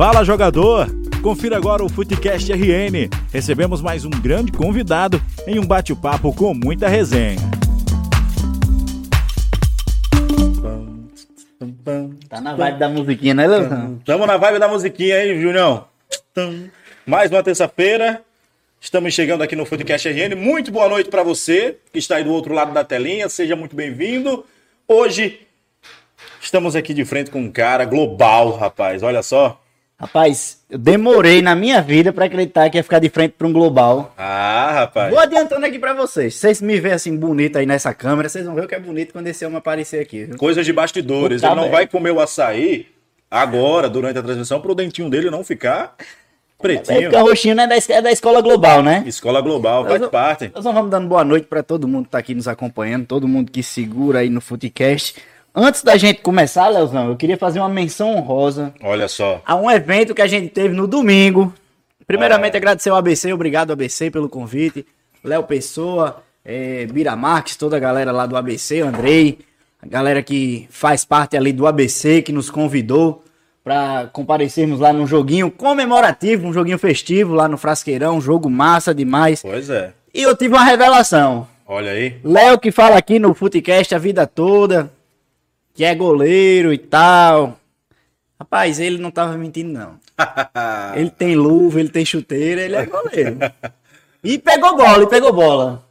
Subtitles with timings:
[0.00, 0.86] Fala jogador!
[1.22, 3.10] Confira agora o Futecast RN.
[3.30, 7.36] Recebemos mais um grande convidado em um bate-papo com muita resenha.
[12.30, 14.00] Tá na vibe da musiquinha, né, Leozão?
[14.06, 15.84] Tamo na vibe da musiquinha aí, Julião.
[17.04, 18.22] Mais uma terça-feira.
[18.80, 20.34] Estamos chegando aqui no Footcast RN.
[20.34, 23.28] Muito boa noite para você que está aí do outro lado da telinha.
[23.28, 24.46] Seja muito bem-vindo.
[24.88, 25.40] Hoje
[26.40, 29.02] estamos aqui de frente com um cara global, rapaz.
[29.02, 29.60] Olha só.
[30.00, 33.52] Rapaz, eu demorei na minha vida pra acreditar que ia ficar de frente pra um
[33.52, 34.14] global.
[34.16, 35.10] Ah, rapaz.
[35.10, 36.34] Vou adiantando aqui pra vocês.
[36.36, 39.12] Vocês me veem assim bonito aí nessa câmera, vocês vão ver o que é bonito
[39.12, 40.24] quando esse homem aparecer aqui.
[40.24, 40.38] viu?
[40.38, 41.42] Coisas de bastidores.
[41.42, 42.86] Puta Ele não vai comer o açaí
[43.30, 47.02] agora, durante a transmissão, pro dentinho dele não ficar É pretinho.
[47.02, 49.04] porque o roxinho né, é, da, es- é da escola global, né?
[49.06, 50.50] Escola global, faz Nós- parte.
[50.54, 53.52] Nós vamos dando boa noite pra todo mundo que tá aqui nos acompanhando, todo mundo
[53.52, 55.16] que segura aí no Footcast.
[55.54, 59.42] Antes da gente começar, Leozão, eu queria fazer uma menção honrosa Olha só.
[59.44, 61.52] a um evento que a gente teve no domingo.
[62.06, 64.86] Primeiramente, agradecer ao ABC, obrigado ABC pelo convite.
[65.24, 69.38] Léo Pessoa, eh, Bira Marques, toda a galera lá do ABC, o Andrei,
[69.82, 73.24] a galera que faz parte ali do ABC, que nos convidou
[73.62, 78.94] para comparecermos lá num joguinho comemorativo, um joguinho festivo lá no Frasqueirão, um jogo massa
[78.94, 79.42] demais.
[79.42, 79.92] Pois é.
[80.14, 81.46] E eu tive uma revelação.
[81.66, 82.16] Olha aí.
[82.24, 84.90] Léo que fala aqui no Footcast a vida toda,
[85.80, 87.58] que é goleiro e tal.
[88.38, 89.98] Rapaz, ele não tava mentindo, não.
[90.94, 93.38] Ele tem luva, ele tem chuteira, ele é goleiro.
[94.22, 95.82] E pegou bola, e pegou bola.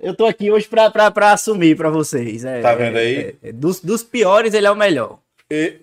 [0.00, 2.44] Eu tô aqui hoje pra, pra, pra assumir pra vocês.
[2.44, 3.34] É, Tá vendo aí?
[3.42, 5.18] é, é, dos, dos piores, ele é o melhor.
[5.50, 5.78] E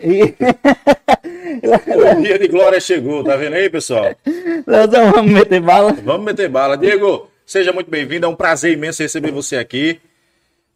[0.00, 0.22] E...
[2.20, 4.14] o dia de glória chegou, tá vendo aí, pessoal?
[4.64, 5.92] Leozão, vamos meter bala?
[5.94, 6.76] Vamos meter bala.
[6.78, 8.26] Diego, seja muito bem-vindo.
[8.26, 10.00] É um prazer imenso receber você aqui.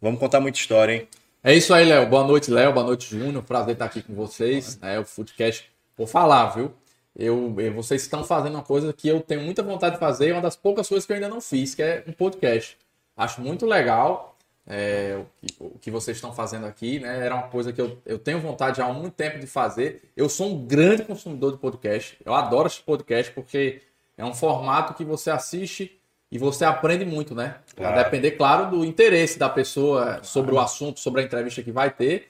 [0.01, 1.07] Vamos contar muita história, hein?
[1.47, 2.05] É isso aí, Léo.
[2.09, 2.73] Boa noite, Léo.
[2.73, 3.41] Boa noite, Júnior.
[3.41, 4.77] Prazer estar aqui com vocês.
[4.81, 5.71] É o Foodcast.
[5.97, 6.73] Vou falar, viu?
[7.15, 10.33] Eu, eu- vocês estão fazendo uma coisa que eu tenho muita vontade de fazer, é
[10.33, 12.77] uma das poucas coisas que eu ainda não fiz, que é um podcast.
[13.15, 14.35] Acho muito legal
[14.67, 17.25] é, o, que, o que vocês estão fazendo aqui, né?
[17.25, 20.01] Era uma coisa que eu, eu tenho vontade já há muito tempo de fazer.
[20.17, 22.17] Eu sou um grande consumidor de podcast.
[22.25, 23.81] Eu adoro esse podcast porque
[24.17, 25.96] é um formato que você assiste
[26.31, 27.55] e você aprende muito, né?
[27.71, 28.03] A Claro.
[28.03, 32.29] depender, claro, do interesse da pessoa sobre o assunto, sobre a entrevista que vai ter.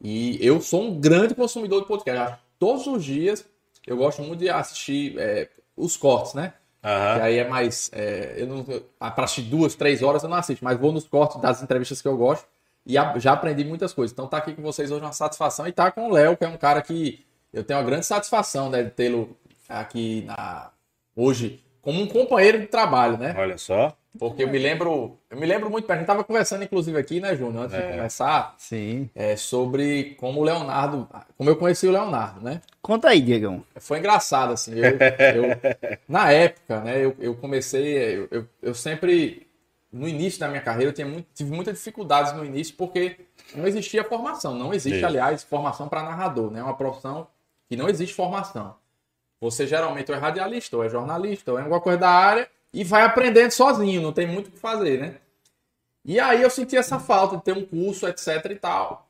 [0.00, 2.34] E eu sou um grande consumidor de podcast.
[2.36, 3.44] Que Todos os dias
[3.86, 6.52] eu gosto muito de assistir é, os cortes, né?
[6.82, 7.22] Que Aham.
[7.22, 7.90] aí é mais.
[7.92, 8.66] É, eu não,
[9.00, 12.02] ah, pra assistir duas, três horas eu não assisto, mas vou nos cortes das entrevistas
[12.02, 12.46] que eu gosto
[12.86, 14.12] e a- já aprendi muitas coisas.
[14.12, 16.48] Então tá aqui com vocês hoje uma satisfação e tá com o Léo, que é
[16.48, 19.34] um cara que eu tenho uma grande satisfação né, de tê-lo
[19.66, 20.70] aqui na,
[21.16, 23.34] hoje como um companheiro de trabalho, né?
[23.38, 23.94] Olha só.
[24.16, 27.34] Porque eu me lembro, eu me lembro muito, a gente tava conversando inclusive aqui, né,
[27.34, 27.90] Júnior, antes de É.
[27.90, 29.10] começar, Sim.
[29.12, 32.60] é, sobre como o Leonardo, como eu conheci o Leonardo, né?
[32.80, 33.64] Conta aí, Diegão.
[33.76, 34.72] Foi engraçado, assim.
[34.78, 38.16] Eu, eu- na época, né, eu, eu comecei.
[38.18, 39.48] Eu, eu, eu sempre.
[39.92, 43.16] No início da minha carreira, eu tinha muito, tive muitas dificuldades no início, porque
[43.54, 44.54] não existia formação.
[44.54, 45.06] Não existe, Isso.
[45.06, 46.60] aliás, formação para narrador, né?
[46.60, 47.26] É uma profissão
[47.68, 48.74] que não existe formação.
[49.40, 52.82] Você geralmente ou é radialista, ou é jornalista, ou é alguma coisa da área, e
[52.82, 55.16] vai aprendendo sozinho, não tem muito o que fazer, né?
[56.04, 59.08] E aí eu senti essa falta de ter um curso, etc e tal.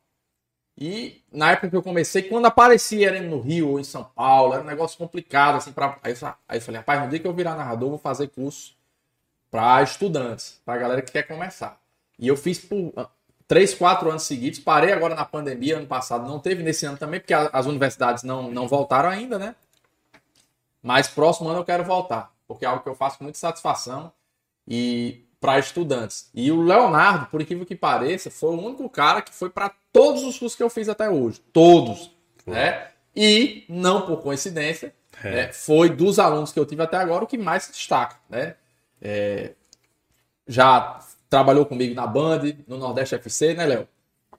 [0.77, 4.53] E na época que eu comecei, quando aparecia era no Rio ou em São Paulo,
[4.53, 5.97] era um negócio complicado, assim, pra...
[6.03, 8.75] aí, eu, aí eu falei, rapaz, no dia que eu virar narrador, vou fazer curso
[9.49, 11.79] para estudantes, para galera que quer começar.
[12.19, 13.09] E eu fiz por ah,
[13.47, 17.19] três, quatro anos seguidos, parei agora na pandemia, ano passado não teve, nesse ano também,
[17.21, 19.55] porque as universidades não, não voltaram ainda, né?
[20.85, 24.11] Mas próximo ano eu quero voltar, porque é algo que eu faço com muita satisfação
[24.67, 26.29] e para estudantes.
[26.31, 30.21] E o Leonardo, por incrível que pareça, foi o único cara que foi para todos
[30.21, 32.11] os cursos que eu fiz até hoje, todos,
[32.45, 32.89] né?
[33.15, 35.31] E não por coincidência, É.
[35.31, 38.55] né, foi dos alunos que eu tive até agora o que mais se destaca, né?
[39.01, 39.53] É,
[40.47, 43.87] já trabalhou comigo na Band, no Nordeste FC, né, Léo?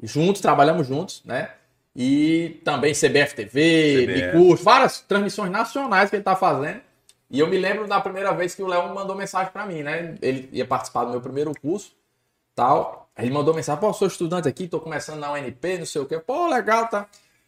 [0.01, 1.51] Juntos, trabalhamos juntos, né?
[1.99, 4.27] E também CBF TV, CBF.
[4.27, 6.83] Bicurso, várias transmissões nacionais que ele tá fazendo.
[7.31, 10.15] E eu me lembro da primeira vez que o Léo mandou mensagem para mim, né?
[10.21, 11.93] Ele ia participar do meu primeiro curso,
[12.55, 13.09] tal.
[13.17, 16.07] Aí ele mandou mensagem, pô, sou estudante aqui, tô começando na UNP, não sei o
[16.07, 16.19] quê.
[16.19, 17.07] Pô, legal, tá?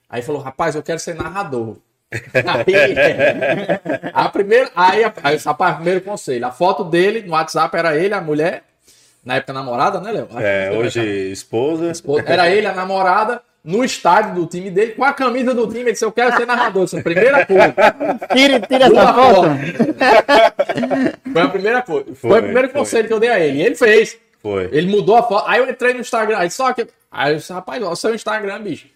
[0.08, 1.76] Aí falou, rapaz, eu quero ser narrador.
[2.10, 8.14] aí, a primeira, aí, aí, rapaz, primeiro conselho, a foto dele no WhatsApp era ele,
[8.14, 8.64] a mulher,
[9.22, 10.28] na época namorada, né, Léo?
[10.38, 11.92] É, hoje esposa.
[12.24, 15.80] Era ele, a namorada, no estádio do time dele, com a camisa do time.
[15.80, 16.84] Ele disse: Eu quero ser narrador.
[16.84, 17.74] Isso é a primeira coisa.
[18.34, 19.48] Tira, tira essa foto.
[21.32, 22.14] Foi a primeira coisa.
[22.14, 22.78] Foi, Foi, o primeiro foi.
[22.78, 23.58] conselho que eu dei a ele.
[23.58, 24.18] E ele fez.
[24.40, 24.68] Foi.
[24.72, 25.48] Ele mudou a foto.
[25.48, 26.38] Aí eu entrei no Instagram.
[26.38, 26.86] Aí só que.
[27.10, 28.86] Aí eu disse, rapaz, ó, o seu Instagram, bicho.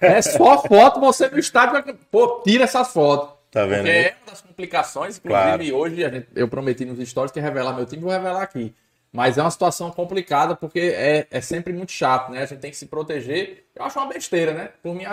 [0.00, 3.30] É só foto, você no estádio, pô, tira essas fotos.
[3.50, 5.76] Tá vendo Porque é uma das complicações, inclusive Claro.
[5.76, 8.74] hoje a gente- eu prometi nos stories que revelar meu time, vou revelar aqui.
[9.12, 12.42] Mas é uma situação complicada porque é, é sempre muito chato, né?
[12.42, 13.66] A gente tem que se proteger.
[13.74, 14.70] Eu acho uma besteira, né?
[14.82, 15.04] Por mim,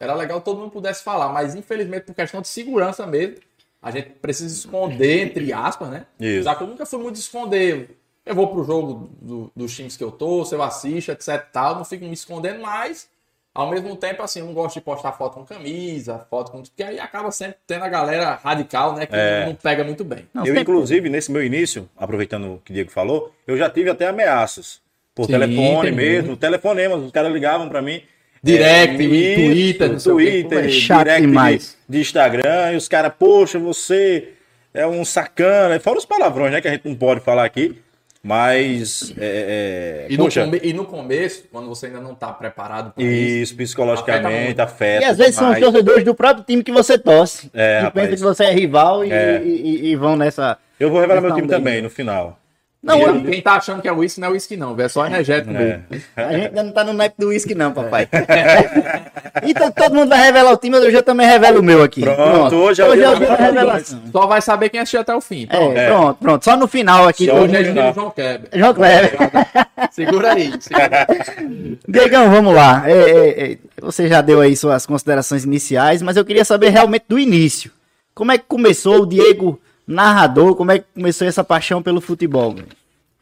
[0.00, 3.36] era legal que todo mundo pudesse falar, mas infelizmente, por questão de segurança mesmo,
[3.80, 6.06] a gente precisa esconder, entre aspas, né?
[6.18, 6.42] Isso.
[6.44, 7.96] Já que eu nunca fui muito de esconder.
[8.26, 11.74] Eu vou pro jogo do- dos times que eu tô, se eu assisto, etc tal,
[11.76, 13.06] não fico me escondendo, mas
[13.54, 16.62] ao mesmo tempo, assim, eu não gosto de postar foto com camisa, foto com.
[16.62, 19.06] Porque aí acaba sempre tendo a galera radical, né?
[19.06, 19.46] Que É.
[19.46, 20.26] não pega muito bem.
[20.34, 23.70] Não, eu, sempre- inclusive, nesse meu início, aproveitando o que o Diego falou, eu já
[23.70, 24.80] tive até ameaças.
[25.14, 28.02] Por Sim, telefone mesmo, telefonemas, os caras ligavam pra mim.
[28.42, 30.24] Direct, É, Twitter, não sei o quê.
[30.24, 31.78] Twitter, É direct de- demais.
[31.88, 34.30] De, Instagram, e os caras, poxa, você
[34.74, 35.78] é um sacana.
[35.80, 37.80] Fora os palavrões, né, que a gente não pode falar aqui.
[38.26, 42.90] Mas, é, é, E no, poxa, e no começo, quando você ainda não tá preparado
[42.94, 45.04] para isso, isso psicologicamente afeta.
[45.04, 47.50] E às vezes são os torcedores do próprio time que você torce.
[47.52, 49.42] É, que pensa que você é rival e, É.
[49.44, 50.56] e- e- e vão nessa.
[50.80, 51.58] Eu vou revelar meu time daí.
[51.58, 52.38] também no final.
[52.84, 55.06] Não, quem, hoje- quem tá achando que é uísque não é uísque, não, é só
[55.06, 55.58] energético É.
[55.58, 55.84] mesmo.
[56.16, 58.06] a gente ainda não tá no naipe do uísque, não, papai.
[59.42, 62.02] então todo mundo vai revelar o time, eu já também revelo o meu aqui.
[62.02, 64.02] Pronto, hoje é o hoje é o da dia da revelação.
[64.12, 65.46] Só vai saber quem assistiu até o fim.
[65.46, 65.76] Pronto.
[65.76, 65.86] É, É.
[65.88, 66.44] pronto, pronto.
[66.44, 67.26] Só no final aqui.
[67.26, 68.48] Só Hoje é estilo João Kleber.
[68.52, 69.12] João Kleber.
[69.90, 70.52] Segura aí.
[70.60, 71.06] segura.
[71.88, 72.82] Diegão, vamos lá.
[72.86, 77.04] É, é, é, você já deu aí suas considerações iniciais, mas eu queria saber realmente
[77.08, 77.70] do início.
[78.14, 80.54] Como é que começou o Diego narrador?
[80.54, 82.54] Como é que começou essa paixão pelo futebol?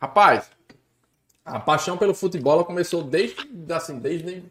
[0.00, 0.50] Rapaz,
[1.44, 3.36] a paixão pelo futebol ela começou desde,
[3.70, 4.44] assim, desde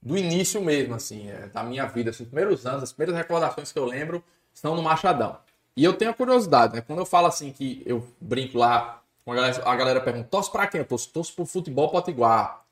[0.00, 2.10] do início mesmo, assim, é, da minha vida.
[2.10, 5.38] Assim, os primeiros anos, as primeiras recordações que eu lembro estão no Machadão.
[5.76, 6.82] E eu tenho a curiosidade, né?
[6.82, 10.50] Quando eu falo assim que eu brinco lá, com a galera, a galera pergunta, torce
[10.50, 10.80] pra quem?
[10.80, 12.62] Eu torço, torço pro futebol potiguar.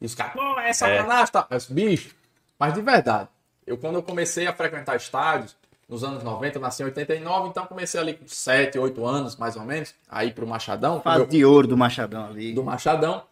[0.00, 1.46] E os caras, pô, é sacanagem, tá?
[1.48, 2.14] Mas, bicho,
[2.58, 3.28] mas de verdade,
[3.66, 5.56] eu quando eu comecei a frequentar estádios,
[5.88, 9.56] nos anos 90, eu nasci em 89, então comecei ali com 7, 8 anos, mais
[9.56, 11.00] ou menos, aí pro Machadão.
[11.00, 12.52] Fase meu- de ouro do Machadão ali.
[12.52, 13.22] do Machadão.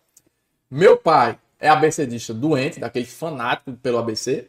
[0.70, 4.48] Meu pai é ABCdista doente, daquele fanático pelo ABC.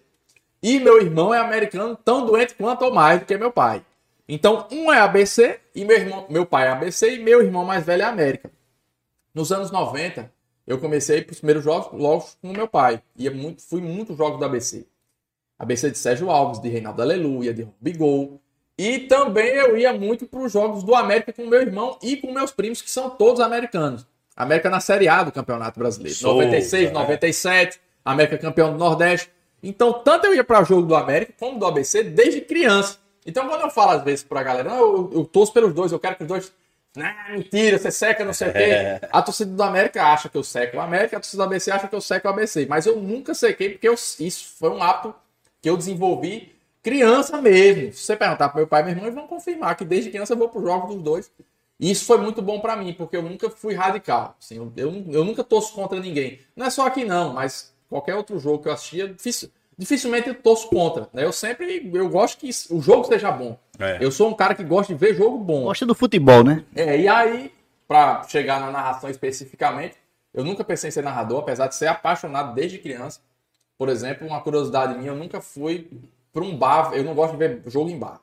[0.63, 3.83] E meu irmão é americano, tão doente quanto ou mais do que meu pai.
[4.27, 7.85] Então, um é ABC e meu irmão, meu pai é ABC e meu irmão mais
[7.85, 8.49] velho é América.
[9.33, 10.31] Nos anos 90,
[10.65, 13.01] eu comecei para os primeiros jogos logo com meu pai.
[13.15, 14.85] Ia muito, fui muitos jogos do ABC.
[15.59, 18.39] ABC de Sérgio Alves, de Reinaldo Aleluia, de Bigol.
[18.77, 22.31] E também eu ia muito para os jogos do América com meu irmão e com
[22.31, 24.05] meus primos, que são todos americanos.
[24.35, 26.15] América na Série A do Campeonato Brasileiro.
[26.15, 26.91] Souza, 96, é.
[26.93, 29.31] 97, América campeão do Nordeste.
[29.63, 32.99] Então, tanto eu ia para jogo do América como do ABC desde criança.
[33.25, 35.99] Então, quando eu falo às vezes pra galera, não, eu, eu torço pelos dois, eu
[35.99, 36.53] quero que os dois.
[36.95, 38.99] Não, mentira, você seca, não sei o É.
[38.99, 39.07] quê.
[39.11, 41.87] A torcida do América acha que eu seco o América, a torcida do ABC acha
[41.87, 42.67] que eu seco o ABC.
[42.69, 45.13] Mas eu nunca sequei, porque eu- isso foi um hábito
[45.61, 47.91] que eu desenvolvi criança mesmo.
[47.93, 50.33] Se você perguntar pro meu pai e meu irmão, eles vão confirmar que desde criança
[50.33, 51.31] eu vou pro jogo dos dois.
[51.79, 54.35] E isso foi muito bom pra mim, porque eu nunca fui radical.
[54.41, 56.39] Assim, eu, eu, eu nunca torço contra ninguém.
[56.55, 60.33] Não é só aqui não, mas qualquer outro jogo que eu assistia, dificil- dificilmente eu
[60.35, 61.07] torço contra.
[61.13, 61.23] né?
[61.23, 63.59] Eu sempre, eu gosto que o jogo seja bom.
[63.77, 63.97] É.
[64.01, 65.65] Eu sou um cara que gosta de ver jogo bom.
[65.65, 66.63] Gosta do futebol, né?
[66.75, 67.51] É, e aí,
[67.87, 69.95] pra chegar na narração especificamente,
[70.33, 73.19] eu nunca pensei em ser narrador, apesar de ser apaixonado desde criança.
[73.77, 75.89] Por exemplo, uma curiosidade minha, eu nunca fui
[76.33, 78.21] para um bar, eu não gosto de ver jogo em bar.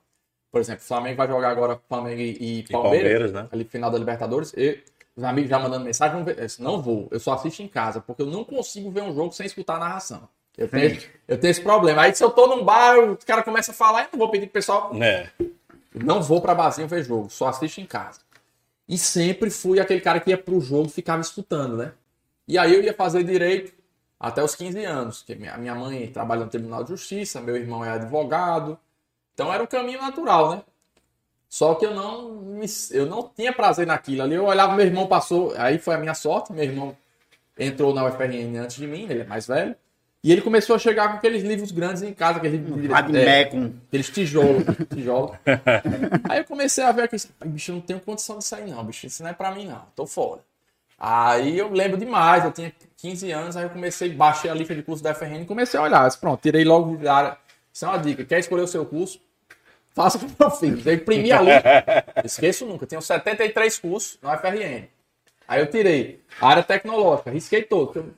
[0.51, 3.49] Por exemplo, o Flamengo vai jogar agora Flamengo e, e Palmeiras, Palmeiras, né?
[3.51, 4.83] ali final da Libertadores, e
[5.17, 6.25] os amigos já mandando mensagem.
[6.27, 9.15] Eu disse, não vou, eu só assisto em casa, porque eu não consigo ver um
[9.15, 10.29] jogo sem escutar a narração.
[10.57, 12.03] Eu tenho, eu tenho esse problema.
[12.03, 14.47] Aí se eu tô num bar, o cara começa a falar, eu não vou pedir
[14.47, 15.29] pro pessoal É.
[15.93, 18.21] não vou pra barzinho ver jogo, só assisto em casa.
[18.89, 21.93] E sempre fui aquele cara que ia pro jogo e ficava escutando, né?
[22.47, 23.73] E aí eu ia fazer direito
[24.19, 27.85] até os 15 anos, que minha minha mãe trabalha no Tribunal de Justiça, meu irmão
[27.85, 28.79] é advogado.
[29.35, 30.63] Então era um caminho natural, né?
[31.49, 34.23] Só que eu não, me- eu não tinha prazer naquilo.
[34.23, 36.97] Ali eu olhava, meu irmão passou, aí foi a minha sorte, meu irmão
[37.59, 39.77] entrou na UFRN antes de mim, ele é mais velho.
[40.23, 43.43] E ele começou a chegar com aqueles livros grandes em casa, aqueles livros de- Radimé
[43.43, 43.45] é.
[43.89, 45.37] Aqueles tijolos, tijolos.
[46.29, 49.07] Aí eu comecei a ver aqui, bicho, eu não tenho condição disso aí não, bicho,
[49.07, 50.41] isso não é pra mim não, tô fora.
[50.99, 52.73] Aí eu lembro demais, eu tinha
[53.05, 55.83] 15 anos, aí eu comecei, baixei a lista de curso da FRN e comecei a
[55.83, 56.11] olhar.
[56.17, 57.37] Pronto, tirei logo de área.
[57.71, 59.21] Isso é uma dica, quer escolher o seu curso?
[59.91, 60.81] Faça com meu filho.
[60.83, 62.05] Eu imprimi a lista.
[62.25, 64.89] Esqueço nunca, tenho 73 cursos na FRN.
[65.47, 68.15] Aí eu tirei a área tecnológica, risquei todo.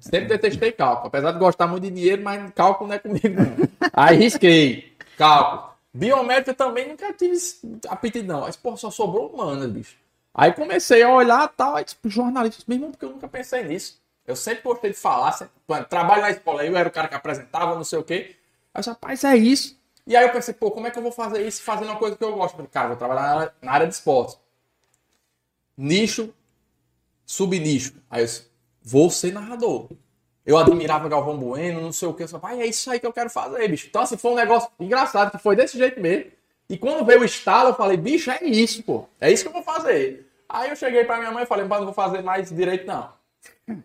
[0.00, 3.68] Sempre detestei cálculo, apesar de gostar muito de dinheiro, mas cálculo não é comigo não.
[3.92, 5.72] Aí risquei, cálculo.
[5.92, 7.36] Biométrica também nunca tive
[7.86, 8.46] aptidão.
[8.46, 9.96] Aí, pô, só sobrou humanas, bicho.
[10.34, 13.62] Aí comecei a olhar e tal, aí tipo, jornalista, meu irmão, porque eu nunca pensei
[13.64, 14.01] nisso.
[14.26, 15.52] Eu sempre gostei de falar, sempre,
[15.88, 18.36] trabalho na escola, eu era o cara que apresentava, não sei o quê.
[18.72, 19.80] Aí eu disse, rapaz, é isso.
[20.06, 22.16] E aí eu pensei, pô, como é que eu vou fazer isso fazendo uma coisa
[22.16, 22.54] que eu gosto?
[22.54, 24.38] Eu falei, cara, vou trabalhar na área, na área de esportes.
[25.76, 26.32] Nicho,
[27.24, 27.94] subnicho.
[28.10, 28.46] Aí eu disse,
[28.82, 29.88] vou ser narrador.
[30.44, 32.24] Eu admirava Galvão Bueno, não sei o que.
[32.24, 33.86] Eu falei, pai, é isso aí que eu quero fazer, bicho.
[33.88, 36.32] Então, assim, foi um negócio engraçado, que foi desse jeito mesmo.
[36.68, 39.06] E quando veio o estalo, eu falei, bicho, é isso, pô.
[39.20, 40.28] É isso que eu vou fazer.
[40.48, 43.12] Aí eu cheguei pra minha mãe e falei, mas não vou fazer mais direito, não.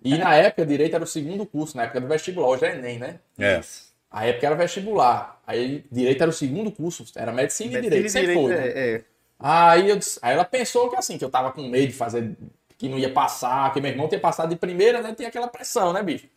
[0.03, 3.00] E na época, direito era o segundo curso, na época do vestibular, hoje é Enem,
[3.00, 3.19] né?
[3.38, 3.62] É.
[4.10, 5.41] A época era vestibular.
[5.46, 8.10] Aí direito era o segundo curso, era medicina, e direito.
[8.10, 8.55] Sempre foi.
[8.55, 8.67] né?
[8.67, 9.03] é, é.
[9.39, 12.36] Aí, eu aí ela pensou que assim, que eu tava com medo de fazer,
[12.77, 15.13] que não ia passar, que meu irmão tinha passado de primeira, né?
[15.13, 16.27] Tinha aquela pressão, né, bicho?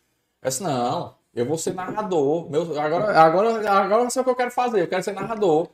[0.43, 2.51] Eu disse, não, eu vou ser narrador.
[2.51, 5.69] Meu, agora, agora, agora eu sei o que eu quero fazer, eu quero ser narrador.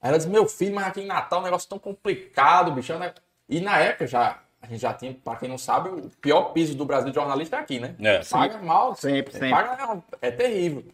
[0.00, 2.96] Aí ela disse, meu filho, mas aqui em Natal é um negócio tão complicado, bicho.
[2.98, 3.14] né?
[3.48, 4.38] E na época já,
[4.68, 7.58] gente já tinha, pra quem não sabe, o pior piso do Brasil de jornalista é
[7.60, 7.94] aqui, né?
[8.00, 8.20] É.
[8.24, 8.94] Paga mal.
[8.94, 9.50] Sempre, sempre.
[9.50, 10.84] Paga, é terrível.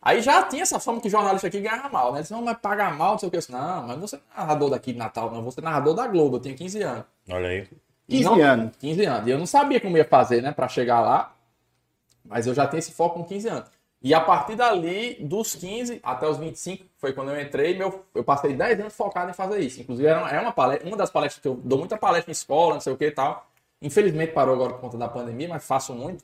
[0.00, 2.20] Aí já tinha essa fama que jornalista aqui ganhava mal, né?
[2.20, 3.36] Disse, não, mas paga mal, não sei o que.
[3.36, 5.42] Eu disse, não, mas você não é narrador daqui de Natal, não.
[5.42, 7.04] Você é narrador da Globo, eu tinha 15 anos.
[7.30, 7.68] Olha aí.
[8.06, 8.76] E 15 não- anos.
[8.78, 9.26] 15 anos.
[9.26, 11.32] E eu não sabia como ia fazer, né, pra chegar lá.
[12.22, 13.70] Mas eu já tinha esse foco com 15 anos.
[14.04, 18.22] E a partir dali, dos 15 até os 25, foi quando eu entrei, meu, eu
[18.22, 19.80] passei 10 anos focado em fazer isso.
[19.80, 22.34] Inclusive, era uma, é uma, palestra, uma das palestras que eu dou muita palestra em
[22.34, 23.46] escola, não sei o que e tal.
[23.80, 26.22] Infelizmente parou agora por conta da pandemia, mas faço muito.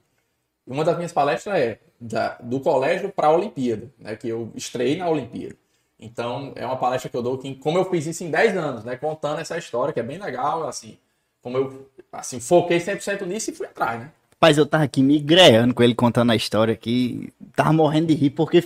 [0.67, 4.97] Uma das minhas palestras é da- do colégio para a Olimpíada, né, que eu estrei
[4.97, 5.57] na Olimpíada.
[5.99, 8.85] Então, é uma palestra que eu dou, que, como eu fiz isso em 10 anos,
[8.85, 10.99] né, contando essa história, que é bem legal, assim,
[11.43, 14.13] como eu assim, foquei 100% nisso e fui atrás, né?
[14.43, 17.31] Rapaz, eu tava aqui migreando com ele contando a história aqui.
[17.55, 18.65] Tava morrendo de rir, porque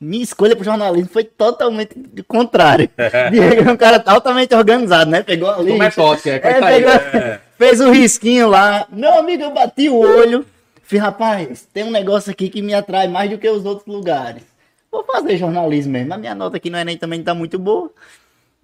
[0.00, 2.88] minha escolha pro jornalismo foi totalmente do contrário.
[3.32, 5.24] Diego é um cara altamente organizado, né?
[5.24, 5.72] Pegou ali.
[5.72, 8.86] Como é tóxico, é, É, pegou- fez o risquinho lá.
[8.92, 10.46] Meu amigo, eu bati o olho.
[10.84, 14.44] Fiz, rapaz, tem um negócio aqui que me atrai mais do que os outros lugares.
[14.88, 16.14] Vou fazer jornalismo mesmo.
[16.14, 17.90] A minha nota aqui no Enem também tá muito boa.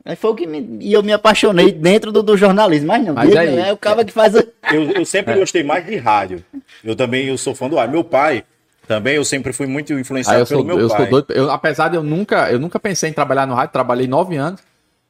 [0.05, 0.79] Aí foi o que me.
[0.81, 2.89] E eu me apaixonei dentro do, do jornalismo.
[2.89, 4.37] Mas não, Mas aí- é o cara que faz.
[4.37, 6.45] a- Eu, eu sempre gostei mais de rádio.
[6.85, 7.93] Eu também eu sou fã do rádio.
[7.95, 8.45] Meu pai
[8.87, 10.99] também, eu sempre fui muito influenciado eu sou, pelo meu eu pai.
[10.99, 11.27] sou doido.
[11.31, 14.61] Eu, apesar de eu nunca, eu nunca pensei em trabalhar no rádio, trabalhei nove anos,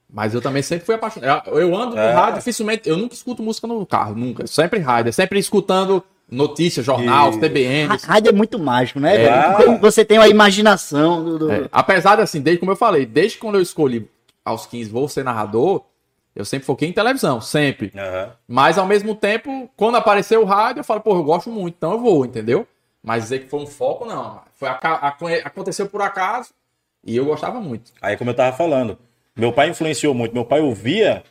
[0.08, 1.48] mas eu também sempre fui apaixonado.
[1.50, 2.12] Eu, eu ando no É.
[2.12, 4.46] rádio, dificilmente, eu nunca escuto música no carro, nunca.
[4.46, 7.88] Sempre rádio, é sempre escutando notícias, jornal, E- TBN.
[7.88, 9.24] Ra- Rádio é muito mágico, né?
[9.24, 9.78] É.
[9.80, 11.38] Você tem a imaginação do.
[11.40, 14.08] do- É, apesar de assim, desde como eu falei, desde quando eu escolhi
[14.44, 15.82] aos 15 vou ser narrador,
[16.34, 17.92] eu sempre foquei em televisão, sempre.
[17.96, 18.32] Aham.
[18.46, 21.92] Mas ao mesmo tempo, quando apareceu o rádio, eu falo, pô, eu gosto muito, então
[21.92, 22.66] eu vou, entendeu?
[23.02, 24.40] Mas dizer que foi um foco, não.
[24.54, 26.50] Foi aca- aconte- aconteceu por acaso
[27.04, 27.92] e eu gostava muito.
[28.02, 28.98] Aí, como eu tava falando,
[29.36, 30.32] meu pai influenciou muito.
[30.34, 31.22] Meu pai ouvia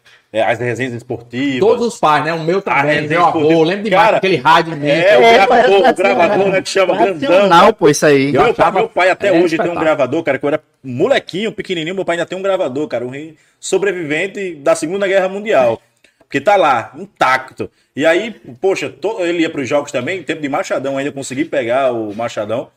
[0.41, 1.59] as resenhas esportivas.
[1.59, 2.33] Todos os pais, né?
[2.33, 4.87] O meu também, é, meu avô, lembro demais Cara, daquele rádio mesmo.
[5.05, 7.29] É, o É, gravador, o gravador, né, que chama grandão.
[7.29, 8.25] Nacional, pô, isso aí.
[8.27, 10.47] Eu Meu pai, achava- meu pai até é hoje tem um gravador, cara, que eu
[10.49, 15.07] era molequinho, pequenininho, meu pai ainda tem um gravador, cara, um rei sobrevivente da Segunda
[15.07, 15.81] Guerra Mundial.
[16.19, 17.69] Porque tá lá, intacto.
[17.95, 21.91] E aí, poxa, to- ele ia pros jogos também, tempo de Machadão, ainda consegui pegar
[21.93, 22.69] o Machadão.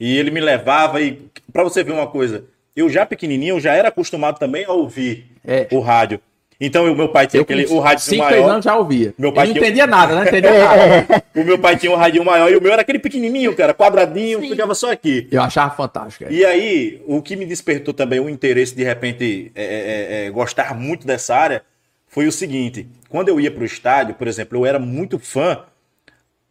[0.00, 1.20] E ele me levava e
[1.52, 2.44] pra você ver uma coisa,
[2.74, 5.68] eu já pequenininho, eu já era acostumado também a ouvir É.
[5.70, 6.20] o rádio.
[6.58, 8.50] Então, o meu pai tinha Eu aquele, o rádio 5, 6 maior.
[8.50, 9.12] anos já ouvia.
[9.18, 10.22] Meu Eu pai não tinha- entendia nada, né?
[10.28, 11.22] Entendia nada.
[11.34, 14.40] O meu pai tinha um radinho maior e o meu era aquele pequenininho, cara, quadradinho,
[14.40, 15.28] ficava só aqui.
[15.30, 16.24] Eu achava fantástico.
[16.24, 16.32] é.
[16.32, 20.74] E aí, o que me despertou também o interesse de repente é, é, é, gostar
[20.74, 21.62] muito dessa área
[22.08, 25.60] foi o seguinte: quando eu ia para o estádio, por exemplo, eu era muito fã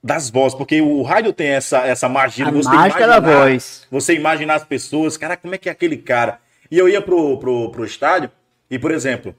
[0.04, 3.88] das vozes, porque o rádio tem essa, essa magia A você mágica da imaginar- voz.
[3.90, 6.38] Você imaginar as pessoas, cara, como é que é aquele cara?
[6.70, 8.30] E eu ia pro, pro, pro estádio
[8.70, 9.36] e, por exemplo,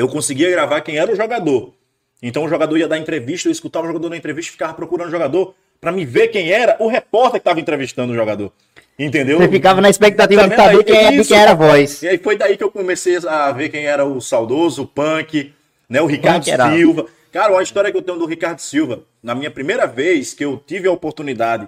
[0.00, 1.74] eu conseguia gravar quem era o jogador.
[2.22, 5.08] Então o jogador ia dar entrevista, eu escutava o jogador na entrevista e ficava procurando
[5.08, 8.52] o jogador para me ver quem era o repórter que estava entrevistando o jogador.
[8.98, 9.38] Entendeu?
[9.38, 12.02] Você ficava na expectativa Tá de vendo saber quem, é- Isso, quem era a voz.
[12.02, 15.54] E aí foi daí que eu comecei a ver quem era o saudoso, o punk,
[15.88, 16.02] né?
[16.02, 17.06] O Ricardo Punk era- Silva.
[17.32, 19.04] Cara, uma história que eu tenho do Ricardo Silva.
[19.22, 21.66] Na minha primeira vez que eu tive a oportunidade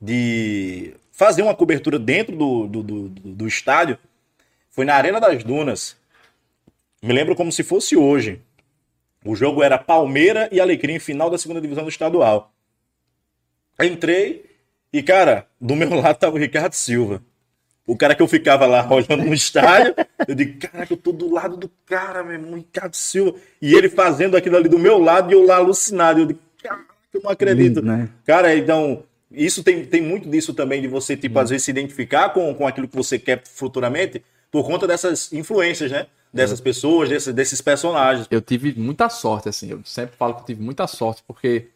[0.00, 3.96] de fazer uma cobertura dentro do, do, do- do estádio,
[4.70, 5.96] foi na Arena das Dunas.
[7.02, 8.40] Me lembro como se fosse hoje.
[9.24, 12.52] O jogo era Palmeira e Alecrim, final da segunda divisão do estadual.
[13.80, 14.46] Entrei
[14.92, 17.22] e, cara, do meu lado tava o Ricardo Silva.
[17.86, 19.94] O cara que eu ficava lá olhando no estádio,
[20.26, 23.38] eu digo, caraca, eu tô do lado do cara, meu irmão, Ricardo Silva.
[23.60, 26.20] E ele fazendo aquilo ali do meu lado e eu lá alucinado.
[26.20, 27.80] Eu digo, caraca, eu não acredito.
[27.80, 28.08] Lindo, né?
[28.24, 32.30] Cara, então, isso tem, tem muito disso também, de você, tipo, às vezes se identificar
[32.30, 36.06] com, com aquilo que você quer futuramente, por conta dessas influências, né?
[36.36, 38.26] Dessas pessoas, desses, desses personagens.
[38.30, 39.70] eu tive muita sorte, assim.
[39.70, 41.68] Eu sempre falo que eu tive muita sorte, porque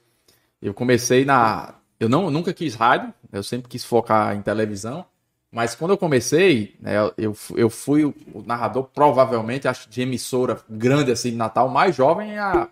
[0.63, 1.75] Eu comecei na.
[1.99, 5.05] Eu não, nunca quis rádio, eu sempre quis focar em televisão.
[5.53, 8.15] Mas quando eu comecei, né, eu, eu fui o
[8.47, 12.39] narrador, provavelmente, acho de emissora grande assim de Natal, mais jovem.
[12.39, 12.69] A,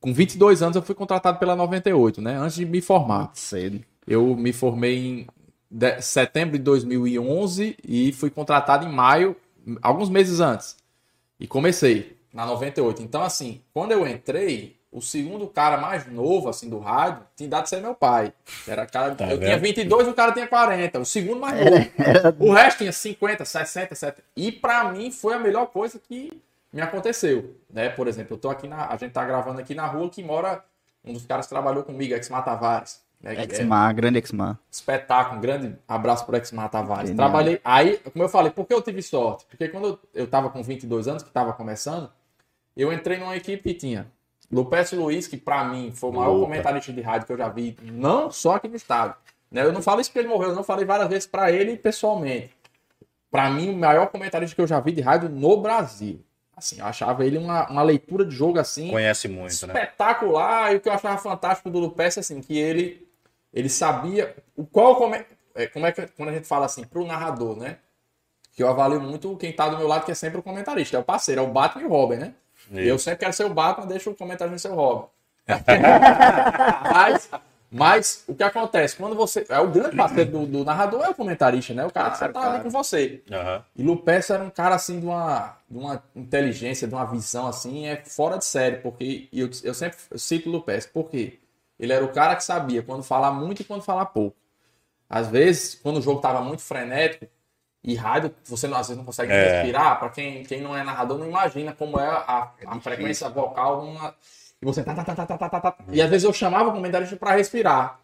[0.00, 2.36] com 22 anos eu fui contratado pela 98, né?
[2.36, 3.30] Antes de me formar.
[3.34, 3.84] Cedo.
[4.06, 5.26] Eu me formei em
[5.70, 9.36] de, setembro de 2011 e fui contratado em maio,
[9.82, 10.76] alguns meses antes.
[11.38, 13.02] E comecei na 98.
[13.02, 17.66] Então, assim, quando eu entrei, o segundo cara mais novo, assim, do rádio, tinha dado
[17.68, 18.32] ser meu pai.
[18.66, 19.44] Era cara, Tá eu vendo?
[19.44, 20.98] tinha 22 e o cara tinha 40.
[20.98, 21.86] O segundo mais novo.
[22.40, 24.22] O resto tinha 50, 60, 70.
[24.36, 26.32] E pra mim foi a melhor coisa que
[26.72, 27.56] me aconteceu.
[27.70, 27.88] Né?
[27.88, 28.86] Por exemplo, eu tô aqui na.
[28.88, 30.64] A gente tá gravando aqui na rua que mora
[31.04, 32.44] um dos caras que trabalhou comigo, Exmar
[33.24, 34.58] É Exmar, grande Exmar.
[34.70, 37.08] espetáculo, um grande abraço para Exmar Tavares.
[37.08, 37.28] Genial.
[37.28, 39.44] Trabalhei, aí, como eu falei, por que eu tive sorte?
[39.46, 42.10] Porque quando eu, eu tava com 22 anos, que tava começando,
[42.76, 44.06] eu entrei numa equipe que tinha
[44.50, 46.46] Lupécio Luiz, que pra mim foi o maior Lupa.
[46.46, 49.14] comentarista de rádio que eu já vi, não só aqui no estado.
[49.50, 49.62] Né?
[49.62, 52.56] Eu não falo isso porque ele morreu, eu não falei várias vezes pra ele pessoalmente.
[53.30, 56.24] Pra mim, o maior comentarista que eu já vi de rádio no Brasil.
[56.56, 59.74] Assim, eu achava ele uma, uma leitura de jogo assim Conhece muito, né?
[59.74, 60.72] espetacular.
[60.72, 63.07] E o que eu achava fantástico do Lupes, assim, que ele,
[63.58, 67.04] ele sabia o qual come, é, como é que quando a gente fala assim pro
[67.04, 67.78] narrador, né?
[68.54, 71.00] Que eu avalio muito quem tá do meu lado, que é sempre o comentarista, é
[71.00, 72.34] o parceiro, é o Batman e o Robin, né?
[72.70, 72.80] Isso.
[72.80, 75.06] Eu sempre quero ser o Batman, deixa o comentarista ser o Robin.
[76.92, 77.30] mas,
[77.68, 78.94] mas o que acontece?
[78.94, 79.44] Quando você.
[79.48, 81.84] É o grande parceiro do, do narrador é o comentarista, né?
[81.84, 83.24] O cara que Claro, tá ali com você.
[83.28, 83.64] Aham.
[83.74, 87.88] E Lupes era um cara assim de uma, de uma inteligência, de uma visão assim,
[87.88, 91.40] é fora de série, porque eu, eu sempre cito Lupes, porque
[91.78, 94.36] ele era o cara que sabia quando falar muito e quando falar pouco.
[95.08, 97.26] Às vezes, quando o jogo tava muito frenético,
[97.82, 99.50] e rádio, você não- às vezes não consegue É.
[99.62, 103.82] respirar, para quem, quem não é narrador não imagina como é a, a frequência vocal
[103.84, 104.14] numa,
[104.60, 105.76] e você tá, tá, tá, tá, tá, tá, tá.
[105.90, 108.00] E às vezes eu chamava o comentarista para respirar.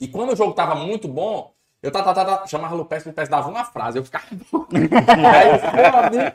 [0.00, 3.28] E quando o jogo tava muito bom, eu tá, tá, tá, tá, chamava Lupes, Lupes
[3.28, 4.24] dava uma frase, eu ficava.
[4.70, 6.32] Aí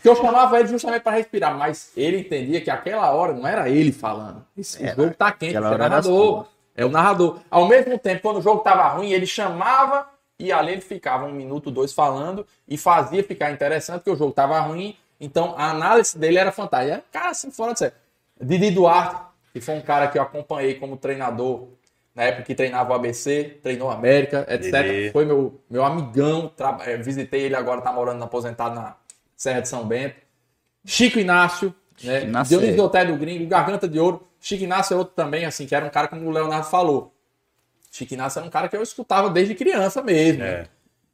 [0.00, 3.68] que eu chamava ele justamente para respirar, mas ele entendia que aquela hora não era
[3.68, 4.44] ele falando.
[4.56, 6.46] Esse o jogo tá quente, é o era narrador.
[6.74, 7.40] É o narrador.
[7.50, 10.06] Ao mesmo tempo, quando o jogo tava ruim, ele chamava
[10.38, 14.32] e ali ele ficava um minuto, dois falando e fazia ficar interessante, porque o jogo
[14.32, 14.96] tava ruim.
[15.20, 16.92] Então a análise dele era fantástica.
[16.92, 17.94] Era um cara assim, fora de série.
[18.40, 19.16] Didi Duarte,
[19.52, 21.68] que foi um cara que eu acompanhei como treinador
[22.16, 24.72] na época que treinava o ABC, treinou a América, etc.
[25.12, 26.48] Foi meu, meu amigão.
[26.56, 28.96] tra- eh, Visitei ele agora, tá morando aposentado na
[29.36, 30.16] Serra de São Bento.
[30.84, 32.22] Chico Inácio, né?
[32.24, 32.58] Inácio.
[32.58, 34.26] Dionísio do Gringo, Garganta de Ouro.
[34.40, 37.12] Chico Inácio é outro também, assim, que era um cara como o Leonardo falou.
[37.90, 40.40] Chico Inácio era um cara que eu escutava desde criança mesmo.
[40.40, 40.48] né?
[40.48, 40.66] É.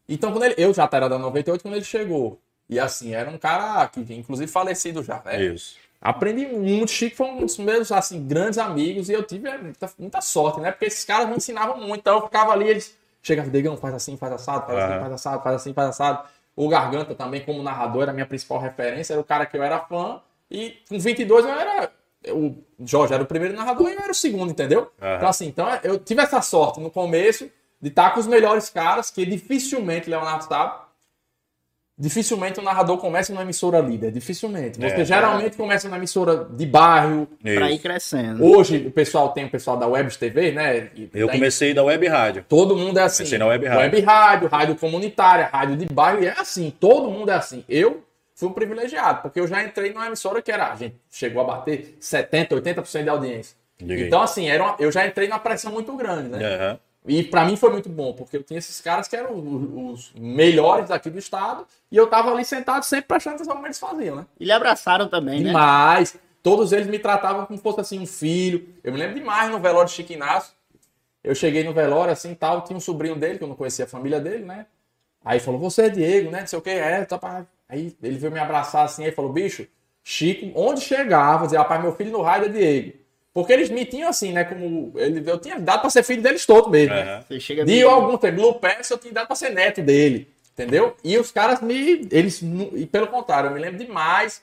[0.09, 2.41] Então, quando ele, eu já era da 98 quando ele chegou.
[2.69, 5.43] E assim, era um cara que, inclusive, falecido já, né?
[5.43, 5.77] Isso.
[6.03, 6.91] Aprendi muito.
[6.91, 10.73] Chico foi um dos meus, assim, grandes amigos e eu tive muita, muita sorte, né?
[10.73, 12.01] Porque esses caras me ensinavam muito.
[12.01, 15.43] Então, eu ficava ali, eles chegavam, Degão, faz assim, faz assado, faz assim, faz assado,
[15.43, 16.29] faz assim, faz assado.
[16.57, 19.15] O Garganta também, como narrador, era a minha principal referência.
[19.15, 20.21] Era o cara que eu era fã.
[20.51, 21.93] E com 22 eu era...
[22.29, 24.93] O Jorge era o primeiro narrador e eu era o segundo, entendeu?
[25.01, 25.17] Aham.
[25.17, 29.11] Então, assim, então eu tive essa sorte no começo de estar com os melhores caras,
[29.11, 30.82] que dificilmente, Leonardo sabe,
[31.99, 34.11] dificilmente o narrador começa numa emissora líder.
[34.11, 34.79] Dificilmente.
[34.79, 35.05] Você É.
[35.05, 37.29] geralmente começa numa emissora de bairro.
[37.43, 38.45] Pra ir crescendo.
[38.45, 40.91] Hoje o pessoal tem o pessoal da Web TV, né?
[40.95, 42.45] E Eu da- comecei da Web Rádio.
[42.49, 43.19] Todo mundo é assim.
[43.25, 43.81] Comecei na web rádio.
[43.83, 46.73] Web rádio, rádio comunitária, rádio de bairro, e é assim.
[46.79, 47.65] Todo mundo é assim.
[47.69, 48.03] Eu
[48.35, 51.45] fui um privilegiado, porque eu já entrei numa emissora que era, a gente chegou a
[51.45, 53.57] bater 70, 80% de audiência.
[53.81, 54.03] Aí.
[54.07, 56.39] Então, assim, era uma- eu já entrei numa pressão muito grande, né?
[56.55, 56.79] Aham.
[57.07, 60.13] E pra mim foi muito bom, porque eu tinha esses caras que eram os, os
[60.15, 64.17] melhores aqui do estado, e eu tava ali sentado sempre prestando atenção que eles faziam,
[64.17, 64.27] né?
[64.39, 65.47] E lhe abraçaram também, né?
[65.47, 66.17] Demais.
[66.43, 68.69] Todos eles me tratavam como se fosse assim um filho.
[68.83, 70.53] Eu me lembro demais no velório de Chico Inácio.
[71.23, 73.89] Eu cheguei no velório assim tal, tinha um sobrinho dele, que eu não conhecia a
[73.89, 74.67] família dele, né?
[75.25, 76.41] Aí falou, você é Diego, né?
[76.41, 77.47] Não sei o que, é, tá pra...
[77.69, 79.67] Aí ele veio me abraçar assim, aí falou, bicho,
[80.03, 82.93] Chico, onde chegava, dizia, rapaz, meu filho no raio é Diego.
[83.35, 84.45] Porque eles me tinham assim, né?
[84.45, 86.95] Como ele, eu tinha dado pra ser filho deles todos mesmo.
[86.95, 87.03] né?
[87.03, 87.25] Aham.
[87.29, 90.29] Você chega De algum tempo, Lupes eu tinha dado pra ser neto dele.
[90.53, 90.95] Entendeu?
[91.03, 92.07] E os caras me.
[92.11, 92.43] Eles.
[92.75, 94.43] E pelo contrário, eu me lembro demais.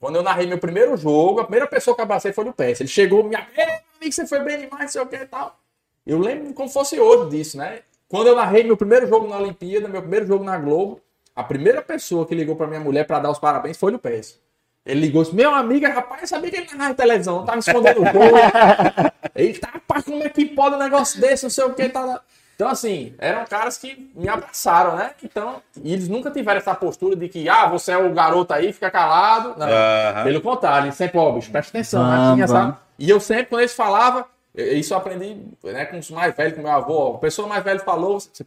[0.00, 2.80] Quando eu narrei meu primeiro jogo, a primeira pessoa que eu abracei foi o Lupes.
[2.80, 5.58] Ele chegou, me amigo, você foi bem demais, não sei o que e tal.
[6.04, 7.78] Eu lembro como fosse hoje disso, né?
[8.08, 11.00] Quando eu narrei meu primeiro jogo na Olimpíada, meu primeiro jogo na Globo,
[11.34, 14.38] a primeira pessoa que ligou pra minha mulher pra dar os parabéns foi o Lupes.
[14.86, 17.56] Ele ligou disse, meu amigo, rapaz, eu sabia que ele narrava em televisão, não tava
[17.56, 18.36] me escondendo o jogo.
[19.34, 22.20] Eita, rapaz, como é que pode um negócio desse, não sei o que, tá...
[22.54, 25.10] Então, assim, eram caras que me abraçaram, né?
[25.24, 28.72] Então, e eles nunca tiveram essa postura de que, ah, você é o garoto aí,
[28.72, 29.58] fica calado.
[29.58, 29.66] Não.
[29.66, 30.22] Aham.
[30.22, 32.34] Pelo contrário, eles sempre, ó, bicho, presta atenção, né?
[32.34, 32.76] Tinha, sabe?
[32.96, 36.62] E eu sempre, quando eles falavam, Isso eu aprendi né, com os mais velhos, com
[36.62, 37.16] meu avô.
[37.16, 38.46] A pessoa mais velha falou, você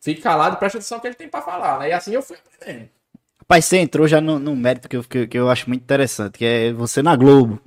[0.00, 1.90] fica calado e presta atenção no que ele tem pra falar, né?
[1.90, 2.88] E assim eu fui aprendendo.
[3.44, 5.82] Rapaz, você entrou já no, no mérito que eu, que, eu- que eu acho muito
[5.82, 7.60] interessante, que é você na Globo.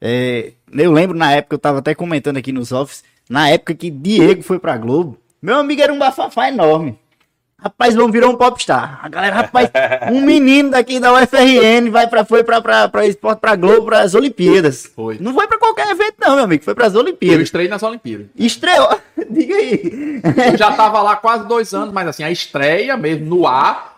[0.00, 3.90] É, eu lembro na época, eu tava até comentando aqui nos office, na época que
[3.90, 6.98] Diego foi pra Globo, meu amigo era um bafafá enorme.
[7.62, 8.98] Rapaz, vamos virar um popstar.
[9.02, 9.70] A galera, rapaz,
[10.10, 14.14] um menino daqui da UFRN vai pra, foi pra, pra, pra esporte, pra Globo, pras
[14.14, 14.86] Olimpíadas.
[14.96, 15.18] Foi.
[15.20, 17.42] Não foi pra qualquer evento não, meu amigo, foi pras Eu Olimpíadas.
[17.42, 18.26] estrei nas Olimpíadas.
[18.34, 18.98] Estreou,
[19.30, 20.20] diga aí.
[20.52, 23.89] Eu já tava lá quase dois anos, mas assim, a estreia mesmo, no ar.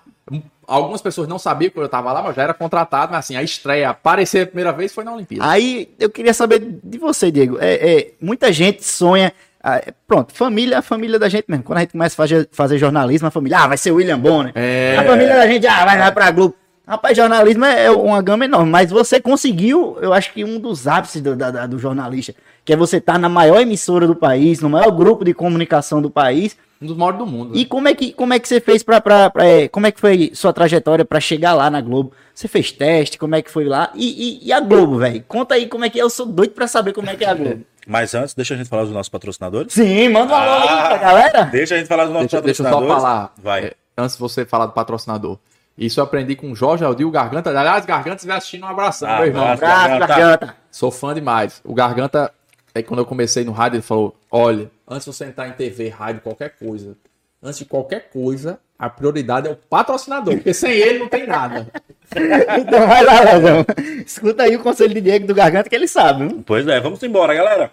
[0.73, 3.43] Algumas pessoas não sabiam que eu tava lá, mas já era contratado, mas assim, a
[3.43, 5.49] estreia, aparecer a primeira vez foi na Olimpíada.
[5.49, 7.59] Aí eu queria saber de você, Diego.
[7.61, 9.33] É, é, muita gente sonha.
[9.63, 11.63] ah, é, pronto, família é a família da gente mesmo.
[11.65, 14.53] Quando a gente começa a fazer, fazer jornalismo, a família, ah, vai ser William Bonner.
[14.55, 14.97] É.
[14.99, 16.55] A família da gente, ah, vai, vai pra Globo.
[16.87, 20.89] Rapaz, jornalismo é é uma gama enorme, mas você conseguiu, eu acho que um dos
[20.89, 24.69] ápices do, da- do jornalista, que é você estar na maior emissora do país, no
[24.69, 26.57] maior grupo de comunicação do país.
[26.83, 27.57] Um dos maiores do mundo.
[27.57, 29.93] E como é que, como é que você fez pra, pra, pra, é, como é
[29.93, 32.13] que foi sua trajetória pra chegar lá na Globo?
[32.35, 33.91] Você fez teste, como é que foi lá?
[33.95, 35.25] E, e, e a Globo, velho?
[35.29, 37.29] Conta aí como é que é, eu sou doido pra saber como é que é
[37.29, 37.61] a Globo.
[37.87, 39.73] Mas antes, deixa a gente falar dos nossos patrocinadores.
[39.73, 40.87] Sim, manda um alô aí Ah.
[40.89, 41.43] pra galera.
[41.45, 43.03] Deixa a gente falar dos nossos Deixa, deixa eu só patrocinadores.
[43.03, 43.65] falar, Vai.
[43.67, 45.39] é, antes de você falar do patrocinador.
[45.77, 47.51] Isso eu aprendi com o Jorge Aldir, o Garganta.
[47.51, 49.43] Aliás, Garganta, se estiver assistindo, um abração, Ah, meu irmão.
[49.43, 49.65] abraço.
[49.65, 50.07] Abraço, Garganta.
[50.07, 50.57] garganta.
[50.71, 51.61] Sou fã demais.
[51.65, 52.33] O Garganta,
[52.75, 55.89] é quando eu comecei no rádio, ele falou: olha, antes de você entrar em TV,
[55.89, 56.97] rádio, qualquer coisa,
[57.43, 61.67] antes de qualquer coisa, a prioridade é o patrocinador, porque sem ele não tem nada.
[62.15, 63.65] Então vai lá, Léo.
[64.05, 66.29] Escuta aí o conselho de Diego do Garganta que ele sabe.
[66.29, 66.43] viu?
[66.45, 67.73] Pois é, vamos embora, galera.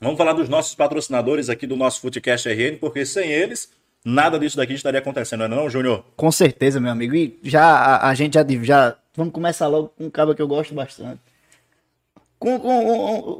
[0.00, 3.68] Vamos falar dos nossos patrocinadores aqui do nosso Footcast RN, porque sem eles,
[4.04, 6.04] nada disso daqui estaria acontecendo, não é não, Júnior?
[6.14, 7.16] Com certeza, meu amigo.
[7.16, 8.96] E já a, a gente já, já.
[9.16, 11.20] Vamos começar logo com um cabo que eu gosto bastante.
[12.38, 12.68] Com, com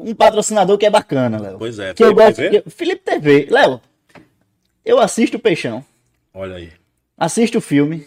[0.05, 1.59] um, um patrocinador que é bacana, Léo.
[1.59, 2.37] Pois é, Que eu Felipe gosto.
[2.37, 2.63] TV?
[2.63, 3.47] que- Felipe TV.
[3.51, 3.81] Léo,
[4.85, 5.85] eu assisto o Peixão.
[6.33, 6.73] Olha aí.
[7.17, 8.07] Assisto filme,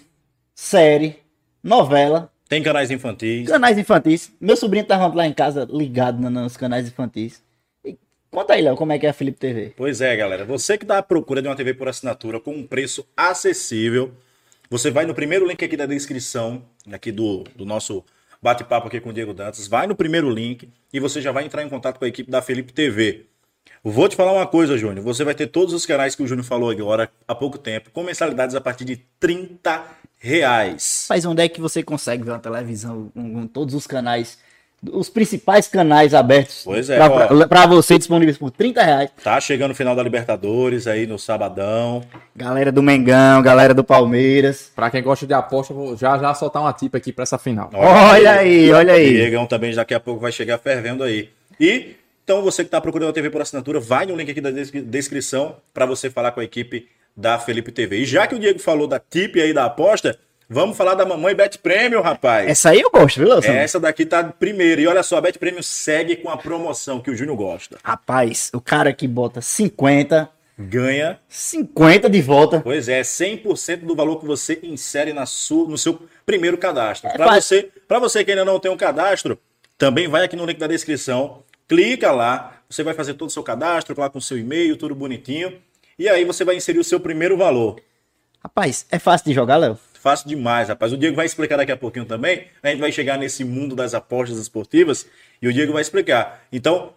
[0.56, 1.17] série,
[1.63, 3.47] novela, Tem canais infantis.
[3.47, 4.32] canais infantis.
[4.41, 7.41] Meu sobrinho tava lá em casa ligado nos canais infantis.
[7.86, 7.95] E
[8.32, 9.73] conta aí, Léo, como é que é a Felipe TV.
[9.78, 10.43] Pois é, galera.
[10.45, 14.12] Você que está à procura de uma TV por assinatura com um preço acessível,
[14.69, 18.04] você vai no primeiro link aqui da descrição, aqui do, do nosso
[18.41, 19.67] bate-papo aqui com o Diego Dantas.
[19.67, 22.41] Vai no primeiro link e você já vai entrar em contato com a equipe da
[22.41, 23.25] Felipe TV.
[23.84, 25.04] Vou te falar uma coisa, Júnior.
[25.06, 28.04] Você vai ter todos os canais que o Júnior falou agora há pouco tempo, com
[28.04, 29.86] mensalidades a partir de 30
[30.17, 31.08] reais.
[31.10, 34.38] Mas onde é que você consegue ver uma televisão com, todos os canais,
[34.91, 37.27] os principais canais abertos Pois é, pra, ó.
[37.27, 39.09] pra- pra você disponíveis por 30 reais?
[39.23, 42.01] Tá chegando o final da Libertadores aí no sabadão.
[42.35, 44.71] Galera do Mengão, galera do Palmeiras.
[44.75, 47.37] Pra quem gosta de aposta, eu vou já já soltar uma tip aqui pra essa
[47.37, 47.69] final.
[47.73, 49.09] Olha aí, olha aí.
[49.11, 51.29] Diegão também daqui a pouco vai chegar fervendo aí.
[51.59, 54.51] E então você que está procurando uma TV por assinatura, vai no link aqui da
[54.51, 56.87] descri- descrição para você falar com a equipe
[57.17, 57.97] da Felipe TV.
[57.97, 60.17] E já que o Diego falou da tip aí da aposta,
[60.49, 62.49] vamos falar da mamãe Bet Premium, rapaz.
[62.49, 63.51] Essa aí eu gosto, viu, Wilson?
[63.51, 64.81] Essa daqui tá primeiro.
[64.81, 67.77] E olha só, a Bet Premium segue com a promoção que o Júnior gosta.
[67.83, 70.29] Rapaz, o cara que bota 50,
[70.62, 72.59] Ganha, 50 de volta.
[72.59, 77.09] pois é, 100% do valor que você insere na sua, no seu primeiro cadastro.
[77.12, 77.41] Para fácil.
[77.41, 79.39] você, para você que ainda não tem um cadastro,
[79.77, 83.41] também vai aqui no link da descrição, clica lá, você vai fazer todo o seu
[83.41, 85.53] cadastro, lá com o seu e-mail, tudo bonitinho,
[85.97, 87.79] e aí você vai inserir o seu primeiro valor.
[88.43, 89.79] Rapaz, é fácil de jogar, Léo?
[89.99, 90.93] Fácil demais, rapaz.
[90.93, 92.45] O Diego vai explicar daqui a pouquinho também.
[92.63, 95.05] A gente vai chegar nesse mundo das apostas esportivas
[95.41, 96.41] e o Diego vai explicar.
[96.53, 96.93] Então,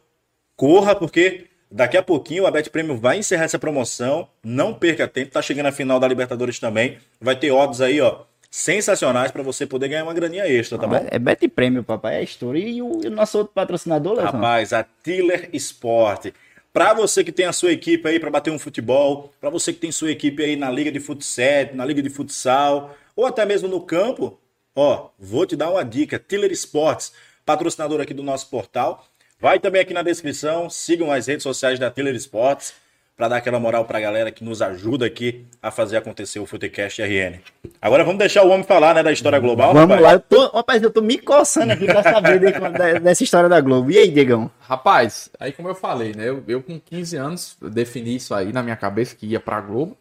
[0.56, 4.28] corra, porque daqui a pouquinho a Bet Premium vai encerrar essa promoção.
[4.44, 5.32] Não perca tempo.
[5.32, 6.98] Tá chegando a final da Libertadores também.
[7.20, 11.04] Vai ter odds aí, ó, sensacionais para você poder ganhar uma graninha extra, tá bom?
[11.10, 12.60] É Bet Prêmio, papai, é a história.
[12.60, 14.26] E o, e o nosso outro patrocinador, Léo?
[14.26, 16.26] Rapaz, a Tiller Sport.
[16.72, 19.78] Para você que tem a sua equipe aí para bater um futebol, para você que
[19.78, 23.68] tem sua equipe aí na liga de futsal, na liga de futsal, ou até mesmo
[23.68, 24.40] no campo,
[24.74, 26.18] ó, vou te dar uma dica.
[26.18, 27.12] Tiller Sports,
[27.44, 29.06] patrocinador aqui do nosso portal.
[29.38, 32.72] Vai também aqui na descrição, sigam as redes sociais da Tiller Sports
[33.16, 37.00] para dar aquela moral pra galera que nos ajuda aqui a fazer acontecer o Futecast
[37.02, 37.40] RN.
[37.80, 40.02] Agora vamos deixar o homem falar, né, da história global, Vamos rapaz?
[40.02, 43.60] lá, eu tô, rapaz, eu tô me coçando aqui pra saber de- dessa história da
[43.60, 43.90] Globo.
[43.90, 44.50] E aí, Diegão?
[44.60, 46.28] Rapaz, aí como eu falei, né?
[46.28, 49.60] Eu, eu com 15 anos eu defini isso aí na minha cabeça que ia pra
[49.60, 49.96] Globo.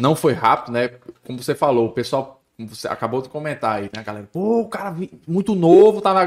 [0.00, 0.90] Não foi rápido, né?
[1.24, 4.28] Como você falou, o pessoal, você acabou de comentar aí, né, galera?
[4.30, 4.94] Pô, o cara
[5.26, 6.26] muito novo, tá na.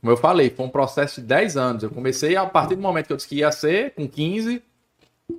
[0.00, 1.82] Como eu falei, foi um processo de 10 anos.
[1.82, 4.62] Eu comecei a partir do momento que eu disse que ia ser, com 15,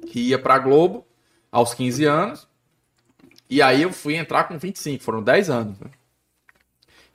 [0.07, 1.05] que ia pra Globo,
[1.51, 2.47] aos 15 anos.
[3.49, 5.79] E aí eu fui entrar com 25, foram 10 anos.
[5.79, 5.89] né?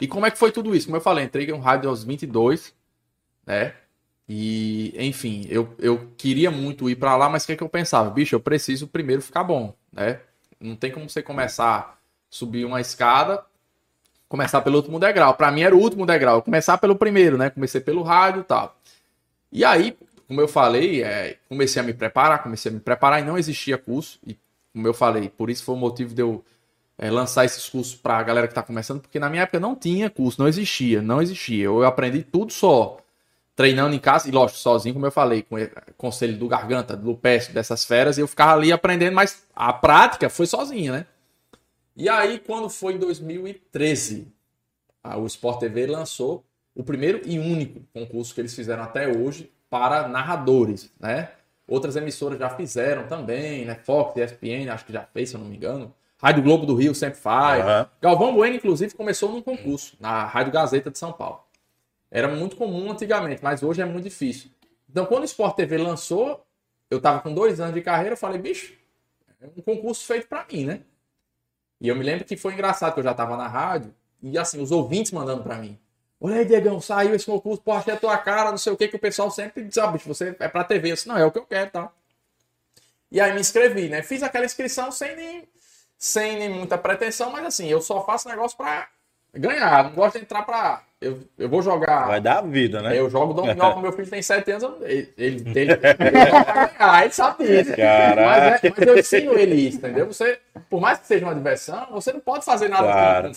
[0.01, 0.87] E como é que foi tudo isso?
[0.87, 2.75] Como eu falei, entrei no rádio aos 22,
[3.47, 3.75] né?
[4.29, 7.69] E, enfim, eu, eu queria muito ir para lá, mas o que, é que eu
[7.69, 8.11] pensava?
[8.11, 10.21] Bicho, eu preciso primeiro ficar bom, né?
[10.61, 11.95] Não tem como você começar a
[12.29, 13.45] subir uma escada,
[14.29, 15.35] começar pelo último degrau.
[15.35, 17.51] Para mim era o último degrau, começar pelo primeiro, né?
[17.51, 18.77] Comecei pelo rádio e tal.
[19.53, 23.25] E aí, como eu falei, é, comecei a me preparar, comecei a me preparar e
[23.25, 24.19] não existia curso.
[24.27, 24.37] E
[24.73, 26.45] como eu falei, por isso foi o motivo de eu
[26.99, 29.77] é, lançar esses cursos para a galera que está começando, porque na minha época não
[29.77, 31.65] tinha curso, não existia, não existia.
[31.65, 32.99] Eu aprendi tudo só,
[33.55, 37.07] treinando em casa, e lógico, sozinho, como eu falei, com o conselho do Garganta, do
[37.07, 41.07] Lupécio, dessas feras, e eu ficava ali aprendendo, mas a prática foi sozinha, né?
[41.97, 44.29] E aí, quando foi em 2013,
[45.03, 49.51] a, o Sport TV lançou o primeiro e único concurso que eles fizeram até hoje
[49.69, 51.31] para narradores, né?
[51.69, 53.75] Outras emissoras já fizeram também, né?
[53.75, 55.93] Fox, ESPN, acho que já fez, se eu não me engano.
[56.19, 57.65] Rádio Globo do Rio sempre faz.
[57.65, 57.91] Uhum.
[58.01, 61.41] Galvão Bueno, inclusive, começou num concurso, na Rádio Gazeta de São Paulo.
[62.11, 64.51] Era muito comum antigamente, mas hoje é muito difícil.
[64.89, 66.47] Então, quando o Sport TV lançou,
[66.91, 68.73] eu tava com dois anos de carreira, eu falei, bicho,
[69.41, 70.81] é um concurso feito para mim, né?
[71.81, 74.63] E eu me lembro que foi engraçado que eu já tava na rádio, e assim,
[74.63, 75.79] os ouvintes mandando para mim.
[76.21, 78.89] Olha aí, Diegão, saiu esse concurso, pô, achei a tua cara, não sei o que,
[78.89, 80.91] que o pessoal sempre diz, ah, bicho, você é pra TV.
[80.91, 81.93] Eu disse, não, é o que eu quero, tá?
[83.11, 84.03] E aí me inscrevi, né?
[84.03, 85.49] Fiz aquela inscrição sem nem
[85.99, 88.89] sem nem muita pretensão, mas assim, eu só faço negócio pra
[89.35, 89.85] ganhar.
[89.85, 90.83] Não gosto de entrar pra.
[91.01, 92.07] Eu, eu vou jogar.
[92.07, 92.99] Vai dar a vida, né?
[92.99, 94.83] Eu jogo dominó com meu filho tem 7 anos.
[94.83, 95.77] Ele, ele, ele, ele,
[96.77, 97.71] ganhar, ele sabe isso.
[97.71, 100.07] Mas, é, mas, eu ensino ele isso, entendeu?
[100.07, 100.39] Você,
[100.71, 103.29] por mais que seja uma diversão, você não pode fazer nada claro.
[103.29, 103.35] com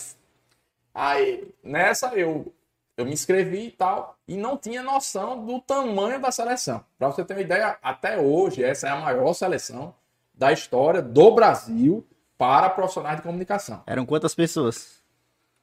[0.94, 2.52] Aí, nessa, eu,
[3.00, 6.84] eu me inscrevi e tal, e não tinha noção do tamanho da seleção.
[6.98, 9.94] Para você ter uma ideia, até hoje, essa é a maior seleção
[10.34, 13.82] da história do Brasil para profissionais de comunicação.
[13.86, 15.00] Eram quantas pessoas?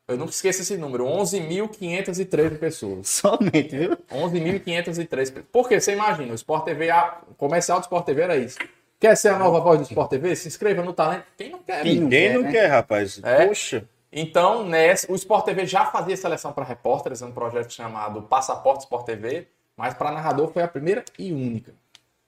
[0.08, 3.10] Eu nunca esqueço esse número, 11.513 pessoas.
[3.10, 3.98] Somente, viu?
[4.10, 5.46] 11.513 pessoas.
[5.52, 8.58] Porque você imagina, o Sport TV, a, o comercial do Sport TV era isso.
[9.00, 10.36] Quer ser a nova voz do Sport TV?
[10.36, 11.26] Se inscreva no talento.
[11.38, 11.84] Quem não quer?
[11.84, 12.52] Quem não, quer, não né?
[12.52, 13.20] quer, rapaz?
[13.24, 13.46] É.
[13.46, 13.88] Poxa.
[14.12, 19.06] Então, nessa, o Sport TV já fazia seleção para repórteres, um projeto chamado Passaporte Sport
[19.06, 21.74] TV, mas para narrador foi a primeira e única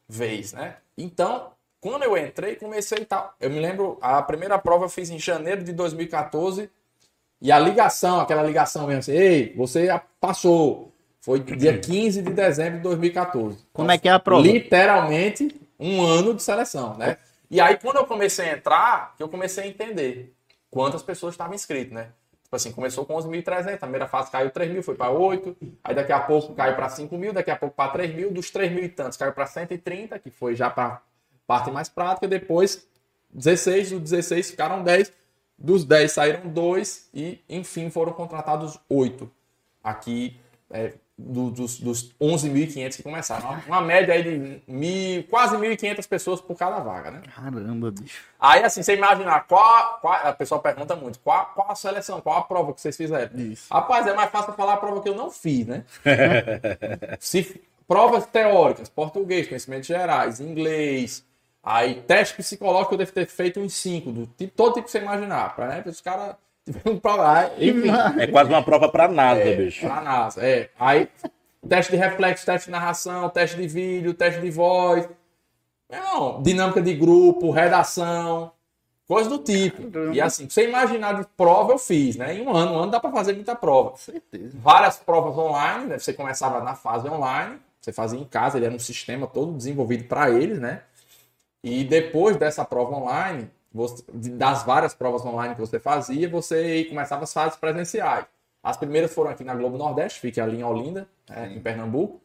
[0.07, 0.77] vez, né?
[0.97, 3.33] Então, quando eu entrei, comecei e tal.
[3.39, 6.69] Eu me lembro, a primeira prova eu fiz em janeiro de 2014.
[7.41, 9.87] E a ligação, aquela ligação mesmo assim, ei, você
[10.19, 10.91] passou.
[11.21, 13.65] Foi dia 15 de dezembro de 2014.
[13.71, 14.41] Como é que é a prova?
[14.41, 17.17] Literalmente um ano de seleção, né?
[17.49, 20.35] E aí, quando eu comecei a entrar, que eu comecei a entender
[20.69, 22.12] quantas pessoas estavam inscritas, né?
[22.43, 25.93] Tipo assim, começou com 11.300, a primeira fase caiu 3 mil, foi para 8, aí
[25.93, 28.71] daqui a pouco caiu para 5 mil, daqui a pouco para 3 mil, dos 3
[28.71, 31.01] mil e tantos caiu para 130, que foi já para
[31.45, 32.88] parte mais prática, depois
[33.32, 35.13] 16, dos 16 ficaram 10,
[35.58, 39.29] dos 10 saíram 2 e, enfim, foram contratados 8
[39.84, 40.39] aqui
[40.71, 43.60] é, do, dos, dos 11.500 que começaram.
[43.67, 47.21] Uma, média aí de mil, quase 1.500 pessoas por cada vaga, né?
[47.36, 48.23] Caramba, bicho.
[48.39, 50.13] Aí, assim, você imaginar qual, qual.
[50.13, 53.38] A pessoa pergunta muito: qual, qual a seleção, qual a prova que vocês fizeram?
[53.38, 53.71] Isso.
[53.71, 55.84] Rapaz, é mais fácil falar a prova que eu não fiz, né?
[57.19, 61.27] Se, provas teóricas, português, conhecimentos gerais, inglês,
[61.62, 64.99] Aí, teste psicológico eu devo ter feito uns 5, do tipo, todo tipo que você
[64.99, 65.55] imaginar.
[65.55, 66.36] Pra, né, os caras
[67.58, 67.89] enfim.
[68.19, 69.86] É quase uma prova pra NASA, é, bicho.
[69.86, 70.69] Pra NASA, é.
[70.79, 71.08] Aí,
[71.67, 75.08] teste de reflexo, teste de narração, teste de vídeo, teste de voz.
[75.89, 78.51] Não, dinâmica de grupo, redação,
[79.08, 80.13] coisa do tipo.
[80.13, 82.36] E assim, você imaginar de prova eu fiz, né?
[82.36, 83.97] Em um ano, um ano dá pra fazer muita prova.
[83.97, 84.55] Certeza.
[84.62, 85.97] Várias provas online, né?
[85.97, 90.03] Você começava na fase online, você fazia em casa, ele era um sistema todo desenvolvido
[90.03, 90.84] para eles, né?
[91.63, 97.23] E depois dessa prova online, você, das várias provas online que você fazia, você começava
[97.23, 98.25] as fases presenciais.
[98.63, 102.21] As primeiras foram aqui na Globo Nordeste, fica ali em Olinda, é, em Pernambuco.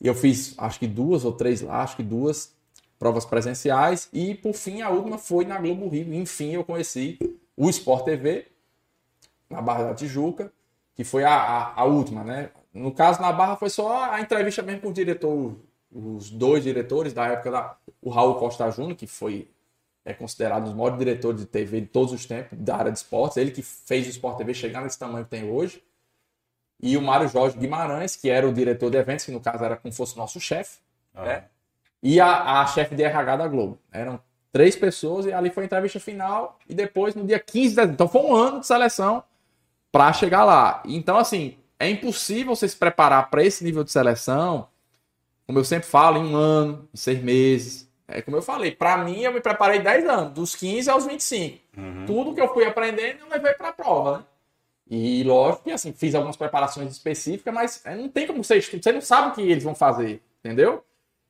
[0.00, 2.54] E eu fiz, acho que duas ou três lá, acho que duas
[2.98, 4.08] provas presenciais.
[4.12, 6.14] E, por fim, a última foi na Globo Rio.
[6.14, 7.18] Enfim, eu conheci
[7.56, 8.46] o Sport TV,
[9.50, 10.52] na Barra da Tijuca,
[10.94, 12.50] que foi a, a, a última, né?
[12.72, 15.56] No caso, na Barra foi só a entrevista mesmo com o diretor
[15.90, 19.48] os dois diretores da época da o Raul Costa Júnior, que foi
[20.08, 22.96] é considerado um dos maiores diretores de TV de todos os tempos da área de
[22.96, 25.82] esportes, ele que fez o Sport TV chegar nesse tamanho que tem hoje.
[26.80, 29.76] E o Mário Jorge Guimarães, que era o diretor de eventos, que no caso era
[29.76, 30.78] como fosse nosso chefe,
[31.14, 31.24] ah.
[31.24, 31.44] né?
[32.02, 33.78] E a, a chefe de RH da Globo.
[33.92, 34.18] Eram
[34.50, 37.92] três pessoas e ali foi a entrevista final e depois no dia 15 de.
[37.92, 39.22] Então foi um ano de seleção
[39.92, 40.82] para chegar lá.
[40.86, 44.68] Então assim, é impossível você se preparar para esse nível de seleção
[45.48, 47.87] como eu sempre falo, em um ano, em seis meses.
[48.08, 51.58] É como eu falei, para mim eu me preparei 10 anos, dos 15 aos 25.
[51.76, 52.06] Uhum.
[52.06, 54.24] Tudo que eu fui aprendendo eu levei para a prova, né?
[54.90, 58.90] E lógico que assim, fiz algumas preparações específicas, mas é, não tem como você você
[58.90, 60.82] não sabe o que eles vão fazer, entendeu?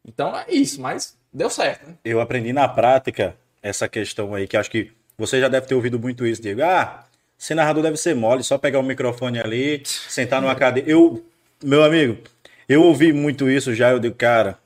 [0.06, 1.94] Então é isso, mas deu certo, né?
[2.04, 5.98] Eu aprendi na prática essa questão aí, que acho que você já deve ter ouvido
[5.98, 6.62] muito isso, Diego.
[6.62, 7.04] Ah,
[7.36, 10.88] ser narrador deve ser mole, só pegar o microfone ali, sentar numa cadeira.
[10.88, 11.24] Eu,
[11.60, 12.18] meu amigo,
[12.68, 14.56] eu ouvi muito isso já, eu digo, cara,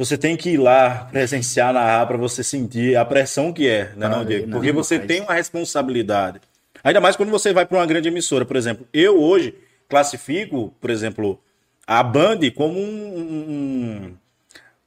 [0.00, 4.08] você tem que ir lá presenciar, narrar para você sentir a pressão que é, né,
[4.08, 4.46] não, Ah, Diego?
[4.46, 6.40] não, Porque você mas- tem uma responsabilidade.
[6.82, 8.86] Ainda mais quando você vai para uma grande emissora, por exemplo.
[8.94, 9.54] Eu hoje
[9.90, 11.38] classifico, por exemplo,
[11.86, 14.16] a Band como um,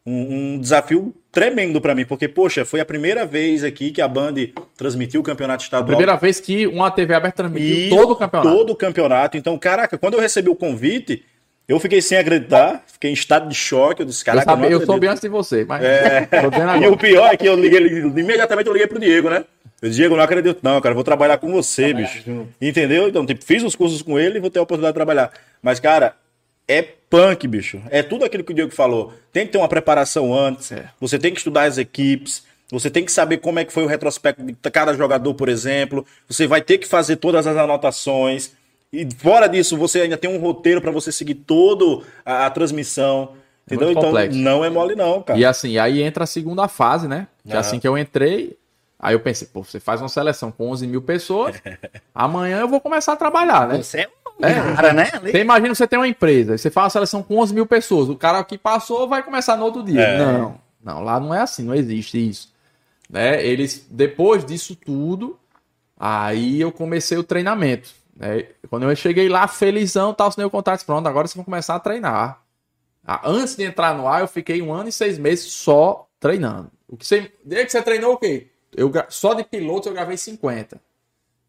[0.06, 0.14] um,
[0.56, 4.34] um- desafio tremendo para mim, porque poxa, foi a primeira vez aqui que a Band
[4.76, 5.86] transmitiu o campeonato estadual.
[5.88, 8.56] Primeira vez que uma TV aberta transmitiu E todo o campeonato.
[8.58, 9.38] Todo o campeonato.
[9.38, 11.24] Então, caraca, quando eu recebi o convite,
[11.68, 14.02] eu fiquei sem acreditar, fiquei em estado de choque.
[14.02, 15.82] Eu disse, eu, caraca, sabia- não eu acredito." soube antes de você, mas
[16.52, 19.46] dizendo E o pior é que eu liguei, imediatamente eu liguei pro Diego, né?
[19.82, 22.24] Eu disse, Diego, não acredito não, cara, eu vou trabalhar com você, bicho.
[22.62, 23.08] Entendeu?
[23.10, 25.32] Então, tipo, fiz os cursos com ele e vou ter a oportunidade de trabalhar.
[25.62, 26.16] Mas, cara,
[26.68, 27.82] é punk, bicho.
[27.90, 29.14] É tudo aquilo que o Diego falou.
[29.34, 30.86] Tem que ter uma preparação antes, É.
[31.02, 33.88] você tem que estudar as equipes, você tem que saber como é que foi o
[33.88, 36.06] retrospecto de cada jogador, por exemplo.
[36.30, 38.54] Você vai ter que fazer todas as anotações.
[38.94, 43.32] E fora disso, você ainda tem um roteiro para você seguir toda a, a transmissão.
[43.66, 43.88] Entendeu?
[43.88, 44.38] muito Então, complexo.
[44.38, 45.40] não é mole não, cara.
[45.40, 47.28] E assim, aí entra a segunda fase, né?
[47.44, 47.60] Que Aham.
[47.60, 48.56] assim que eu entrei,
[49.00, 51.56] aí eu pensei, pô, você faz uma seleção com 11 mil pessoas,
[52.14, 53.82] amanhã eu vou começar a trabalhar, né?
[53.82, 54.76] Você é um É.
[54.76, 55.10] cara, né?
[55.24, 58.16] Você imagina você tem uma empresa, você faz uma seleção com 11 mil pessoas, o
[58.16, 60.02] cara que passou vai começar no outro dia.
[60.02, 60.18] É.
[60.18, 62.52] Não, não, lá não é assim, não existe isso.
[63.10, 63.44] Né?
[63.46, 65.40] Eles, depois disso tudo,
[65.98, 67.90] aí eu comecei o treinamento.
[68.24, 68.48] Né?
[68.70, 71.80] Quando eu cheguei lá, felizão, tal, assinei o contrato, pronto, agora vocês vão começar a
[71.80, 72.42] treinar.
[73.06, 76.72] Ah, Antes de entrar no ar, eu fiquei um ano e seis meses só treinando.
[76.88, 78.48] O que você, desde que você treinou o quê?
[78.76, 80.80] Eu, só de piloto eu gravei 50.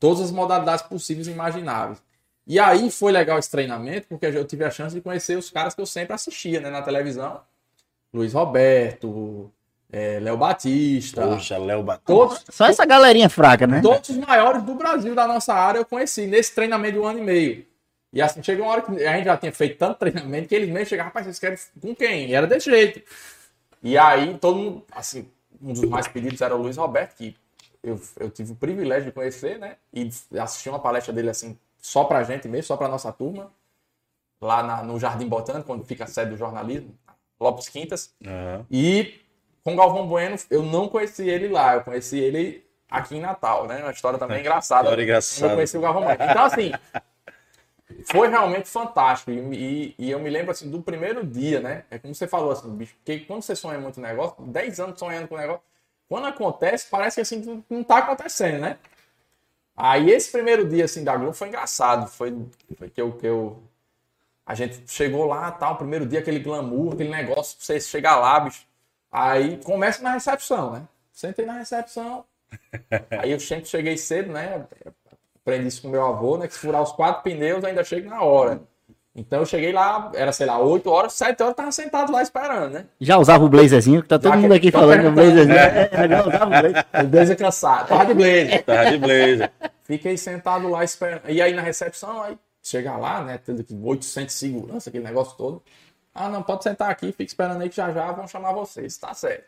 [0.01, 2.03] Todas as modalidades possíveis e imagináveis.
[2.47, 5.75] E aí foi legal esse treinamento, porque eu tive a chance de conhecer os caras
[5.75, 7.41] que eu sempre assistia né, na televisão.
[8.13, 9.51] Luiz Roberto,
[9.93, 11.27] eh, Léo Batista.
[11.27, 12.07] Poxa, Léo Batista.
[12.13, 13.81] Todos, Só essa galerinha fraca, né?
[13.81, 17.19] todos os maiores do Brasil da nossa área eu conheci nesse treinamento de um ano
[17.21, 17.67] e meio.
[18.13, 20.69] E assim, chegou uma hora que a gente já tinha feito tanto treinamento que eles
[20.69, 22.29] mesmo chegavam, rapaz, vocês querem com quem?
[22.31, 23.03] E era desse jeito.
[23.83, 25.29] E aí, todo mundo, assim,
[25.61, 27.37] um dos mais pedidos era o Luiz Roberto, que
[27.83, 29.77] eu, eu tive o privilégio de conhecer, né?
[29.93, 33.51] E assistir uma palestra dele, assim, só pra gente mesmo, só pra nossa turma,
[34.41, 36.95] lá na- no Jardim Botânico, onde fica a sede do jornalismo,
[37.41, 38.15] Lopes Quintas.
[38.25, 38.65] Aham.
[38.71, 39.21] E
[39.65, 43.81] com Galvão Bueno, eu não conheci ele lá, eu conheci ele aqui em Natal, né?
[43.83, 44.85] Uma história também engraçada.
[44.85, 45.53] História engraçada.
[45.53, 46.19] Eu conheci o Galvão Bueno.
[46.23, 46.73] Então, assim,
[48.07, 49.31] foi realmente fantástico.
[49.31, 51.85] E, e- eu me lembro, assim, do primeiro dia, né?
[51.91, 55.29] É como você falou, assim, bicho, porque quando você sonha muito negócio, 10 anos sonhando
[55.29, 55.63] com o negócio,
[56.09, 58.79] quando acontece, parece que, assim, não- tá acontecendo, né?
[59.77, 62.09] Aí esse primeiro dia, assim, da Globo foi engraçado.
[62.09, 62.35] Foi,
[62.77, 63.13] foi que eu...
[63.13, 63.63] Que eu
[64.47, 68.67] a gente chegou lá, tal, primeiro dia, aquele glamour, aquele negócio, você chegar lá, bicho.
[69.15, 70.83] Aí começa na recepção, né?
[71.13, 72.25] Sentei na recepção.
[73.17, 74.65] Aí eu sempre cheguei cedo, né?
[75.41, 76.49] Aprendi isso com meu avô, né?
[76.49, 78.61] Que se furar os quatro pneus, ainda chego na hora.
[79.15, 82.21] Então eu cheguei lá, era, sei lá, 8 horas, 7 horas, eu tava sentado lá
[82.21, 82.87] esperando, né?
[83.01, 85.55] Já usava o blazerzinho, que tá todo Já mundo aqui falando que o blazerzinho.
[85.93, 86.87] É, já usava o blazer.
[87.05, 88.65] O blazer cansado, tava de blazer.
[88.65, 89.53] Tava de blazer.
[89.85, 91.23] Fiquei sentado lá esperando.
[91.29, 93.39] E aí na recepção, aí chegar lá, né?
[93.39, 95.63] Tendo aqui 800 de segurança, aquele negócio todo.
[96.15, 99.13] Ah, não, pode sentar aqui, fica esperando aí que já já vão chamar vocês, tá
[99.15, 99.45] certo.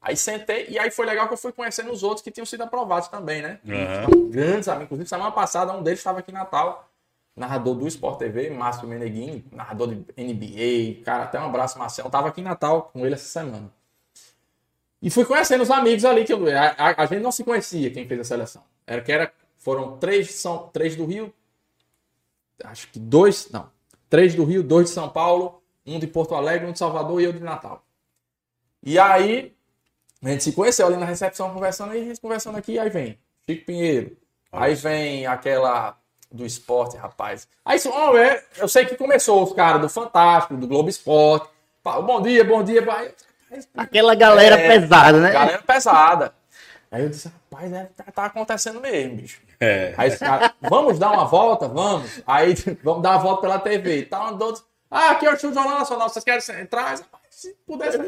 [0.00, 2.62] Aí sentei, e aí foi legal que eu fui conhecendo os outros que tinham sido
[2.62, 3.58] aprovados também, né?
[3.64, 4.84] São Grandes amigos.
[4.86, 6.88] Inclusive, semana passada, um deles estava aqui em Natal,
[7.34, 12.08] narrador do Sport TV, Márcio Meneghini, narrador de NBA, cara, até um abraço, Marcelo.
[12.08, 13.70] Tava aqui em Natal com ele essa semana.
[15.02, 17.90] E fui conhecendo os amigos ali, que eu- a, a- a gente não se conhecia
[17.90, 18.62] quem fez a seleção.
[18.86, 21.32] Era que era, foram três, São, três do Rio,
[22.64, 23.68] acho que dois, não,
[24.08, 27.24] três do Rio, dois de São Paulo, um de Porto Alegre, um de Salvador e
[27.24, 27.84] eu de Natal.
[28.82, 29.54] E aí,
[30.22, 33.18] a gente se conheceu ali na recepção, conversando, aí a gente conversando aqui, aí vem
[33.48, 34.16] Chico Pinheiro,
[34.50, 35.96] aí vem aquela
[36.30, 37.46] do esporte, rapaz.
[37.64, 41.48] Aí, isso, ó, é, eu sei que começou os caras do Fantástico, do Globo Esporte,
[41.82, 43.12] bom dia, bom dia, vai.
[43.76, 45.32] Aquela galera É, pesada, né?
[45.32, 46.34] Galera pesada.
[46.90, 49.40] Aí eu disse, rapaz, é, tá, tá acontecendo mesmo, bicho.
[49.60, 49.94] É.
[49.96, 51.68] Aí os caras, vamos dar uma volta?
[51.68, 52.22] Vamos.
[52.26, 54.02] Aí vamos dar uma volta pela TV.
[54.04, 54.60] Tá andando.
[54.90, 56.08] Ah, aqui é o show do Jornal Nacional.
[56.08, 56.96] Vocês querem entrar?
[57.30, 57.98] Se pudesse.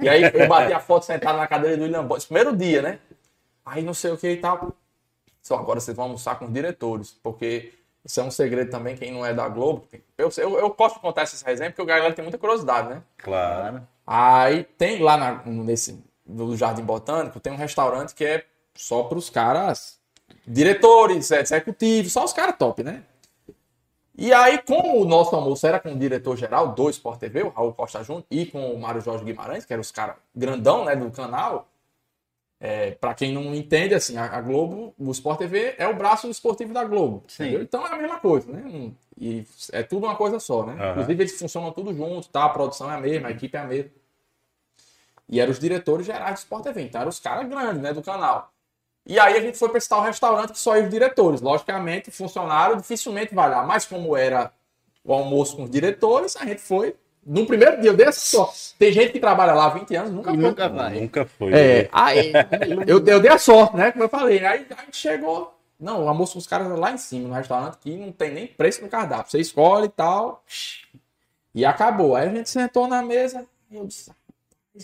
[0.00, 2.24] E aí eu bati a foto sentado na cadeira do William Bonner.
[2.24, 2.98] Primeiro dia, né?
[3.64, 4.72] Aí não sei o que e tal.
[5.42, 7.10] Só agora vocês vão almoçar com os diretores.
[7.22, 7.72] Porque
[8.04, 9.86] isso é um segredo também, quem não é da Globo.
[10.18, 13.02] Eu, eu, eu gosto de contar essas resenhas porque o galera tem muita curiosidade, né?
[13.18, 13.86] Claro.
[14.06, 19.18] Aí tem lá na- nesse do Jardim Botânico, tem um restaurante que é só para
[19.18, 19.98] os caras
[20.46, 23.02] diretores, executivos, só os caras top, né?
[24.22, 27.72] E aí, como o nosso almoço era com o diretor-geral do Sport TV, o Raul
[27.72, 31.10] Costa Júnior, e com o Mário Jorge Guimarães, que eram os caras grandão, né, do
[31.10, 31.68] canal,
[32.60, 36.72] é, para quem não entende, assim, a, Globo, o Sport TV é o braço esportivo
[36.72, 37.24] da Globo.
[37.62, 38.92] Então é a mesma coisa, né?
[39.18, 40.74] E é tudo uma coisa só, né?
[40.74, 40.90] Uhum.
[40.92, 42.44] Inclusive eles funcionam tudo junto, tá?
[42.44, 43.90] A produção é a mesma, a equipe é a mesma.
[45.28, 48.00] E eram os diretores gerais do Sport TV, então eram os caras grandes, né, do
[48.02, 48.51] canal.
[49.04, 51.40] E aí a gente foi para esse tal restaurante que só ia os diretores.
[51.40, 54.52] Logicamente, funcionário dificilmente vai lá, mas como era
[55.04, 56.94] o almoço com os diretores, a gente foi
[57.24, 58.74] no primeiro dia, eu dei essa sorte.
[58.76, 60.42] Tem gente que trabalha lá há 20 anos, nunca e foi.
[60.42, 61.00] Nunca vai.
[61.00, 61.52] Nunca foi.
[61.52, 62.32] É, aí,
[62.86, 63.92] eu, eu dei a sorte, né?
[63.92, 64.44] Como eu falei.
[64.44, 65.56] Aí a gente chegou.
[65.78, 68.46] Não, o almoço com os caras lá em cima, no restaurante, que não tem nem
[68.46, 69.30] preço no cardápio.
[69.30, 70.42] Você escolhe e tal.
[71.54, 72.16] E acabou.
[72.16, 73.46] Aí a gente sentou na mesa.
[73.70, 74.10] E eu disse,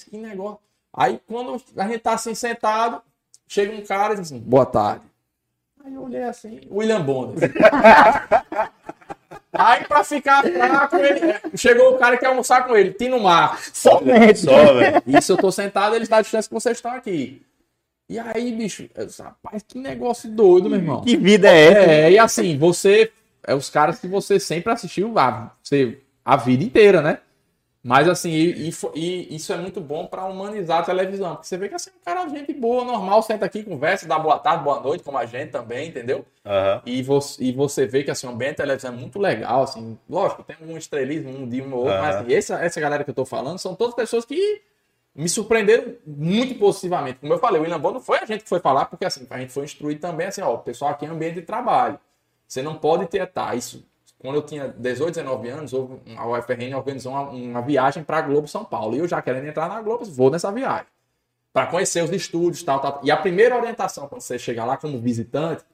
[0.08, 0.58] que negócio.
[0.92, 3.02] Aí quando a gente tá assim sentado,
[3.48, 5.04] chega um cara e diz assim, boa tarde.
[5.84, 7.52] Aí eu olhei assim, William Bonner.
[9.50, 11.34] Aí, pra ficar fraco, ele...
[11.56, 13.58] chegou o cara que quer almoçar com ele, Tino Mar.
[13.72, 14.40] Somente.
[14.40, 15.02] Só, velho.
[15.06, 17.42] Isso eu tô sentado, eles dão a distância que vocês estão aqui.
[18.08, 21.00] E aí, bicho, disse, rapaz, que negócio doido, meu irmão.
[21.02, 21.90] Que vida é essa?
[21.90, 23.10] É, e assim, você.
[23.46, 27.18] É os caras que você sempre assistiu a, você, a vida inteira, né?
[27.82, 31.36] Mas assim, e, e, isso é muito bom para humanizar a televisão.
[31.36, 34.38] Porque você vê que assim, um cara, gente boa, normal, senta aqui, conversa, dá boa
[34.38, 36.26] tarde, boa noite, como a gente também, entendeu?
[36.44, 36.80] Uhum.
[36.84, 39.96] E, você, e você vê que assim, o ambiente da televisão é muito legal, assim,
[40.10, 42.02] lógico, tem um estrelismo um dia um ou outro, uhum.
[42.02, 44.60] mas assim, essa, essa galera que eu tô falando são todas pessoas que
[45.14, 47.20] me surpreenderam muito positivamente.
[47.20, 49.26] Como eu falei, o William Bond não foi a gente que foi falar, porque assim,
[49.30, 51.98] a gente foi instruído também assim, ó, o pessoal aqui é ambiente de trabalho.
[52.46, 53.84] Você não pode ter isso
[54.18, 58.48] quando eu tinha 18, 19 anos, a UFRN organizou uma, uma viagem para a Globo
[58.48, 58.96] São Paulo.
[58.96, 60.86] E eu já querendo entrar na Globo, vou nessa viagem.
[61.52, 63.00] Para conhecer os estúdios, tal, tal.
[63.04, 65.64] E a primeira orientação, quando você chegar lá como visitante,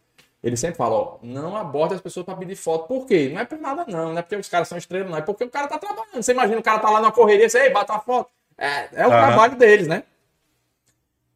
[0.43, 2.87] ele sempre fala, ó, não aborde as pessoas para pedir foto.
[2.87, 3.31] Por quê?
[3.33, 4.13] Não é por nada, não.
[4.13, 5.17] Não é porque os caras são estrelas, não.
[5.17, 6.23] É porque o cara tá trabalhando.
[6.23, 8.31] Você imagina o cara tá lá na correria, você, ei, bata uma foto.
[8.59, 9.17] É, é o uhum.
[9.17, 10.05] trabalho deles, né?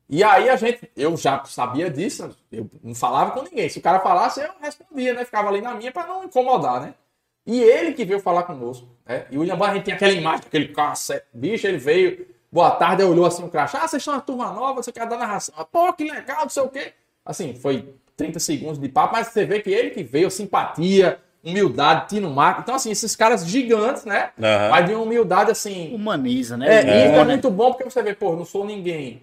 [0.08, 3.68] E aí a gente, eu já sabia disso, eu não falava com ninguém.
[3.68, 5.24] Se o cara falasse, eu respondia, né?
[5.24, 6.94] Ficava ali na minha para não incomodar, né?
[7.46, 8.88] E ele que veio falar conosco.
[9.06, 9.26] Né?
[9.30, 10.94] E o William Barra, a gente tem aquela imagem, aquele cara,
[11.32, 14.82] bicho, ele veio, boa tarde, olhou assim o crachá, ah, vocês estão uma turma nova,
[14.82, 15.54] você quer dar narração.
[15.58, 16.92] Ah, pô, que legal, não sei o quê.
[17.24, 22.08] Assim, foi 30 segundos de papo, mas você vê que ele que veio, simpatia, humildade,
[22.08, 22.62] Tino Marco.
[22.62, 24.30] Então, assim, esses caras gigantes, né?
[24.38, 24.70] Uhum.
[24.70, 25.94] Mas de uma humildade, assim...
[25.94, 26.66] Humaniza, né?
[26.66, 29.22] É, é, isso é muito bom, porque você vê, pô, não sou ninguém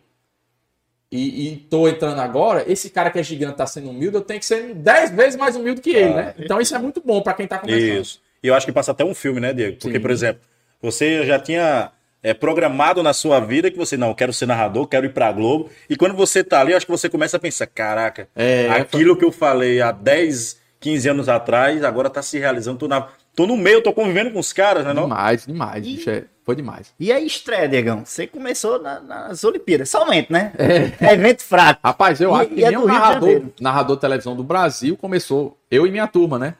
[1.15, 4.39] e, e tô entrando agora, esse cara que é gigante tá sendo humilde, eu tenho
[4.39, 6.35] que ser 10 vezes mais humilde que ele, ah, né?
[6.39, 8.01] Então isso é muito bom para quem tá começando.
[8.01, 8.21] Isso.
[8.43, 9.77] E eu acho que passa até um filme, né, Diego?
[9.77, 10.01] Porque, Sim.
[10.01, 10.41] por exemplo,
[10.81, 11.91] você já tinha
[12.21, 15.69] é, programado na sua vida que você, não, quero ser narrador, quero ir pra Globo.
[15.89, 19.15] E quando você tá ali, eu acho que você começa a pensar, caraca, é, aquilo
[19.15, 23.47] que eu falei há 10, 15 anos atrás, agora tá se realizando, tô, na, tô
[23.47, 24.93] no meio, tô convivendo com os caras, né?
[24.93, 25.03] Não?
[25.03, 25.95] Demais, demais, e...
[25.95, 26.23] bicho, é...
[26.45, 26.93] Foi demais.
[26.99, 28.05] E a estreia, Diegão?
[28.05, 30.53] Você começou na, nas Olimpíadas, somente, né?
[30.59, 30.93] É.
[31.13, 31.79] Evento fraco.
[31.83, 35.87] Rapaz, eu e, acho que é nenhum narrador, narrador de televisão do Brasil começou, eu
[35.87, 36.53] e minha turma, né?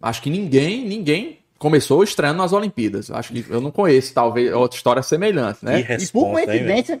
[0.00, 3.10] Acho que ninguém, ninguém começou estreando nas Olimpíadas.
[3.10, 5.80] Acho que eu não conheço, talvez, outra história semelhante, né?
[5.98, 7.00] e por coincidência,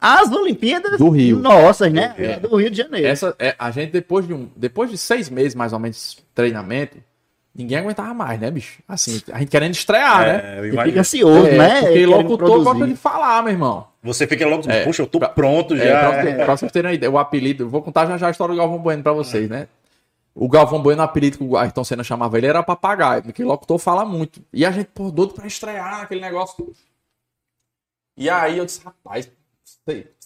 [0.00, 1.40] as Olimpíadas do Rio.
[1.40, 2.08] Nossas, né?
[2.08, 3.08] Do Rio, do Rio de Janeiro.
[3.08, 6.22] Essa, é, a gente, depois de, um, depois de seis meses, mais ou menos, de
[6.34, 6.98] treinamento,
[7.54, 8.82] Ninguém aguentava mais, né, bicho?
[8.88, 10.68] Assim, a gente querendo estrear, é, né?
[10.68, 11.80] E fica ansioso, é, né?
[11.82, 13.86] Porque locutor gosta de falar, meu irmão.
[14.02, 15.84] Você fica logo, é, puxa, eu tô pra, pronto é, já.
[15.84, 18.54] É, pra, pra vocês terem uma ideia, o apelido, vou contar já já a história
[18.54, 19.68] do Galvão Bueno pra vocês, né?
[20.34, 23.78] O Galvão Bueno, o apelido que o Ayrton Senna chamava ele era papagaio, porque locutor
[23.78, 24.42] fala muito.
[24.50, 26.72] E a gente, pô, doido pra estrear aquele negócio.
[28.16, 29.30] E aí eu disse, rapaz,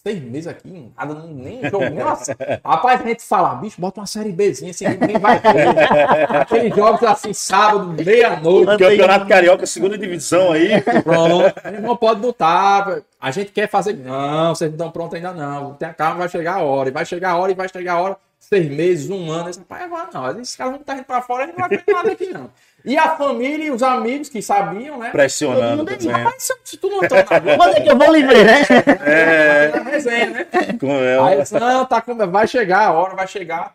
[0.06, 1.90] seis meses aqui, nada, nem jogo.
[1.90, 5.68] Nossa, rapaz, a gente fala, bicho, bota uma série Bzinha, assim, ninguém vai ver.
[6.30, 8.78] Aqueles jogos assim, sábado, meia-noite.
[8.78, 10.80] Campeonato Carioca, segunda divisão aí.
[11.02, 13.02] Pronto, a não pode botar.
[13.20, 13.94] A gente quer fazer.
[13.94, 15.74] Não, vocês não estão prontos ainda não.
[15.74, 16.88] Tem calma, vai chegar a hora.
[16.88, 18.16] E vai chegar a hora, e vai chegar a hora.
[18.38, 19.48] Seis meses, um ano.
[19.48, 20.40] Esse rapaz, não.
[20.40, 22.48] Esses caras vão estar indo pra fora, a gente não vai ver nada aqui, não.
[22.86, 25.10] E a família e os amigos que sabiam, né?
[25.10, 25.84] Pressionando.
[25.84, 28.44] Todo mundo Rapaz, se tu não entrou na Globo, quando é que eu vou livre,
[28.44, 28.62] né?
[29.04, 29.68] É.
[29.70, 30.46] Na resenha, né?
[30.78, 31.28] Com ela.
[31.28, 33.74] Aí disse, não, tá, vai chegar, a hora vai chegar.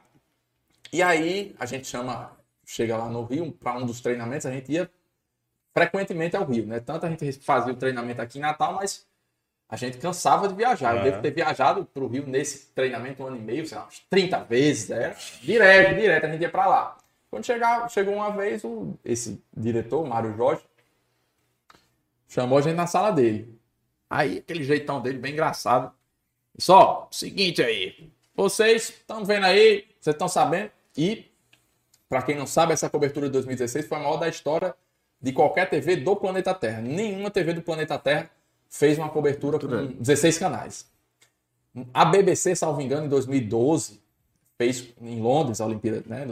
[0.94, 2.32] E aí a gente chama,
[2.66, 4.90] chega lá no Rio, para um dos treinamentos, a gente ia
[5.74, 6.80] frequentemente ao Rio, né?
[6.80, 9.06] Tanto a gente fazia o treinamento aqui em Natal, mas
[9.68, 10.96] a gente cansava de viajar.
[10.96, 13.88] Eu devo ter viajado para o Rio nesse treinamento um ano e meio, sei lá,
[13.88, 16.98] uns 30 vezes, é, direto, direto, a gente ia para lá.
[17.32, 20.62] Quando chegar, chegou uma vez, o, esse diretor, Mário Jorge,
[22.28, 23.58] chamou a gente na sala dele.
[24.10, 25.94] Aí, aquele jeitão dele, bem engraçado.
[26.58, 30.72] Só, seguinte aí, vocês estão vendo aí, Vocês estão sabendo?
[30.98, 31.32] E,
[32.10, 34.76] para quem não sabe, essa cobertura de 2016 foi a maior da história
[35.22, 36.82] de qualquer TV do planeta Terra.
[36.82, 38.30] Nenhuma TV do planeta Terra
[38.70, 40.86] fez uma cobertura com 16 canais.
[41.94, 44.02] A BBC, salvo engano, em 2012,
[44.58, 46.26] fez em Londres, a Olimpíada, né?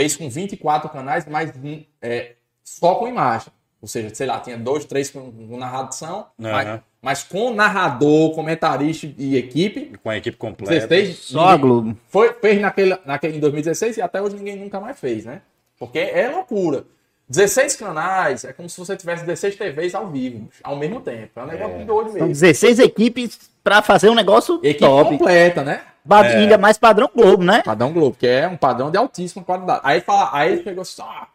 [0.00, 2.32] Fez com 24 canais, mas hum, é,
[2.64, 3.48] só com imagem.
[3.82, 6.50] Ou seja, sei lá, tinha dois, três com, com narração, Aham.
[6.52, 9.92] mas, mas com narrador, comentarista e equipe.
[10.02, 10.86] Com a equipe completa.
[10.86, 11.94] 16, Só a Globo.
[12.08, 15.42] foi, fez naquele, naquele, em 2016 e até hoje ninguém nunca mais fez, né?
[15.78, 16.84] Porque é loucura.
[17.28, 21.38] 16 canais é como se você tivesse 16 TVs ao vivo, ao mesmo tempo.
[21.38, 22.28] É um negócio de doido São mesmo.
[22.28, 25.10] 16 equipes pra fazer um negócio Equipe top.
[25.10, 25.82] completa, né?
[26.04, 27.62] Ba- Ainda mais padrão Globo, né?
[27.62, 29.80] Padrão Globo, que é um padrão de altíssima qualidade.
[29.84, 31.26] Aí, fala, aí ele pegou assim, ó,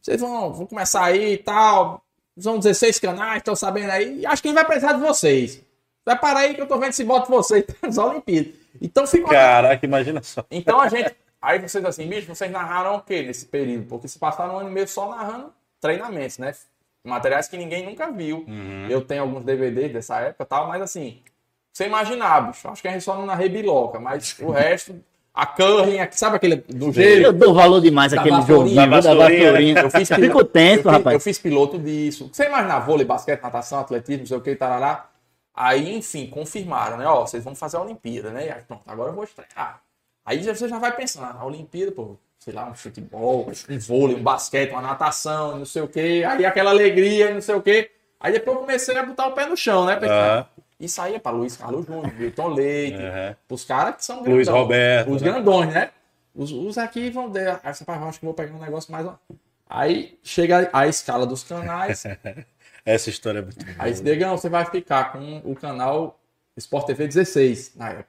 [0.00, 2.02] vocês vão, vão começar aí e tal,
[2.38, 5.62] são 16 canais, estão sabendo aí, e acho que gente vai precisar de vocês.
[6.04, 8.52] Vai parar aí que eu tô vendo se bota vocês nas Olimpíadas.
[8.80, 10.44] Então fica Caraca, imagina só.
[10.50, 11.14] Então a gente.
[11.40, 13.86] Aí vocês assim, bicho, vocês narraram o que nesse período?
[13.86, 16.52] Porque se passaram um ano e meio só narrando treinamentos, né?
[17.04, 18.44] Materiais que ninguém nunca viu.
[18.88, 21.20] Eu tenho alguns DVDs dessa época e tal, mas assim,
[21.72, 22.68] você imaginar, bicho.
[22.68, 24.94] Acho que a gente só não narrei biloca, mas o resto,
[25.34, 27.24] a aqui, sabe aquele do gelo?
[27.26, 29.80] Eu dou valor demais vassourinha, joguinho da vassourinha, vassourinha.
[29.80, 31.14] Eu fiz Fico piloto, tenso, eu fiz- rapaz.
[31.14, 32.28] Eu fiz piloto disso.
[32.30, 35.06] Você imagina vôlei, basquete, natação, atletismo, não sei o que, tarará.
[35.54, 37.06] Aí, enfim, confirmaram, né?
[37.06, 38.46] Ó, vocês vão fazer a Olimpíada, né?
[38.46, 39.80] E aí, pronto, agora eu vou estrear.
[40.24, 44.22] Aí você já vai pensando, a Olimpíada, pô, sei lá, um futebol, um vôlei, um
[44.22, 46.22] basquete, uma natação, não sei o que.
[46.24, 47.90] Aí aquela alegria, não sei o que.
[48.20, 49.96] Aí depois eu comecei a botar o pé no chão, né?
[49.96, 50.46] Pensando, Aham.
[50.82, 53.36] Isso aí é pra Luiz Carlos Júnior, Wilton Leite, Aham.
[53.48, 54.62] os caras que são Luiz grandão.
[54.62, 55.30] Roberto, Os né?
[55.30, 55.90] grandões, né?
[56.34, 57.60] Os, os aqui vão der.
[57.62, 59.06] Você fala, acho que vou pegar um negócio mais.
[59.70, 62.04] Aí chega a escala dos canais.
[62.84, 63.76] Essa história é muito boa.
[63.78, 66.18] aí, Negão, você vai ficar com o canal
[66.56, 68.08] Sport TV 16 na época.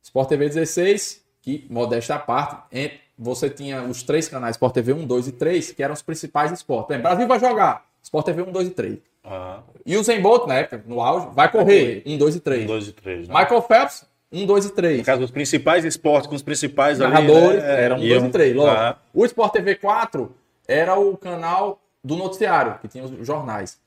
[0.00, 5.06] Sport TV 16, que, modesta à parte, você tinha os três canais Sport TV 1,
[5.06, 6.96] 2 e 3, que eram os principais esportes.
[7.00, 7.84] Brasil vai jogar.
[8.02, 8.98] Sport TV 1, 2 e 3.
[9.24, 9.62] Aham.
[9.86, 12.02] E o Zen Bolt, na época, no auge, vai correr.
[12.06, 12.62] 1, 2 e 3.
[12.64, 13.28] Um, dois e três.
[13.28, 13.34] Né?
[13.34, 14.98] Michael Phelps, 1, 2 e 3.
[14.98, 18.32] No caso, os principais esportes com os principais ali, narradores, né, eram iam- dois e
[18.32, 18.68] três, logo.
[18.70, 18.96] Aham.
[19.14, 20.34] O Sport TV 4
[20.68, 23.78] era o canal do noticiário, que tinha os jornais.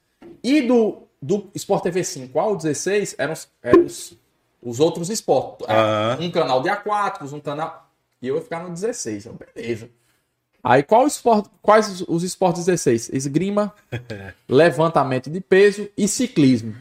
[0.44, 4.18] E do, do Sport TV 5 ao 16 eram, os, eram os,
[4.62, 5.68] os outros esportes.
[5.70, 6.18] Aham.
[6.22, 7.86] Um canal de aquáticos, um canal...
[8.20, 9.90] E eu ia ficar no 16, eu, beleza.
[10.64, 13.10] Aí qual esporte, quais os, esportes 16?
[13.14, 13.74] Esgrima,
[14.48, 16.76] levantamento de peso e ciclismo.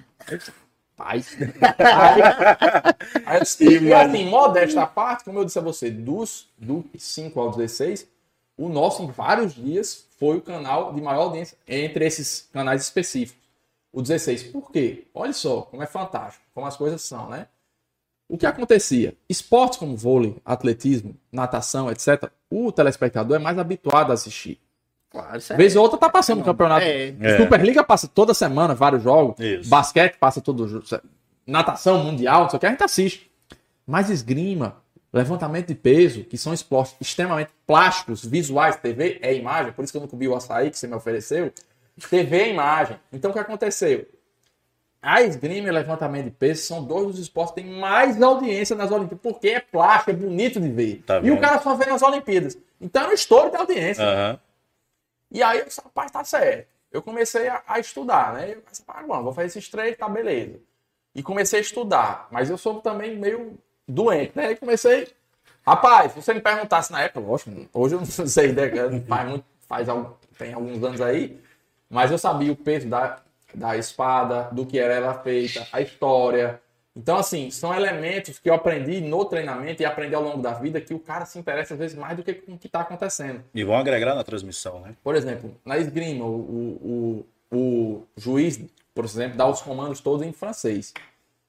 [0.98, 1.22] Aí,
[3.26, 8.08] aí e assim, modesta parte, como eu disse a você, dos, do 5 ao 16,
[8.56, 13.44] o nosso, em vários dias, foi o canal de maior audiência entre esses canais específicos.
[13.92, 14.44] O 16.
[14.44, 15.06] Por quê?
[15.14, 17.46] Olha só como é fantástico, como as coisas são, né?
[18.28, 19.14] O que acontecia?
[19.28, 24.60] Esportes como vôlei, atletismo, natação, etc., o telespectador é mais habituado a assistir.
[25.10, 26.84] Claro, isso é- Vez ou outra tá passando o campeonato.
[26.84, 27.14] É.
[27.20, 27.36] É.
[27.38, 29.38] Superliga passa toda semana, vários jogos.
[29.38, 29.70] Isso.
[29.70, 30.84] Basquete passa todo jogo.
[31.46, 33.30] Natação, mundial, não sei o que, a gente assiste.
[33.86, 34.76] Mas esgrima,
[35.12, 39.96] levantamento de peso, que são esportes extremamente plásticos, visuais, TV é imagem, por isso que
[39.96, 41.52] eu não comi o açaí que você me ofereceu.
[42.10, 42.98] TV é imagem.
[43.12, 44.06] Então o que aconteceu?
[45.06, 48.90] A esgrima e levantamento de peso são dois dos esportes que têm mais audiência nas
[48.90, 51.04] Olimpíadas, porque é plástico, é bonito de ver.
[51.06, 51.36] Tá e vendo?
[51.36, 52.58] o cara só vê nas Olimpíadas.
[52.80, 54.04] Então é um estouro de audiência.
[54.04, 54.40] Aham.
[55.30, 56.66] E aí eu disse, rapaz, tá certo.
[56.90, 58.54] Eu comecei a, a estudar, né?
[58.54, 60.58] Eu disse, ah, bom, vou fazer esses três, tá beleza.
[61.14, 62.26] E comecei a estudar.
[62.32, 64.50] Mas eu sou também meio doente, né?
[64.50, 65.06] E comecei.
[65.64, 68.68] Rapaz, se você me perguntasse na época, lógico, hoje eu não sei, né?
[69.06, 71.40] Faz, muito, faz algum, tem alguns anos aí,
[71.88, 73.20] mas eu sabia o peso da,
[73.56, 76.60] da espada, do que era ela feita, a história.
[76.94, 80.80] Então, assim, são elementos que eu aprendi no treinamento e aprendi ao longo da vida
[80.80, 83.42] que o cara se interessa às vezes mais do que com o que está acontecendo.
[83.54, 84.94] E vão agregar na transmissão, né?
[85.02, 88.60] Por exemplo, na esgrima, o, o, o, o juiz,
[88.94, 90.92] por exemplo, dá os comandos todos em francês.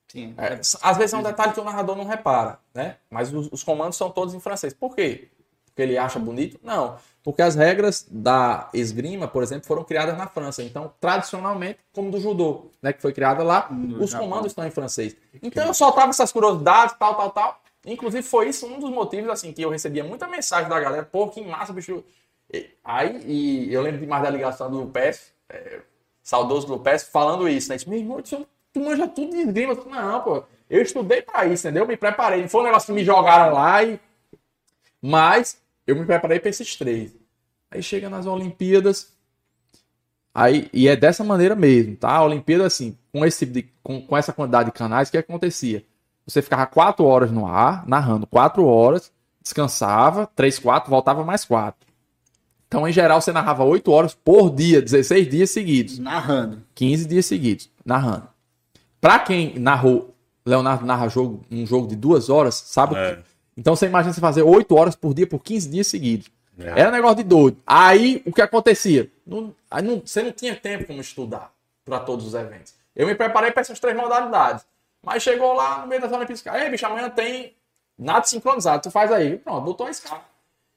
[0.08, 0.34] Sim.
[0.38, 2.96] É, às vezes é um detalhe que o narrador não repara, né?
[3.10, 4.74] Mas os, os comandos são todos em francês.
[4.74, 5.30] Por quê?
[5.66, 6.60] Porque ele acha bonito?
[6.64, 6.98] Não.
[7.28, 10.64] Porque as regras da esgrima, por exemplo, foram criadas na França.
[10.64, 12.94] Então, tradicionalmente, como do judô, né?
[12.94, 13.70] Que foi criada lá,
[14.00, 15.14] os comandos estão em francês.
[15.44, 17.62] Então, eu soltava essas curiosidades, tal, tal, tal.
[17.86, 21.04] Inclusive, foi isso um dos motivos, assim, que eu recebia muita mensagem da galera.
[21.04, 22.02] Pô, que massa, bicho.
[22.50, 25.82] E- Aí, e eu lembro demais da ligação do Lupes, é,
[26.24, 27.76] saudoso Lupes, falando isso, né?
[27.76, 29.76] Disse, Meu irmão, tu tu manja tudo de esgrima.
[29.76, 31.86] Disse, Não, pô, eu estudei pra isso, entendeu?
[31.86, 32.42] Me preparei.
[32.44, 34.00] Não foi um negócio que me jogaram lá e...
[35.02, 37.16] Mas eu me preparei pra esses três.
[37.72, 39.16] Aí chega nas Olimpíadas,
[40.34, 42.10] Aí, e é dessa maneira mesmo, tá?
[42.12, 45.18] A Olimpíada, assim, com, esse tipo de, com, com essa quantidade de canais, o que
[45.18, 45.84] acontecia?
[46.28, 49.12] Você ficava quatro horas no ar, narrando quatro horas,
[49.42, 51.88] descansava, 3, 4, voltava mais 4.
[52.68, 55.98] Então, em geral, você narrava 8 horas por dia, 16 dias seguidos.
[55.98, 56.62] Narrando.
[56.76, 58.28] 15 dias seguidos, narrando.
[59.02, 60.14] Pra quem narrou,
[60.46, 62.94] Leonardo narra jogo, um jogo de duas horas, sabe?
[62.94, 63.16] o É.
[63.16, 63.24] que-
[63.58, 66.30] Então você imagina você fazer 8 horas por dia por 15 dias seguidos.
[66.60, 66.80] É.
[66.82, 67.58] Era um negócio de doido.
[67.66, 69.10] Aí o que acontecia?
[69.26, 69.54] Não-
[69.84, 71.52] não- você não tinha tempo como estudar
[71.84, 72.74] para todos os eventos.
[72.96, 74.66] Eu me preparei para essas três modalidades.
[75.04, 77.54] Mas chegou lá no meio das Olimpíadas, ei, bicho, amanhã tem
[77.98, 79.38] nada sincronizado, tu faz aí.
[79.38, 80.24] Pronto, botou a escala.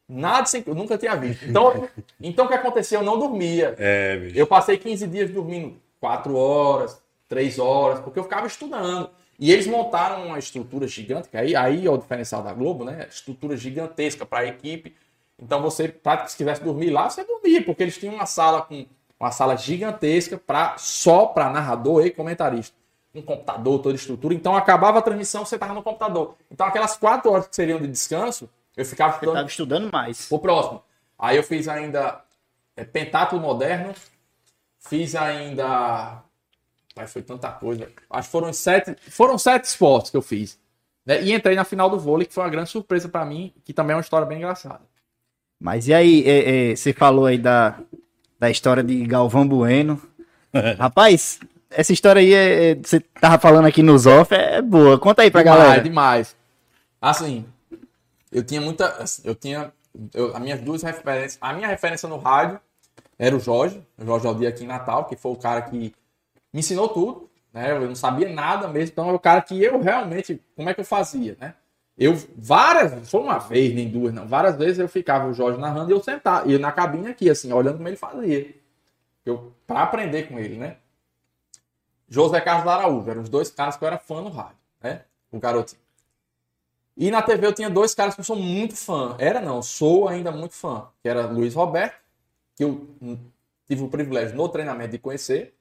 [0.08, 1.44] Nada sincronizado, nunca tinha visto.
[1.46, 1.88] Então,
[2.20, 2.98] então o que acontecia?
[2.98, 3.74] Eu não dormia.
[3.78, 4.30] É.
[4.34, 9.08] Eu passei 15 dias dormindo 4 horas, 3 horas, porque eu ficava estudando.
[9.41, 13.07] E eles montaram uma estrutura gigante, que aí, aí é o diferencial da Globo, né?
[13.09, 14.95] Estrutura gigantesca para a equipe.
[15.38, 18.84] Então você, pra, se quisesse dormir lá, você dormia, porque eles tinham uma sala com
[19.18, 22.76] uma sala gigantesca pra, só para narrador e comentarista.
[23.14, 24.34] Um computador, toda estrutura.
[24.34, 26.36] Então acabava a transmissão, você estava no computador.
[26.51, 30.30] Então aquelas 4 horas que seriam de descanso, eu ficava Eu estudando tava estudando mais.
[30.30, 30.82] o próximo.
[31.18, 32.22] Aí eu fiz ainda
[32.76, 33.95] é, pentátulo moderno.
[34.78, 36.22] Fiz ainda.
[36.95, 37.88] Pai, foi tanta coisa.
[38.11, 40.59] Acho que foram sete, foram sete esportes que eu fiz.
[41.07, 41.22] né?
[41.22, 43.93] E entrei na final do vôlei, que foi uma grande surpresa pra mim, que também
[43.93, 44.80] é uma história bem engraçada.
[45.59, 47.78] Mas e aí, é, é, você falou aí da,
[48.38, 50.01] da história de Galvão Bueno.
[50.78, 51.38] Rapaz,
[51.70, 54.99] essa história aí, é, é, você tava falando aqui nos off, é boa.
[54.99, 55.82] Conta aí pra demais, galera.
[55.82, 56.36] demais.
[57.01, 57.45] Assim,
[58.32, 58.86] eu tinha muita.
[59.03, 59.72] assim, Eu tinha.
[60.14, 61.38] Eu, as minhas duas referências.
[61.41, 62.61] A minha referência no rádio
[63.18, 65.93] era o Jorge, o Jorge Aldir aqui em Natal, que foi o cara que
[66.53, 67.30] me ensinou tudo.
[67.53, 67.70] Né?
[67.72, 70.40] Eu não sabia nada mesmo, então é o cara que eu realmente.
[70.55, 71.55] Como é que eu fazia, né?
[71.96, 74.26] Eu, várias, foi uma vez, nem duas, não.
[74.26, 77.53] Várias vezes eu ficava o Jorge narrando e eu sentava, e na cabine aqui, assim,
[77.53, 78.55] olhando como ele fazia.
[79.24, 80.76] Eu, pra aprender com ele, né?
[82.09, 85.03] José Carlos Araújo, eram os dois caras que eu era fã no rádio, né?
[85.30, 85.80] O garotinho.
[86.96, 89.14] E na TV eu tinha dois caras que eu sou muito fã.
[89.18, 90.88] Era não, sou ainda muito fã.
[91.03, 92.01] Que era Luiz Roberto,
[92.57, 93.16] que eu hum,
[93.66, 95.55] tive o privilégio no treinamento de conhecer.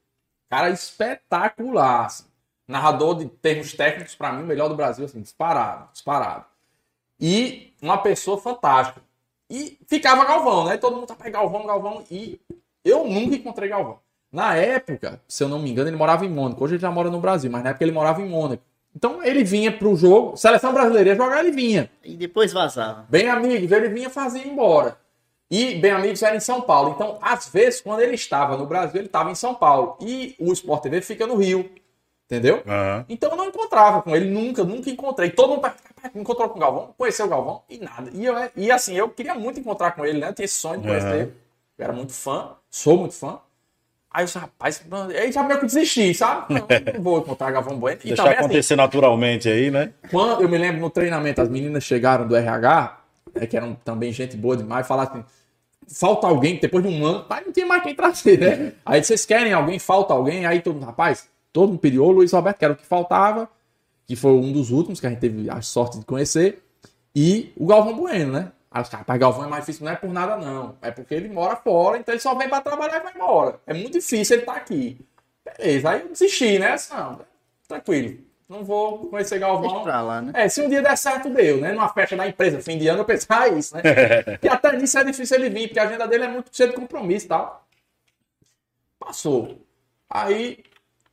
[0.49, 2.05] Cara espetacular.
[2.05, 2.25] assim.
[2.67, 6.45] Narrador de termos técnicos, pra mim, o melhor do Brasil, assim, disparado, disparado.
[7.19, 9.01] E uma pessoa fantástica.
[9.49, 10.77] E ficava Galvão, né?
[10.77, 12.03] Todo mundo tá pra Galvão, Galvão.
[12.11, 12.39] E
[12.85, 13.99] eu nunca encontrei Galvão.
[14.31, 16.63] Na época, se eu não me engano, ele morava em Mônaco.
[16.63, 18.61] Hoje ele já mora no Brasil, mas na época ele morava em Mônaco.
[18.95, 21.89] Então ele vinha pro jogo, seleção brasileira ia jogar, ele vinha.
[22.03, 23.05] E depois vazava.
[23.09, 24.97] Bem amigos, ele vinha fazer embora.
[25.51, 26.91] E bem amigos era em São Paulo.
[26.95, 29.97] Então, às vezes, quando ele estava no Brasil, ele estava em São Paulo.
[29.99, 31.69] E o Sport TV fica no Rio.
[32.25, 32.61] Entendeu?
[32.67, 33.05] Aham.
[33.09, 35.31] Então eu não encontrava com ele, nunca, nunca encontrei.
[35.31, 38.11] Todo mundo "Rapaz, encontrou com o Galvão, conheceu o Galvão e nada.
[38.13, 40.29] E, eu, e assim, eu queria muito encontrar com ele, né?
[40.29, 41.15] Eu tinha esse sonho de conhecer Aham.
[41.15, 41.33] ele.
[41.75, 43.39] Eu era muito fã, sou muito fã.
[44.11, 44.83] Aí eu disse, rapaz,
[45.19, 46.53] aí já meio que desisti, sabe?
[46.53, 47.99] Não, não vou encontrar Galvão Bueno.
[48.03, 49.93] E Deixar também, assim, acontecer naturalmente aí, né?
[50.11, 53.01] quando eu me lembro no treinamento, as meninas chegaram do RH,
[53.33, 55.25] é, que eram também gente boa demais, falaram assim:
[55.91, 58.73] falta alguém, depois de um ano, pai, não tinha mais quem trazer, né?
[58.85, 62.31] Aí vocês querem alguém, falta alguém, aí todo mundo, rapaz, todo mundo pediu o Luiz
[62.31, 63.49] Roberto, que era o que faltava,
[64.05, 66.63] que foi um dos últimos que a gente teve a sorte de conhecer,
[67.15, 68.51] e o Galvão Bueno, né?
[68.71, 71.15] Aí os caras, rapaz, Galvão é mais difícil, não é por nada não, é porque
[71.15, 73.59] ele mora fora, então ele só vem pra trabalhar e vai embora.
[73.65, 74.99] É muito difícil ele estar aqui.
[75.43, 76.73] Beleza, aí eu desisti, né?
[76.73, 77.19] Assim, Não,
[77.67, 78.19] tranquilo,
[78.49, 79.83] não vou conhecer Galvão.
[79.85, 80.31] Lá, né?
[80.33, 81.71] É, se um dia der certo, deu, né?
[81.71, 83.83] Numa festa da empresa, fim de ano, eu pensava isso, né?
[84.41, 86.75] e até nisso é difícil ele vir, porque a agenda dele é muito cheia de
[86.75, 87.67] compromisso e tal.
[88.99, 89.61] Passou.
[90.09, 90.63] Aí,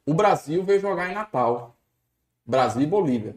[0.06, 1.76] o Brasil veio jogar em Natal.
[2.44, 3.36] Brasil e Bolívia.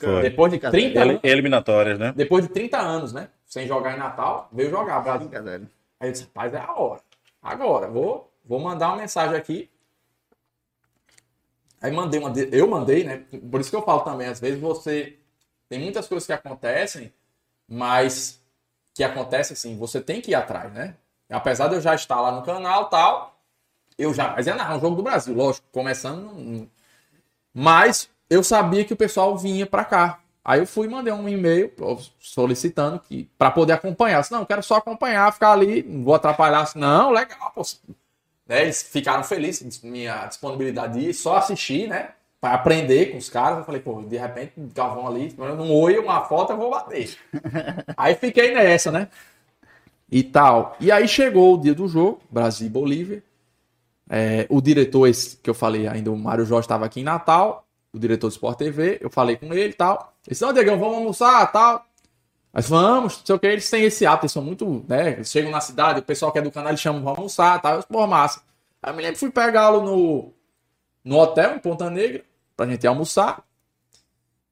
[0.00, 0.22] Foi.
[0.22, 2.12] Depois de 30 Ele- anos, eliminatórias, né?
[2.16, 3.28] depois de 30 anos, né?
[3.46, 5.28] Sem jogar em Natal, veio jogar Brasil.
[5.28, 5.70] Brincadeira.
[6.00, 7.00] Aí eu disse, rapaz, é a hora.
[7.40, 9.70] Agora, vou, vou mandar uma mensagem aqui.
[11.86, 12.32] Aí mandei uma.
[12.50, 13.22] Eu mandei, né?
[13.48, 15.16] Por isso que eu falo também, às vezes você.
[15.68, 17.12] Tem muitas coisas que acontecem,
[17.68, 18.40] mas
[18.92, 20.96] que acontece assim, você tem que ir atrás, né?
[21.30, 23.38] Apesar de eu já estar lá no canal tal,
[23.96, 24.32] eu já.
[24.32, 26.68] Mas é narrar um jogo do Brasil, lógico, começando.
[27.54, 30.20] Mas eu sabia que o pessoal vinha pra cá.
[30.44, 31.72] Aí eu fui mandei um e-mail
[32.18, 34.24] solicitando que para poder acompanhar.
[34.24, 36.62] Se não, eu quero só acompanhar, ficar ali, não vou atrapalhar.
[36.62, 37.62] Assim, não, legal, pô.
[38.46, 42.10] Né, eles ficaram felizes com minha disponibilidade de ir, só assistir, né?
[42.40, 43.58] Para aprender com os caras.
[43.58, 47.16] Eu falei, pô, de repente, Galvão ali, um oi, uma foto, eu vou bater.
[47.96, 49.08] aí fiquei nessa, né?
[50.10, 50.76] E tal.
[50.78, 53.22] E aí chegou o dia do jogo, Brasil e Bolívia.
[54.08, 57.66] É, o diretor, esse que eu falei ainda, o Mário Jorge estava aqui em Natal,
[57.92, 60.14] o diretor do Sport TV, eu falei com ele e tal.
[60.24, 61.85] Ele disse, não, Diegão, vamos almoçar tal.
[62.52, 65.12] Mas vamos, não sei o que, eles têm esse hábito, eles são muito, né?
[65.12, 67.76] Eles chegam na cidade, o pessoal que é do canal, eles chamam, vamos almoçar tal.
[67.76, 68.42] Eu pô, massa.
[68.82, 70.32] Aí eu me lembro, fui pegá-lo no,
[71.04, 72.24] no hotel, em Ponta Negra,
[72.56, 73.42] pra gente almoçar.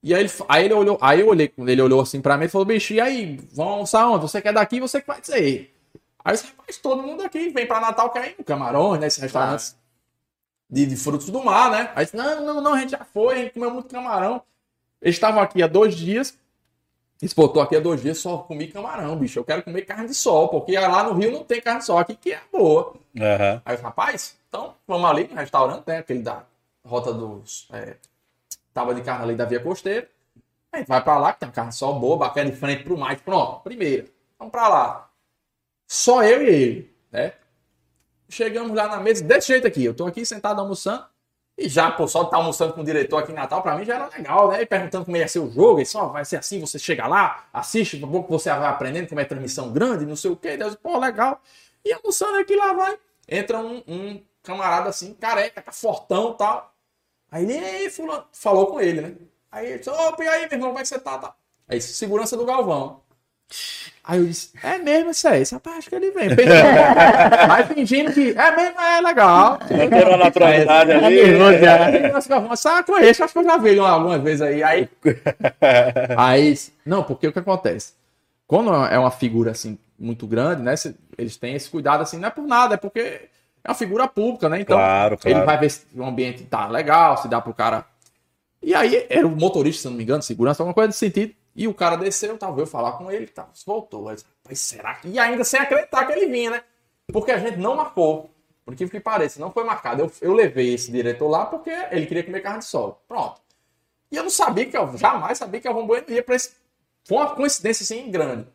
[0.03, 2.49] E aí ele, aí ele olhou, aí eu olhei, ele olhou assim pra mim e
[2.49, 4.23] falou, bicho, e aí, vamos almoçar onde?
[4.23, 5.75] Você quer daqui, você que vai dizer.
[6.23, 9.07] Aí rapaz, todo mundo aqui vem pra Natal, quer ir no Camarões, né?
[9.07, 9.77] Esses restaurantes
[10.69, 11.93] de, de frutos do mar, né?
[11.95, 14.43] Aí disse, não, não, não, a gente já foi, a gente comeu muito camarão.
[15.01, 16.37] Eles estavam aqui há dois dias.
[17.23, 19.39] Eles botou aqui há dois dias, só comi camarão, bicho.
[19.39, 21.99] Eu quero comer carne de sol, porque lá no Rio não tem carne de sol,
[21.99, 22.95] aqui que é boa.
[23.19, 23.63] Aham.
[23.65, 25.99] Aí eu rapaz, então vamos ali no restaurante, né?
[25.99, 26.45] Aquele da
[26.85, 27.69] rota dos.
[27.73, 27.97] É,
[28.73, 30.09] tábua de carne ali da Via Costeira.
[30.73, 32.99] Aí vai pra lá, que tem uma carne de sol boa, bacana de frente pro
[32.99, 33.17] mar.
[33.21, 34.07] Pronto, primeira.
[34.39, 35.11] Vamos pra lá.
[35.87, 37.33] Só eu e ele, né?
[38.29, 39.85] Chegamos lá na mesa, desse jeito aqui.
[39.85, 41.07] Eu tô aqui sentado almoçando.
[41.57, 43.95] E já, pô, só estar almoçando com o diretor aqui em Natal, pra mim já
[43.95, 44.63] era legal, né?
[44.63, 45.79] E perguntando como ia ser o jogo.
[45.79, 49.21] Ele só vai ser assim, você chega lá, assiste, a pouco você vai aprendendo como
[49.21, 50.57] é transmissão grande, não sei o quê.
[50.57, 51.41] Deus, pô, legal.
[51.85, 52.99] E almoçando aqui, lá vai.
[53.29, 56.75] Entra um, um camarada assim, careca, tá fortão e tal.
[57.31, 59.17] Aí ele, "Ei, fulano, falou com ele, né?
[59.51, 61.19] Aí ele disse, opa, e aí, meu irmão, como é que você tá?
[61.19, 61.37] tá?
[61.69, 63.04] Aí, segurança do Galvão.
[64.07, 66.29] Aí eu disse, é mesmo isso aí, esse rapaz acho que ele vem.
[67.51, 69.59] Aí fingindo que, é mesmo, é legal.
[69.67, 72.13] Tem uma naturalidade Tá ali.
[72.13, 74.63] nós ficamos, sabe, conheço, acho que eu já vi ele algumas vezes aí.
[74.63, 74.89] Aí,
[76.17, 77.95] aí, não, porque o que acontece?
[78.47, 80.75] Quando é uma figura assim muito grande, né?
[81.17, 84.49] Eles têm esse cuidado assim, não é por nada, é porque é uma figura pública,
[84.51, 84.61] né?
[84.61, 85.39] Então, Claro, claro.
[85.39, 87.87] ele vai ver se o ambiente tá legal, se dá pro cara.
[88.63, 91.33] E aí era o motorista, se não me engano, segurança, alguma coisa desse sentido.
[91.55, 94.07] E o cara desceu, tava eu falar com ele, tá, voltou.
[94.07, 94.25] Rapaz,
[94.55, 95.09] será que.
[95.09, 96.63] E ainda sem acreditar que ele vinha, né?
[97.13, 98.31] Porque a gente não marcou.
[98.65, 100.03] Por que que pareça, não foi marcado.
[100.03, 103.03] Eu, eu levei esse diretor lá porque ele queria comer carne de sol.
[103.07, 103.41] Pronto.
[104.11, 106.53] E eu não sabia que eu jamais sabia que o Galvão Bueno ia pra esse.
[107.05, 108.47] Foi uma coincidência assim grande.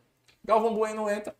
[0.44, 1.36] Galvão Bueno entra.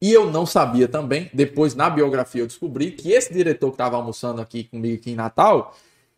[0.00, 3.96] E eu não sabia também, depois na biografia eu descobri que esse diretor que estava
[3.96, 5.76] almoçando aqui comigo aqui em Natal,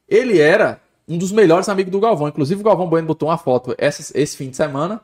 [0.09, 2.29] ele era um dos melhores amigos do Galvão.
[2.29, 5.01] Inclusive o Galvão Bueno botou uma foto essa- esse fim de semana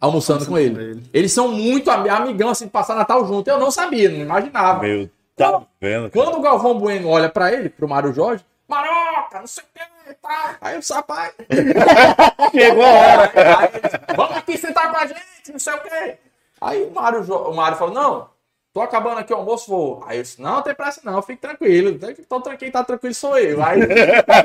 [0.00, 1.02] almoçando com ele.
[1.12, 3.48] Eles são muito ami- amigão assim de passar Natal junto.
[3.48, 4.80] Eu não sabia, não imaginava.
[4.82, 6.10] Meu, tá vendo?
[6.10, 6.24] cara?
[6.24, 9.66] Quando o Galvão Bueno olha pra ele, pro Mário Jorge, Maroca, não sei o
[10.08, 10.56] que, tá.
[10.60, 11.32] Aí o rapaz.
[12.52, 13.32] Chegou a hora.
[13.58, 16.18] Aí ele, Vamos aqui sentar com a gente, não sei o quê.
[16.60, 18.28] Aí o Mário, o Mário falou: Não,
[18.72, 20.04] tô acabando aqui o almoço, vou.
[20.06, 21.98] Aí eu disse: Não, não tem pressa não, fique tranquilo.
[22.28, 23.62] Tô tranquilo, tá tranquilo, sou eu.
[23.62, 23.80] Aí,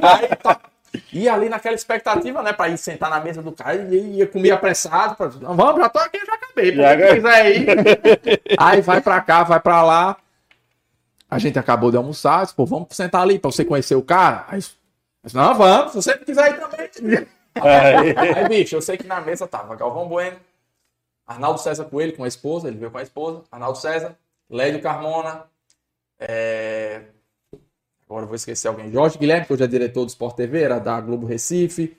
[0.02, 0.60] aí tá.
[1.12, 4.52] E ali naquela expectativa, né, pra ir sentar na mesa do cara, e ia comer
[4.52, 5.16] apressado.
[5.16, 6.76] Pra, não, vamos, já tô aqui, já acabei.
[6.76, 7.68] Já ir.
[8.58, 10.18] Aí vai pra cá, vai pra lá.
[11.30, 14.46] A gente acabou de almoçar, disse, pô, vamos sentar ali pra você conhecer o cara.
[14.48, 14.76] Aí, disse,
[15.34, 17.28] não, vamos, se você quiser ir também.
[17.56, 20.38] Aí, Aí, bicho, eu sei que na mesa tava Galvão Bueno,
[21.26, 24.16] Arnaldo César Coelho com a esposa, ele veio com a esposa, Arnaldo César,
[24.50, 25.46] Lédio Carmona,
[26.20, 27.02] é,
[28.14, 31.00] agora vou esquecer alguém, Jorge Guilherme, que hoje é diretor do Sport TV, era da
[31.02, 31.98] Globo Recife,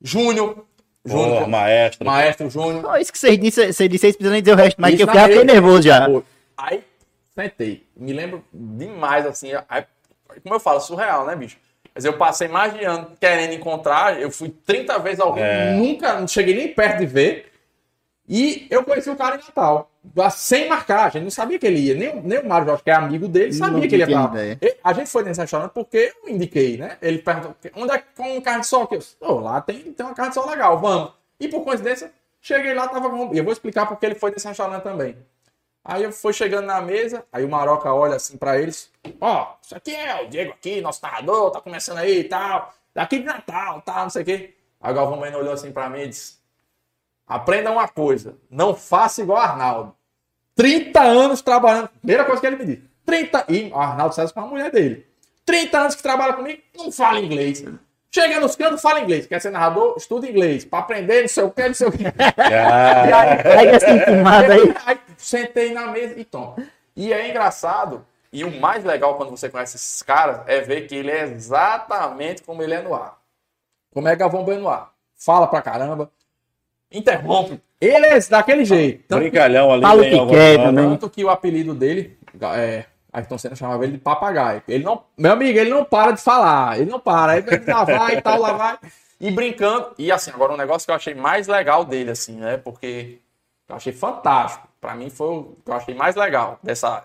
[0.00, 0.64] Júnior,
[1.04, 2.06] Júnior, Porra, maestro.
[2.06, 4.94] Maestro Júnior, Não, isso que vocês disseram, vocês disseram, precisa nem dizer o resto, mas
[4.94, 5.52] Isso que eu já fiquei rede.
[5.52, 6.06] nervoso já.
[6.08, 6.22] Pô,
[6.56, 6.84] Aí,
[7.34, 7.86] sentei.
[7.96, 9.50] Me lembro demais, assim.
[9.68, 9.84] aí,
[10.42, 11.56] como eu falo, surreal, né, bicho?
[11.94, 14.20] Mas eu passei mais de ano querendo encontrar.
[14.20, 15.72] Eu fui 30 vezes ao Rio, É.
[15.74, 17.51] nunca não cheguei nem perto de ver.
[18.28, 19.90] E eu conheci o cara em Natal.
[20.30, 21.94] Sem marcar, a gente não sabia que ele ia.
[21.94, 24.40] Nem, nem o Mário Jorge, que é amigo dele, sabia Não que ele ia pra.
[24.60, 26.96] E A gente foi nesse restaurante porque eu indiquei, né?
[27.02, 28.86] Ele perguntou, onde é que com carne de sol?
[28.86, 31.12] Que eu, disse, "Ô, lá tem, tem uma carne de sol legal, vamos.
[31.38, 33.34] E por coincidência, cheguei lá, tava com...
[33.34, 35.16] E eu vou explicar porque ele foi nesse restaurante também.
[35.84, 38.90] Aí eu fui chegando na mesa, aí o Maroca olha assim pra eles.
[39.20, 42.72] Ó, isso aqui é o Diego aqui, nosso narrador, tá começando aí e tal.
[42.94, 44.54] Daqui de Natal, tal, não sei o quê.
[44.80, 46.34] Aí o Galvão Bueno olhou assim pra mim e disse:
[47.34, 49.94] Aprenda uma coisa, não faça igual Arnaldo.
[50.54, 51.88] 30 anos trabalhando.
[51.88, 52.82] Primeira coisa que ele me disse.
[53.06, 53.46] 30.
[53.48, 55.06] E o Arnaldo César com a mulher dele.
[55.44, 57.64] 30 anos que trabalha comigo, não fala inglês.
[58.14, 59.26] Chega nos cantos, fala inglês.
[59.26, 59.94] Quer ser narrador?
[59.96, 60.64] Estuda inglês.
[60.66, 62.04] Pra aprender, não sei o quê, não sei o quê.
[62.38, 64.74] Ah, E aí, Pega essa aí.
[64.84, 66.56] Aí sentei na mesa e toma.
[66.94, 70.94] E é engraçado, e o mais legal quando você conhece esses caras é ver que
[70.94, 73.18] ele é exatamente como ele é no ar.
[73.94, 74.92] Como é Galvão Bueno no ar.
[75.16, 76.10] Fala pra caramba,
[76.92, 77.60] interrompe.
[77.80, 79.04] Ele é daquele jeito.
[79.08, 79.82] Tanto, brincalhão ali.
[79.82, 80.88] Fala que quer também.
[80.90, 82.16] tanto que o apelido dele,
[82.54, 84.62] é, Ayrton Senna chamava ele de papagaio.
[84.68, 86.78] Ele não, meu amigo, ele não para de falar.
[86.78, 87.32] Ele não para.
[87.32, 88.78] Aí ele lá vai e tal, lá vai.
[89.20, 89.92] E brincando.
[89.98, 92.56] E assim, agora um negócio que eu achei mais legal dele, assim, né?
[92.56, 93.18] Porque
[93.68, 94.66] eu achei fantástico.
[94.80, 97.04] Pra mim foi o que eu achei mais legal dessa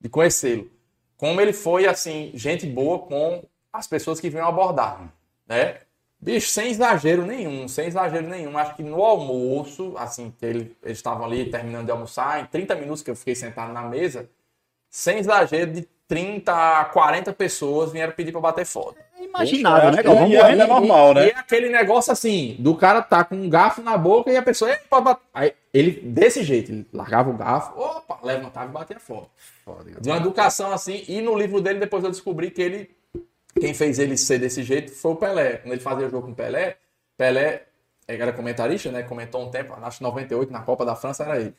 [0.00, 0.70] de conhecê-lo.
[1.16, 3.42] Como ele foi, assim, gente boa com
[3.72, 5.12] as pessoas que vinham abordar,
[5.46, 5.78] né?
[6.22, 8.56] Bicho, sem exagero nenhum, sem exagero nenhum.
[8.56, 12.76] Acho que no almoço, assim, que ele- eles estavam ali terminando de almoçar, em 30
[12.76, 14.30] minutos que eu fiquei sentado na mesa,
[14.88, 18.96] sem exagero, de 30 a 40 pessoas vieram pedir pra bater foto.
[19.18, 20.28] inimaginável, Poxa, né, que Galvão?
[20.28, 21.26] E ainda é normal, né?
[21.26, 24.42] E é aquele negócio assim, do cara tá com um garfo na boca e a
[24.42, 28.72] pessoa, "Ei, pode bater." Aí ele, desse jeito, ele largava o garfo, opa, levantava e
[28.72, 29.26] batia fora.
[30.00, 32.90] De uma educação assim, e no livro dele depois eu descobri que ele,
[33.60, 35.58] quem fez ele ser desse jeito foi o Pelé.
[35.58, 36.76] Quando ele fazia o jogo com o Pelé,
[37.16, 37.62] Pelé
[38.06, 39.02] era comentarista, né?
[39.02, 41.54] Comentou um tempo, acho que 98, na Copa da França era ele.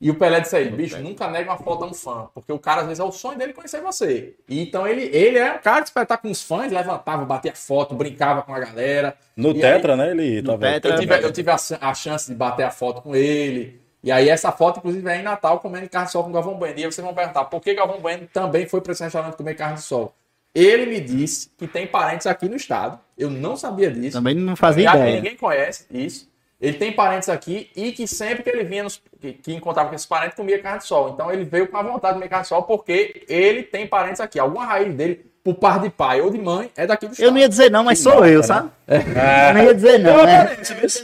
[0.00, 2.50] E o Pelé disse a ele, bicho, nunca nega uma foto a um fã, porque
[2.50, 4.34] o cara às vezes é o sonho dele conhecer você.
[4.48, 7.94] E então ele, ele é um cara que espetar com os fãs, levantava, batia foto,
[7.94, 9.14] brincava com a galera.
[9.36, 10.12] No E Tetra, né?
[10.12, 10.58] Ele tava.
[10.58, 13.78] Tetra, Eu tive, eu tive a, a chance de bater a foto com ele.
[14.02, 16.78] E aí essa foto, inclusive, é em Natal comendo carne de sol com Galvão Bueno.
[16.78, 19.54] E aí vocês vão perguntar, por que Galvão Bueno também foi para esse restaurante comer
[19.54, 20.14] carne de sol?
[20.54, 22.98] Ele me disse que tem parentes aqui no estado.
[23.16, 24.16] Eu não sabia disso.
[24.16, 25.16] Também não fazia Já que ideia.
[25.16, 26.30] ninguém conhece isso.
[26.60, 29.94] Ele tem parentes aqui e que sempre que ele vinha, nos, que, que encontrava com
[29.94, 31.10] esses parentes, comia carne de sol.
[31.10, 34.20] Então ele veio com a vontade de comer carne de sol porque ele tem parentes
[34.20, 34.38] aqui.
[34.38, 37.26] Alguma raiz dele, por par de pai ou de mãe, é daqui do estado.
[37.26, 38.70] Eu não ia dizer não, mas sou eu, sabe?
[38.86, 40.56] Eu não ia dizer não, né?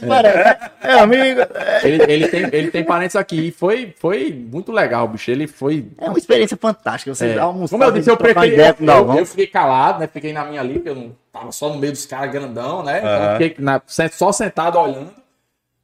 [0.07, 0.69] Parece.
[0.81, 1.41] É, amigo.
[1.41, 3.47] é- Ele, ele tem, ele tem parentes aqui.
[3.47, 5.31] E foi, foi muito legal, bicho.
[5.31, 5.87] Ele foi.
[5.97, 7.15] É uma experiência fantástica.
[7.15, 7.39] Você É.
[7.39, 8.53] almoçar, Como eu disse, eu preferi.
[8.53, 10.07] ideia com o Eu, eu fiquei calado, né?
[10.11, 12.99] Fiquei na minha ali, porque eu não tava só no meio dos caras grandão, né?
[12.99, 13.37] Então eu Aham.
[13.39, 13.81] fiquei na-
[14.11, 15.11] só sentado olhando.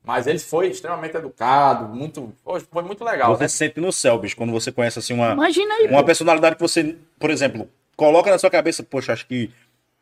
[0.06, 2.34] Mas ele foi extremamente educado, muito.
[2.72, 3.36] Foi muito legal.
[3.36, 3.48] Você né?
[3.48, 6.06] se sente no céu, bicho, quando você conhece assim uma, Imagina aí, uma pô.
[6.06, 9.50] personalidade que você, por exemplo, coloca na sua cabeça, poxa, acho que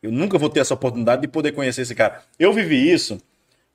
[0.02, 2.22] eu nunca vou ter essa oportunidade de poder conhecer esse cara.
[2.38, 3.18] Eu vivi isso,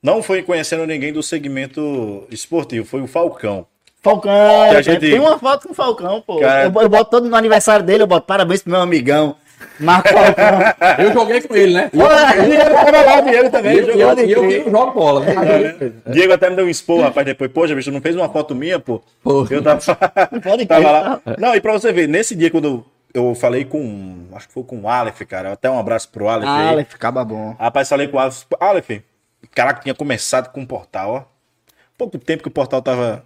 [0.03, 3.65] não foi conhecendo ninguém do segmento esportivo, foi o Falcão.
[4.01, 4.31] Falcão.
[4.71, 6.39] A gente- Tem uma foto com o Falcão, pô.
[6.39, 9.35] Cara- Eu, eu boto todo no aniversário dele, eu boto parabéns pro meu amigão.
[9.79, 10.59] Marco Falcão.
[11.03, 11.89] Eu joguei com ele, né?
[11.91, 13.75] Tava lá, Diego E também.
[13.77, 15.91] eu, eu, eu não jogo bola, né?
[16.11, 18.79] Diego até me deu um expor, rapaz, depois, poxa, bicho, não fez uma foto minha,
[18.79, 19.01] pô.
[19.23, 19.47] Pô.
[19.49, 19.81] Eu tava,
[20.67, 21.21] tava lá.
[21.39, 22.85] Não, e pra você ver, nesse dia quando
[23.17, 26.47] eu falei com, acho que foi com o Aleph, cara, até um abraço pro Aleph
[26.47, 27.55] Aleph, acaba bom.
[27.59, 28.89] Rapaz, falei com o Aleph, Aleph,
[29.53, 31.23] caraca, tinha começado com o portal, ó.
[31.97, 33.25] Pouco tempo que o portal tava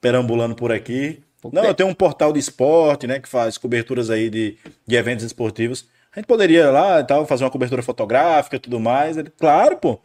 [0.00, 1.22] perambulando por aqui.
[1.52, 4.56] Não, eu tenho um portal de esporte, né, que faz coberturas aí de,
[4.86, 5.88] de eventos esportivos.
[6.14, 9.16] A gente poderia ir lá e tal, fazer uma cobertura fotográfica e tudo mais.
[9.16, 9.98] Ele, claro, pô.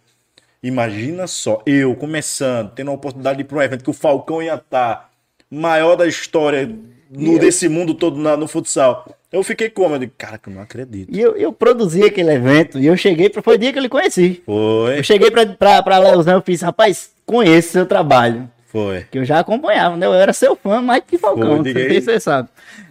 [0.61, 4.41] Imagina só, eu começando, tendo a oportunidade de ir para um evento que o Falcão
[4.41, 5.09] ia estar
[5.49, 6.69] maior da história
[7.09, 9.07] no, desse mundo todo na- no futsal.
[9.31, 9.95] Eu fiquei como?
[9.95, 11.15] Eu digo, cara, que eu não acredito.
[11.15, 13.83] E eu, eu produzi aquele evento e eu cheguei, pra, foi o dia que eu
[13.83, 14.41] lhe conheci.
[14.45, 18.49] Foi, Eu cheguei pra, pra, pra Leozão e fiz, rapaz, conheço seu trabalho.
[18.67, 19.05] foi.
[19.11, 20.05] Que eu já acompanhava, né?
[20.07, 21.61] Eu era seu fã mais que Falcão.
[21.63, 21.73] Aí.
[21.95, 22.49] se você sabe.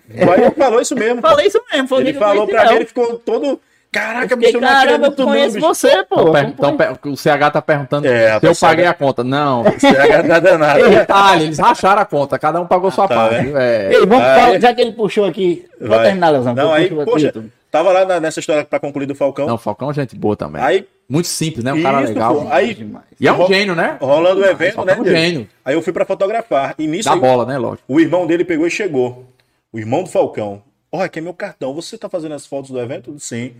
[0.08, 1.20] Mas ele falou isso mesmo.
[1.20, 3.60] Falei isso mesmo, foi Ele eu falou pra mim, ele ficou todo.
[3.90, 5.66] Caraca, Fiquei, bicho, eu não caramba, eu acredito, não, conheço bicho.
[5.66, 6.20] você, pô.
[6.20, 8.90] Então, per- então, per- o CH tá perguntando É, se eu rapaz, paguei CH.
[8.90, 9.24] a conta.
[9.24, 9.62] Não.
[9.64, 10.88] Você é danado.
[10.90, 13.46] Detalhe, eles racharam a conta, cada um pagou sua Tá, parte.
[13.46, 13.52] né?
[13.88, 13.94] É.
[13.94, 14.40] Ei, vamos Vai.
[14.40, 15.64] falar, já que ele puxou aqui.
[15.80, 16.04] Vou Vai.
[16.04, 16.54] terminar, Leozão.
[16.54, 17.32] Não, aí, aqui, poxa,
[17.70, 19.46] tava lá na- nessa história pra concluir do Falcão.
[19.46, 20.60] Não, Falcão é gente boa também.
[20.62, 21.72] Aí, Muito simples, né?
[21.72, 22.42] Um cara isso, legal.
[22.42, 23.06] pô, aí, Demais.
[23.18, 23.96] E é um gênio, né?
[23.98, 24.92] rolando o evento, né?
[24.92, 25.18] é um Diego?
[25.18, 25.48] gênio.
[25.64, 26.74] Aí eu fui pra fotografar.
[26.78, 27.56] E nisso, Da aí, bola, né?
[27.56, 27.82] Lógico.
[27.88, 29.24] o irmão dele pegou e chegou.
[29.72, 30.60] O irmão do Falcão.
[30.92, 31.74] Olha, aqui é meu cartão.
[31.74, 33.14] Você tá fazendo as fotos do evento?
[33.18, 33.52] Sim.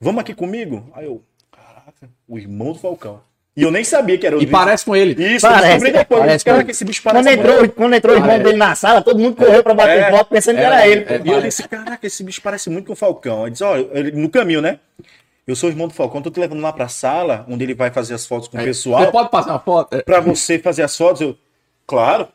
[0.00, 0.90] Vamos aqui comigo?
[0.94, 3.20] Aí eu, caraca, o irmão do Falcão.
[3.56, 5.12] E eu nem sabia que era o E parece com ele.
[5.36, 6.20] Isso, Parece, eu depois.
[6.20, 9.00] parece Cara, que esse bicho Quando parece entrou, quando entrou o irmão dele na sala,
[9.00, 10.10] todo mundo correu pra bater É.
[10.10, 11.04] foto pensando que É, era ele.
[11.08, 11.24] é, pô.
[11.24, 13.44] E eu disse, caraca, esse bicho parece muito com o Falcão.
[13.44, 14.80] Aí disse, ele- no caminho, né?
[15.46, 17.92] Eu sou o irmão do Falcão, tô te levando lá pra sala, onde ele vai
[17.92, 19.04] fazer as fotos com o pessoal.
[19.04, 19.94] Você pode passar uma foto?
[19.94, 20.02] É.
[20.02, 21.36] Pra você fazer as fotos, eu.
[21.86, 22.26] Claro.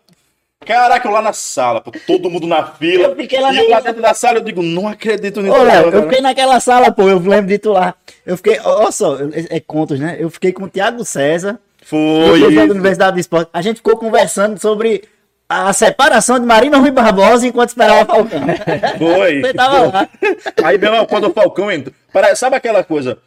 [0.66, 3.05] Caraca, eu lá na sala, pô, todo mundo na fila.
[3.05, 5.55] Eu fiquei lá e eu lá dentro da sala, eu digo, não acredito nisso.
[5.55, 7.95] Ô, Léo, eu fiquei naquela sala, pô, eu lembro de tu lá.
[8.26, 10.18] Eu fiquei, olha só, é, é contos, né?
[10.20, 12.64] Eu fiquei com o Thiago César, Foi da.
[12.64, 13.49] Universidade do Esporte.
[13.53, 15.03] A gente ficou conversando sobre
[15.47, 18.41] a separação de Marina Rui Barbosa enquanto esperava Falcão.
[18.97, 19.41] Foi.
[19.41, 20.10] Você tava lá.
[20.64, 21.95] Aí, meu irmão, quando o Falcão entrou.
[22.36, 23.18] Sabe aquela coisa?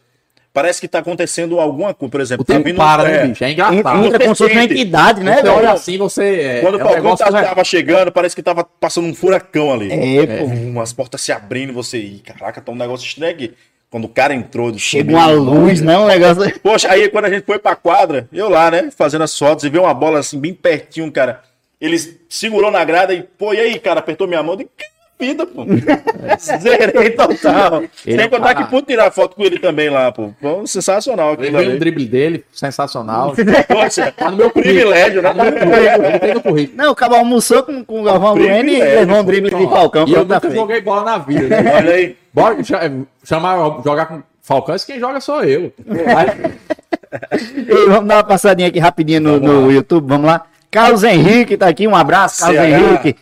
[0.53, 2.43] Parece que tá acontecendo alguma coisa, por exemplo.
[2.43, 3.43] O tempo tá vindo- para, é, né, bicho?
[3.43, 4.05] É engraçado.
[4.05, 4.73] Entra como se fosse uma sente.
[4.75, 6.23] entidade, né, Você olha assim, você.
[6.41, 9.73] É, Quando o é um Falcão tá- tava chegando, parece que tava passando um furacão
[9.73, 9.91] ali.
[9.91, 10.43] É, pô.
[10.45, 11.97] Umas portas se abrindo e você.
[11.97, 13.53] Ih, caraca, tá um negócio estranho aqui.
[13.89, 14.71] Quando o cara entrou.
[14.71, 15.97] "Meu uma luz, né?
[15.97, 16.59] Um negócio.
[16.61, 19.69] Poxa, aí quando a gente foi pra quadra, eu lá, né, fazendo as fotos e
[19.69, 21.41] vi uma bola assim, bem pertinho, cara.
[21.81, 24.53] Eles segurou na grada e, pô, e aí, cara, apertou minha mão.
[24.59, 24.67] Eu
[25.23, 25.65] vida, pô.
[26.39, 27.83] Zerei total.
[28.05, 30.31] Ele é Sem um contar que pude tirar foto com ele também lá, pô.
[30.41, 31.79] Pô, sensacional Ele aquilo veio ali.
[31.79, 33.33] drible dele, sensacional.
[33.67, 35.33] Poxa, Tá no meu privilégio, né?
[35.33, 36.05] Tá no meu currículo.
[36.05, 36.77] Ele tem no currículo.
[36.77, 40.05] Não, o Cabo almoçou com, com o Galvão Bueno e levou um drible de Falcão.
[40.07, 40.55] E eu nunca frente.
[40.55, 41.47] joguei bola na vida.
[41.61, 41.73] né?
[41.75, 42.17] Olha aí.
[42.33, 42.91] Bora cha-
[43.23, 45.71] chamar, jogar com Falcão, esse quem joga sou eu.
[47.57, 50.45] Ei, vamos dar uma passadinha aqui rapidinho no, no YouTube, vamos lá.
[50.71, 52.59] Carlos Henrique tá aqui, um abraço, Carlos.
[52.63, 53.15] Henrique.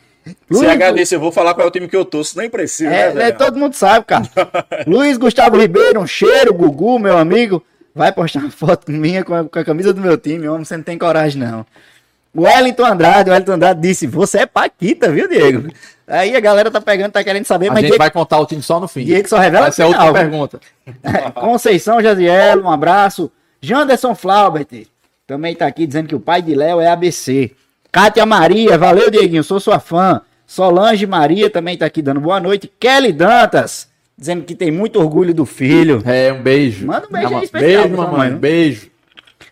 [0.50, 3.02] Luiz, CHDC, eu vou falar qual é o time que eu torço, nem preciso, né,
[3.02, 3.38] é, é, velho?
[3.38, 4.24] todo mundo sabe, cara.
[4.86, 7.64] Luiz Gustavo Ribeiro, um cheiro, Gugu, meu amigo.
[7.94, 10.78] Vai postar uma foto minha com a, com a camisa do meu time, homem, você
[10.78, 11.66] não tem coragem, não.
[12.34, 15.70] O Wellington Andrade, o Wellington Andrade disse, você é Paquita, viu, Diego?
[16.08, 18.46] Aí a galera tá pegando, tá querendo saber, A mas gente Diego, vai contar o
[18.46, 19.04] time só no fim.
[19.04, 20.60] Diego só revela Essa é a última pergunta.
[21.36, 23.32] Conceição Jaziel, um abraço.
[23.62, 24.88] Janderson Flaubert,
[25.28, 27.52] também tá aqui dizendo que o pai de Léo é ABC.
[27.92, 30.22] Kátia Maria, valeu, Dieguinho, sou sua fã.
[30.48, 32.72] Solange Maria também tá aqui dando boa noite.
[32.80, 36.02] Kelly Dantas, dizendo que tem muito orgulho do filho.
[36.06, 36.86] É, um beijo.
[36.86, 38.18] Manda um beijo aí Ama- especial Beijo, mamãe.
[38.18, 38.38] mãe, Um né?
[38.40, 38.88] beijo.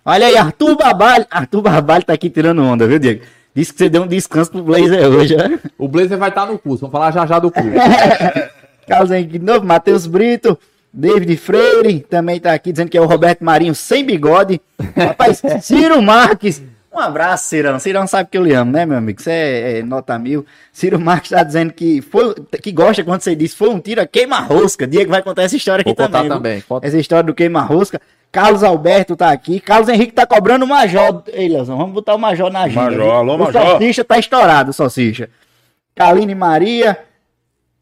[0.05, 1.25] Olha aí, Arthur Barbalho.
[1.29, 3.21] Arthur Barbalho tá aqui tirando onda, viu, Diego?
[3.53, 5.59] Disse que você deu um descanso pro Blazer hoje, né?
[5.77, 6.81] O Blazer vai estar no curso.
[6.81, 7.69] Vamos falar já já do curso.
[8.87, 10.57] Carlos Henrique de novo, Matheus Brito,
[10.93, 14.61] David Freire, também tá aqui dizendo que é o Roberto Marinho sem bigode.
[14.95, 16.61] Rapaz, Ciro Marques.
[16.91, 17.79] Um abraço, Cirão.
[17.79, 19.21] Cirão sabe que eu lhe amo, né, meu amigo?
[19.21, 20.45] Você é, é nota mil.
[20.73, 24.07] Ciro Marques tá dizendo que, foi, que gosta quando você diz foi um tiro a
[24.07, 24.87] queima-rosca.
[24.87, 26.29] Diego vai contar essa história aqui Vou contar também.
[26.29, 26.37] viu?
[26.37, 26.61] também.
[26.61, 26.87] Conta.
[26.87, 28.01] Essa história do queima-rosca.
[28.31, 29.59] Carlos Alberto tá aqui.
[29.59, 31.23] Carlos Henrique tá cobrando o Major.
[31.27, 32.91] Ei, Leozão, vamos botar o Major na agenda.
[32.91, 33.61] Major, alô, o Major.
[33.61, 35.29] Salsicha tá estourado, Salsicha.
[35.95, 36.97] Kaline Maria.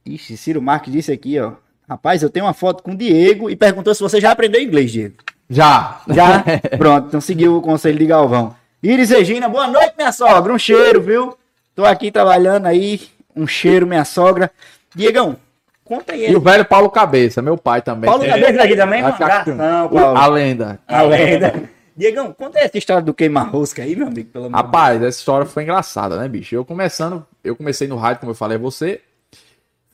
[0.06, 1.54] Ixi, Ciro Marques disse aqui, ó.
[1.88, 4.92] Rapaz, eu tenho uma foto com o Diego e perguntou se você já aprendeu inglês,
[4.92, 5.16] Diego.
[5.50, 6.02] Já.
[6.10, 6.44] Já?
[6.78, 8.56] Pronto, então seguiu o conselho de Galvão.
[8.82, 10.54] Iris Regina, boa noite, minha sogra.
[10.54, 11.38] Um cheiro, viu?
[11.76, 13.02] Tô aqui trabalhando aí.
[13.36, 14.52] Um cheiro, minha sogra.
[14.96, 15.36] Diegão,
[15.84, 16.32] conta aí.
[16.32, 18.10] E o velho Paulo Cabeça, meu pai também.
[18.10, 19.04] Paulo Cabeça aqui também?
[19.04, 20.18] Um Acho que- abração, O- Paulo.
[20.18, 20.80] A lenda.
[20.88, 21.70] A lenda.
[21.96, 25.48] Diegão, conta aí essa história do queima-rosca aí, meu amigo, pelo amor Rapaz, essa história
[25.48, 26.54] foi engraçada, né, bicho?
[26.54, 29.02] Eu começando, eu comecei no rádio, como eu falei a você,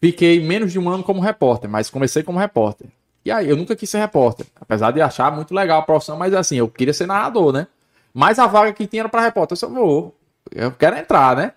[0.01, 2.87] fiquei menos de um ano como repórter, mas comecei como repórter.
[3.23, 6.33] E aí, eu nunca quis ser repórter, apesar de achar muito legal a profissão, mas
[6.33, 7.67] assim, eu queria ser narrador, né?
[8.13, 10.15] Mas a vaga que tinha era pra repórter, eu eu vou,
[10.51, 11.53] eu quero entrar, né?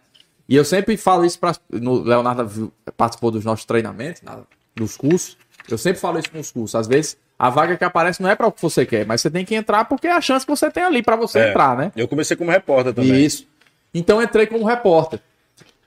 [0.48, 4.38] E eu sempre falo isso para Leonardo participou dos nossos treinamentos, na-
[4.74, 5.36] dos cursos.
[5.68, 6.74] Eu sempre falo isso nos cursos.
[6.74, 9.30] Às vezes a vaga que aparece não é para o que você quer, mas você
[9.30, 11.50] tem que entrar porque é a chance que você tem ali para você É.
[11.50, 11.92] entrar, né?
[11.96, 13.24] Eu comecei como repórter também.
[13.24, 13.46] Isso.
[13.92, 15.20] Então entrei como repórter.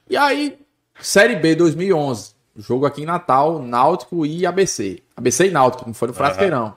[0.09, 0.59] E aí,
[0.99, 2.33] Série B 2011.
[2.57, 5.01] Jogo aqui em Natal, Náutico e ABC.
[5.15, 6.75] ABC e Náutico, não foi no Frasqueirão.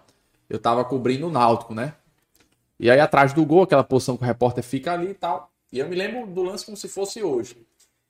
[0.49, 1.95] Eu tava cobrindo o Náutico, né?
[2.83, 5.51] E aí atrás do gol, aquela posição que o repórter fica ali e tal.
[5.73, 7.57] E eu me lembro do lance como se fosse hoje.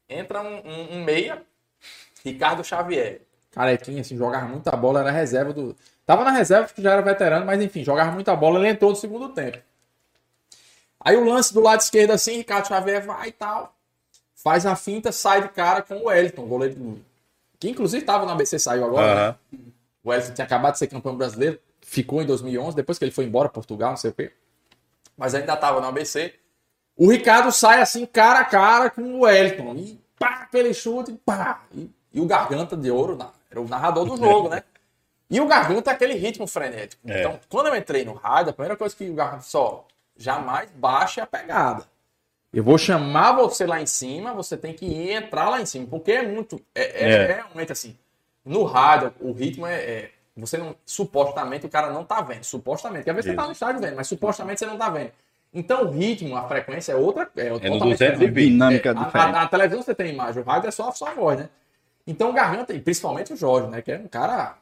[0.08, 1.42] Entra um, um- um meia,
[2.24, 3.20] Ricardo Xavier.
[3.50, 5.76] Carequinha, assim, jogava muita bola, era reserva do.
[6.06, 8.96] Tava na reserva, que já era veterano, mas enfim, jogava muita bola, ele entrou no
[8.96, 9.58] segundo tempo.
[10.98, 13.76] Aí o lance do lado esquerdo assim, Ricardo Xavier vai e tal.
[14.34, 17.04] Faz a finta, sai de cara com o Wellington, goleiro do...
[17.60, 19.12] Que inclusive estava no ABC, saiu agora.
[19.12, 19.38] Aham.
[19.52, 19.58] né?
[20.02, 23.24] O Wellington tinha acabado de ser campeão brasileiro, ficou em 2011, depois que ele foi
[23.26, 24.32] embora, Portugal, não sei o quê.
[25.22, 26.34] Mas ainda estava no ABC.
[26.96, 29.72] O Ricardo sai assim, cara a cara com o Wellington.
[29.76, 31.62] E pá, aquele chute, pá.
[31.72, 34.64] E, e o Garganta de Ouro na- era o narrador do jogo, né?
[35.30, 37.00] E o Garganta é aquele ritmo frenético.
[37.08, 37.20] É.
[37.20, 41.20] Então, quando eu entrei no rádio, a primeira coisa que o Garganta só jamais baixe
[41.20, 41.84] a pegada.
[42.52, 45.86] Eu vou chamar você lá em cima, você tem que ir entrar lá em cima,
[45.88, 46.60] porque é muito.
[46.74, 47.14] É, é- É.
[47.30, 47.96] é realmente assim.
[48.44, 50.10] No rádio, o ritmo é.
[50.36, 50.74] É- você não.
[50.86, 52.44] Supostamente o cara não tá vendo.
[52.44, 53.00] Supostamente.
[53.00, 55.10] Porque às vezes você tá no estádio vendo, mas supostamente você não tá vendo.
[55.54, 57.28] Então o ritmo, a frequência é outra.
[57.36, 58.18] É, É no totalmente 220.
[58.28, 58.50] diferente.
[58.50, 59.36] Dinâmica É, diferente.
[59.36, 61.48] a, a televisão você tem imagem, o rádio é só a sua voz, né?
[62.06, 63.82] Então o Garganta, e principalmente o Jorge, né?
[63.82, 64.56] Que é um cara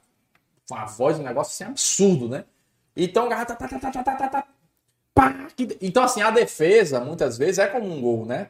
[0.68, 2.44] com a voz, um negócio assim absurdo, né?
[2.96, 3.54] Então o Garganta.
[3.54, 4.44] Tá, tá, tá, tá, tá, tá, tá,
[5.14, 8.48] pá, que- então, assim, a defesa, muitas vezes, é como um gol, né?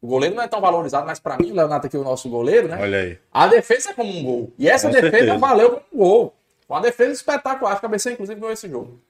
[0.00, 2.68] O goleiro não é tão valorizado, mas pra mim, o Leonardo aqui, o nosso goleiro,
[2.68, 2.76] né?
[2.80, 3.18] Olha aí.
[3.32, 4.52] A defesa é como um gol.
[4.58, 5.38] E essa Com defesa certeza.
[5.38, 6.34] valeu como um gol.
[6.68, 7.72] Uma defesa espetacular.
[7.72, 9.00] Acho que a ABC, inclusive, ganhou esse jogo.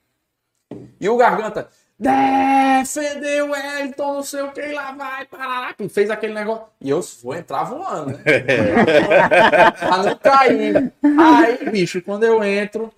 [1.00, 6.10] E o Garganta, defendeu o Elton, não sei o que, lá vai, parará, e fez
[6.10, 6.64] aquele negócio.
[6.80, 8.22] E eu vou entrar voando, né?
[9.78, 10.92] pra não cair.
[11.18, 12.92] Aí, bicho, quando eu entro,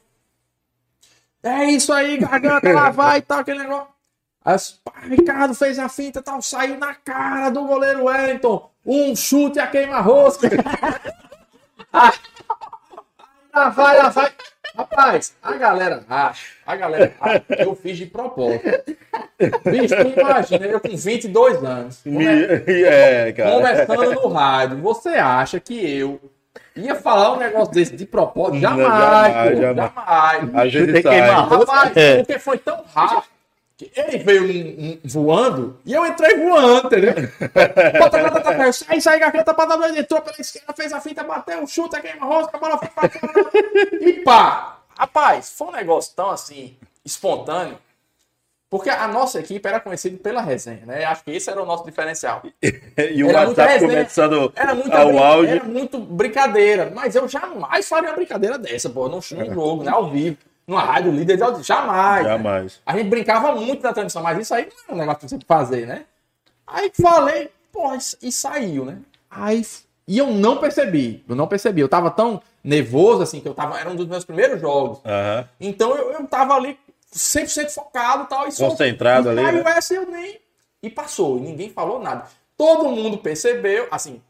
[1.42, 3.88] é isso aí, Garganta, lá vai e tal, aquele negócio.
[4.44, 8.70] Aí, os- pá, Ricardo fez a finta tal, saiu na cara do goleiro Wellington.
[8.86, 10.48] Um chute a queima-rosca.
[11.92, 12.12] Ah,
[13.54, 14.30] lá vai, lá vai.
[14.76, 18.64] Rapaz, a galera acha, a galera acha que eu fiz de propósito.
[19.64, 22.24] Bicho, tu imagina, eu com 22 anos, come-
[22.66, 23.50] É, cara.
[23.52, 26.20] conversando no rádio, você acha que eu
[26.74, 28.54] ia falar um negócio desse de propósito?
[28.54, 29.92] Não, Jamais, jamais, pô, jamais.
[29.94, 30.54] jamais.
[30.56, 31.20] A gente Tem que sai.
[31.22, 31.48] queimar.
[31.48, 32.16] Rapaz, É.
[32.16, 33.33] porque foi tão rápido
[33.96, 37.14] ele veio voando e eu entrei voando, entendeu?
[37.52, 37.68] Tá,
[38.08, 41.66] tá, tá, tá, sai, sai, garganta pra dar entrou pela esquerda, fez a fita, bateu,
[41.66, 43.50] chuta, queima rosca, a bola foi pra fora.
[44.00, 44.78] E pá!
[44.96, 47.76] Rapaz, foi um negócio tão assim, espontâneo.
[48.70, 51.04] Porque a nossa equipe era conhecida pela resenha, né?
[51.04, 52.42] Acho que esse era o nosso diferencial.
[52.96, 55.54] E o Era muita WhatsApp começando Era muito, ao áudio.
[55.54, 56.90] era muito brincadeira.
[56.92, 59.08] Mas eu jamais faria uma brincadeira dessa, pô.
[59.08, 59.92] Num, num jogo, né?
[59.92, 60.36] Ao vivo.
[60.66, 61.74] Numa rádio líder de audiência.
[61.74, 62.24] Jamais.
[62.24, 62.30] né?
[62.30, 62.80] Jamais.
[62.86, 65.38] A gente brincava muito na transmissão, mas isso aí não é um negócio pra você
[65.46, 66.04] fazer, né?
[66.66, 67.90] Aí falei, pô,
[68.22, 68.98] e saiu, né?
[69.30, 69.64] Aí,
[70.08, 71.80] e eu não percebi, eu não percebi.
[71.82, 74.98] Eu tava tão nervoso, assim, que eu tava, era um dos meus primeiros jogos.
[75.04, 75.48] Aham.
[75.60, 76.78] Então eu, eu tava ali
[77.14, 78.48] 100% focado tal.
[78.48, 79.70] E só- Concentrado ali, Caiu né?
[79.76, 80.40] essa eu nem...
[80.82, 82.24] E passou, e ninguém falou nada.
[82.56, 84.22] Todo mundo percebeu, assim,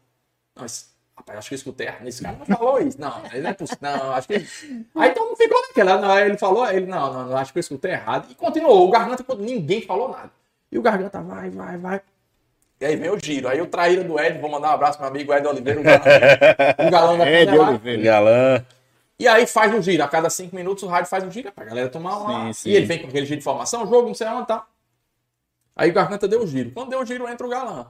[1.17, 2.07] rapaz, acho que eu escutei, errado.
[2.07, 2.99] esse cara não falou isso.
[2.99, 4.33] Não, ele não é possível, não, acho que...
[4.95, 7.59] Aí todo mundo ficou naquela, não, aí ele falou, ele, não, não, não, acho que
[7.59, 8.27] eu escutei errado.
[8.29, 10.31] E continuou, o Garganta, ninguém falou nada.
[10.71, 12.01] E o Garganta vai, vai, vai.
[12.79, 13.47] E aí vem o giro.
[13.47, 15.83] Aí o traíra do Ed, vou mandar um abraço pro meu amigo Ed Oliveira, o
[15.83, 17.69] galão, o galão da É, Canela.
[17.69, 18.03] Oliveira.
[18.03, 18.65] Galã.
[19.17, 20.03] E aí faz o giro.
[20.03, 22.47] A cada cinco minutos o rádio faz o giro pra galera tomar uma.
[22.47, 22.69] Sim, sim.
[22.69, 24.65] E ele vem com aquele giro de informação, jogo, não sei onde, tá.
[25.75, 26.71] Aí o Garganta deu o giro.
[26.71, 27.87] Quando deu o giro, entra o galã.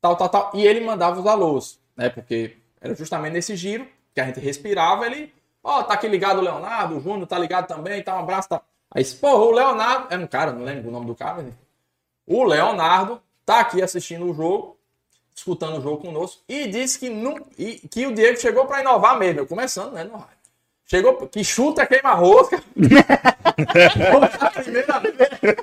[0.00, 0.50] Tal, tal, tal.
[0.54, 2.08] E ele mandava os alôs, né?
[2.08, 5.32] Porque era justamente nesse giro que a gente respirava, ele.
[5.62, 8.62] Ó, tá aqui ligado o Leonardo, o Júnior tá ligado também, tá um abraço, tá.
[8.90, 10.06] Aí, pô, o Leonardo.
[10.10, 11.52] Era um cara, não lembro o nome do cara, né?
[12.26, 14.78] O Leonardo tá aqui assistindo o jogo,
[15.34, 19.18] escutando o jogo conosco, e disse que, não, e, que o Diego chegou pra inovar
[19.18, 19.40] mesmo.
[19.40, 20.35] Eu começando, né, no rádio.
[20.88, 22.62] Chegou, que chuta, queima rosca.
[22.76, 25.56] Foi a primeira vez.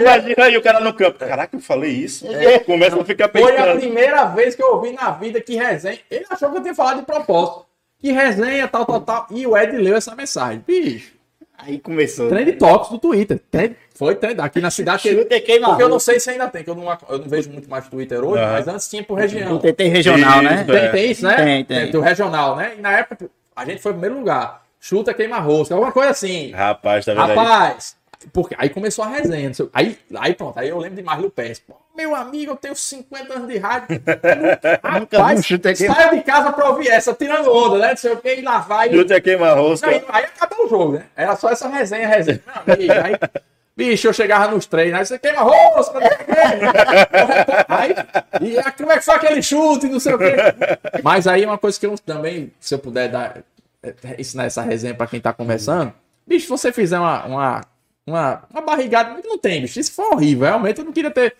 [0.00, 1.18] Imagina aí o cara no campo.
[1.18, 2.24] Caraca, eu falei isso?
[2.64, 3.80] Começa a ficar Foi a pensando.
[3.80, 5.98] primeira vez que eu ouvi na vida que resenha.
[6.10, 7.66] Ele achou que eu tinha falado de propósito.
[8.00, 9.26] Que resenha, tal, tal, tal.
[9.30, 10.62] E o Ed leu essa mensagem.
[10.64, 11.12] Bicho,
[11.58, 12.28] Aí começou.
[12.28, 13.40] trend tops do Twitter.
[13.50, 15.02] Trend- foi trend aqui na cidade.
[15.08, 17.28] Chuta e queima Porque eu não sei se ainda tem, que eu não, eu não
[17.28, 19.56] vejo muito mais Twitter hoje, mas antes tinha por região.
[19.56, 20.54] O TT regional, né?
[20.62, 20.88] Isso, Tem, É.
[20.90, 21.64] tem isso, né?
[21.64, 21.96] Tem, tem.
[21.96, 22.74] o regional, né?
[22.78, 24.62] E na época, a gente foi em primeiro lugar.
[24.80, 26.52] Chuta, queima rosca, alguma coisa assim.
[26.52, 27.36] Rapaz, tá vendo aí?
[27.36, 27.96] Rapaz,
[28.32, 29.50] porque aí começou a resenha.
[29.72, 31.60] Aí, aí pronto, aí eu lembro de Marlio Pérez.
[31.60, 34.00] Pô, meu amigo, eu tenho 50 anos de rádio.
[34.82, 37.90] Rapaz, saio de casa pra ouvir essa, tirando onda, né?
[37.90, 38.90] Não sei o que, e lá vai.
[38.90, 39.88] Chute a queima-rosca.
[39.88, 41.06] Aí, aí acabou o jogo, né?
[41.16, 42.40] Era só essa resenha, resenha.
[42.66, 43.30] Meu amigo, aí,
[43.76, 46.34] bicho, eu chegava nos treinos, aí você queima rosca, não sei o quê.
[47.68, 47.94] Aí,
[48.42, 50.34] e aí, como é que foi aquele chute, não sei o quê.
[51.02, 53.42] Mas aí uma coisa que eu também, se eu puder dar, é,
[54.18, 55.92] ensinar essa resenha pra quem tá começando,
[56.26, 57.60] bicho, se você fizer uma, uma,
[58.06, 61.36] uma, uma barrigada, não tem, bicho, isso foi horrível, realmente eu não queria ter,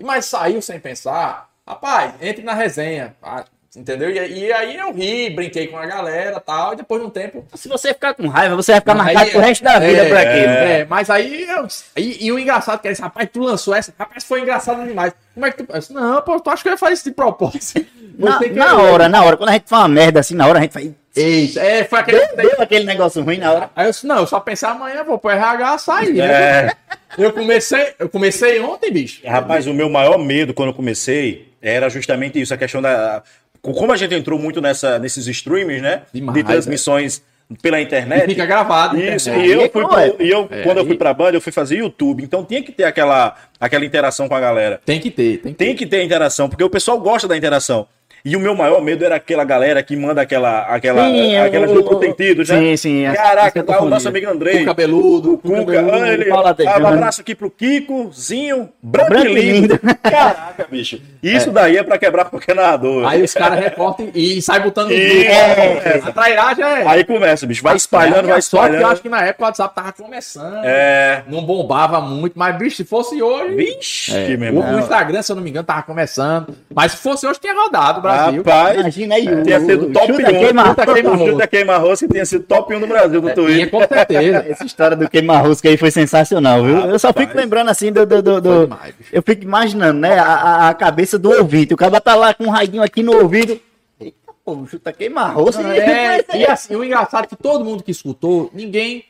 [0.00, 3.44] mas saiu sem pensar, rapaz, entre na resenha, ah,
[3.76, 4.10] entendeu?
[4.10, 7.10] E, e aí eu ri, brinquei com a galera e tal, e depois de um
[7.10, 10.02] tempo Se você ficar com raiva, você vai ficar Aí, marcado pro resto da vida
[10.02, 10.52] é, por aquilo.
[10.52, 11.66] É, mas aí eu,
[11.96, 15.12] e, e o engraçado que é esse, rapaz, tu lançou essa, rapaz, foi engraçado demais.
[15.34, 15.72] Como é que tu.
[15.72, 17.86] Disse, não, pô, tu acha que eu ia fazer isso de propósito?
[18.18, 19.36] Na, Você na hora, na hora.
[19.36, 20.90] Quando a gente faz uma merda assim, na hora a gente faz.
[21.14, 22.26] Eita, é, foi aquele.
[22.36, 23.70] Deu aquele negócio ruim na hora.
[23.76, 26.24] Aí eu disse, não, eu só pensei amanhã, vou pro RH sair, né?
[26.26, 26.72] É.
[27.18, 29.20] Eu comecei, eu comecei ontem, bicho.
[29.26, 33.22] Rapaz, o meu maior medo quando eu comecei era justamente isso, a questão da.
[33.60, 36.02] Como a gente entrou muito nessa, nesses streamings, né?
[36.12, 37.22] Demais, de transmissões
[37.60, 38.26] pela E internet.
[38.26, 38.98] fica gravado.
[38.98, 39.46] Isso, internet.
[39.48, 40.16] e eu fui é pro- cruel.
[40.18, 42.24] e eu, É, quando eu fui pra Band, eu fui fazer YouTube.
[42.24, 44.80] Então tinha que ter aquela, aquela interação com a galera.
[44.84, 45.64] Tem que ter, tem que ter.
[45.66, 47.86] Tem que ter interação, porque o pessoal gosta da interação.
[48.24, 51.74] E o meu maior medo era aquela galera que manda aquela, aquela, Sim, aquelas o-
[51.74, 52.58] do o- Protentidos, né?
[52.58, 54.64] sim, sim, essa- Caraca, tá o nosso amigo O Andrei.
[54.64, 55.38] cabeludo.
[55.38, 59.78] Cuca, cabeludo, ah, ele, ah, um abraço aqui pro Kiko, Zinho, branco, Branco e lindo.
[60.02, 61.00] Caraca, bicho.
[61.22, 63.06] Isso daí é pra quebrar qualquer narrador.
[63.08, 65.30] Aí os caras recortam e, sai botando E- grupo.
[65.30, 66.00] é.
[66.04, 66.86] A trairagem é.
[66.86, 67.62] Aí começa, bicho.
[67.62, 68.92] Vai espalhando, É, vai Só que eu espalhando.
[68.92, 70.64] acho que na época o WhatsApp tava começando.
[70.64, 71.22] É.
[71.28, 73.54] Não bombava muito, mas, bicho, se fosse hoje.
[73.54, 74.76] Vixe, É, o, meu irmão.
[74.76, 76.54] o Instagram, se eu não me engano, tava começando.
[76.74, 78.42] Mas se fosse hoje, tinha rodado o Brasil.
[78.42, 79.28] Rapaz, Imagina aí.
[79.28, 80.38] o- tinha sido o top chuta 1.
[80.38, 81.26] queima- Chuta queima-rosto.
[81.30, 83.70] Chuta queima-rosto que tinha sido top 1 no Brasil do É, tinha Twitter.
[83.70, 84.44] com certeza.
[84.48, 86.76] Essa história do queima-rosca aí foi sensacional, viu?
[86.78, 87.36] eu só fico rapaz.
[87.36, 88.04] lembrando assim do.
[88.06, 88.78] do, do- do-
[89.12, 90.18] eu fico imaginando, né?
[90.18, 91.74] A, a- cabeça do ouvinte.
[91.74, 93.58] O cara tá lá com um raidinho aqui no ouvido.
[94.00, 95.62] Eita, pô, chuta queima-rosca.
[95.62, 99.04] É, e assim, o engraçado é que todo mundo que escutou, ninguém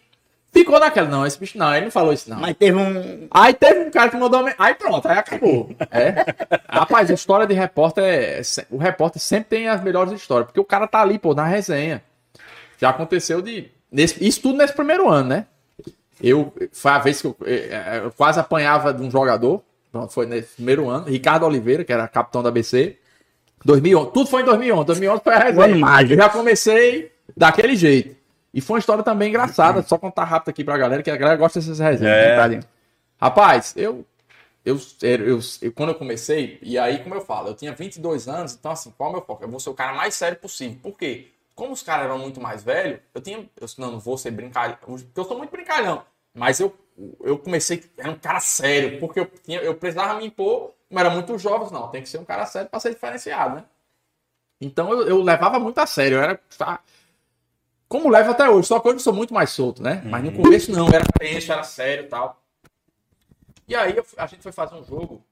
[0.52, 1.08] ficou naquela.
[1.08, 2.38] Não, esse bicho não, ele não falou isso, não.
[2.40, 3.26] Mas teve um.
[3.30, 4.40] Aí teve um cara que mandou.
[4.40, 5.70] uma- Aí pronto, aí acabou.
[5.90, 6.24] É.
[6.68, 8.40] Rapaz, a história de repórter é.
[8.70, 12.02] O repórter sempre tem as melhores histórias, porque o cara tá ali, pô, na resenha.
[12.78, 13.70] Já aconteceu de.
[13.90, 15.46] Nesse, isso tudo nesse primeiro ano, né?
[16.22, 16.52] Eu.
[16.72, 19.62] Foi a vez que eu, eh, eu quase apanhava de um jogador.
[19.90, 21.06] Pronto, foi nesse primeiro ano.
[21.06, 22.96] Ricardo Oliveira, que era capitão da ABC.
[23.64, 24.10] 2011.
[24.12, 24.86] Tudo foi em 2011.
[24.86, 25.66] 2011 foi a resenha.
[26.12, 28.16] Eu já comecei daquele jeito.
[28.52, 29.82] E foi uma história também engraçada.
[29.82, 32.14] Só contar rápido aqui pra galera, que a galera gosta dessas resenhas.
[32.14, 32.28] É.
[32.28, 32.62] né, Tadinho?
[33.20, 34.04] Rapaz, eu,
[34.64, 38.54] eu, eu, eu- Quando eu comecei, e aí, como eu falo, eu tinha 22 anos,
[38.54, 39.44] então assim, qual é o meu foco?
[39.44, 40.78] Eu vou ser o cara mais sério possível.
[40.82, 41.28] Por quê?
[41.54, 43.38] Como os caras eram muito mais velhos, eu tinha.
[43.38, 44.76] Eu, não, não vou ser brincalhão.
[44.80, 46.02] Porque eu sou muito brincalhão.
[46.34, 46.74] Mas eu
[47.22, 51.14] eu comecei, era um cara sério, porque eu, tinha, eu precisava me impor, mas era
[51.14, 53.64] muito jovem, não, tem que ser um cara sério para ser diferenciado, né?
[54.60, 56.40] Então eu, eu, levava muito a sério, eu era.
[57.93, 60.01] Como levo até hoje, só que hoje eu sou muito mais solto, né?
[60.06, 60.36] Mas no Uhum.
[60.44, 62.40] começo não, era tenso, era sério e tal.
[63.69, 65.23] E aí eu- a gente foi fazer um jogo,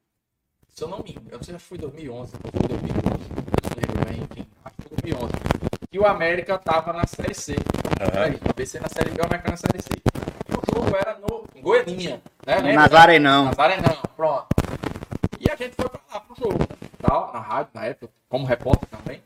[0.69, 3.37] se eu não me engano, eu não sei se foi 2011, ou foi 2012, eu
[3.65, 5.32] não lembro bem, enfim, acho que foi 2011.
[5.91, 7.57] E o América tava na Série C.
[7.99, 8.24] Aham.
[8.24, 9.89] Aí, o ABC na Série B, o América na Série C.
[9.97, 12.57] E o jogo era no em Goianinha, né?
[12.57, 12.73] Lembra?
[12.74, 13.47] Nazaré não.
[13.47, 14.49] Nazaré não, pronto.
[15.41, 16.77] E a gente foi pra lá pro jogo, né?
[17.01, 19.23] Tal, na rádio, na época, como repórter também.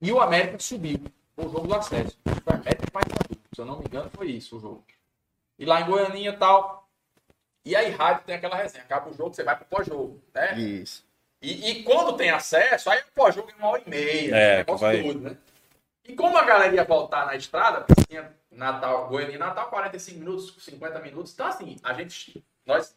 [0.00, 1.00] E o América subiu
[1.36, 2.16] o jogo do acesso.
[2.44, 3.40] Foi América e Paysandu.
[3.54, 4.84] Se eu não me engano, foi isso o jogo.
[5.58, 6.88] E lá em Goianinha e tal.
[7.64, 8.82] E aí, rádio tem aquela resenha.
[8.84, 10.58] Acaba o jogo, você vai pro pós-jogo, né?
[10.58, 11.04] Isso.
[11.40, 14.34] E, e quando tem acesso, aí o pós-jogo é uma hora e meia.
[14.36, 15.36] É, um negócio vai- doido, né?
[16.04, 20.18] E como a galera ia voltar na estrada, porque tinha Natal, Goiânia e Natal, 45
[20.18, 21.32] minutos, 50 minutos.
[21.32, 22.44] Então, assim, a gente.
[22.66, 22.96] Nós.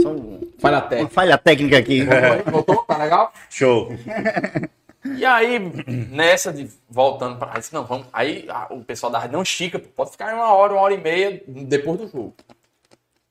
[0.00, 1.14] Só um- Falha uma técnica.
[1.14, 2.02] falha técnica aqui.
[2.50, 2.76] Voltou?
[2.84, 3.32] Tá legal?
[3.50, 3.88] Show.
[5.16, 5.58] E aí,
[6.10, 7.52] nessa de voltando pra.
[7.52, 8.06] Aí, disse, não, vamos.
[8.12, 10.98] Aí a- o pessoal da rádio não estica, pode ficar uma hora, uma hora e
[10.98, 12.34] meia depois do jogo.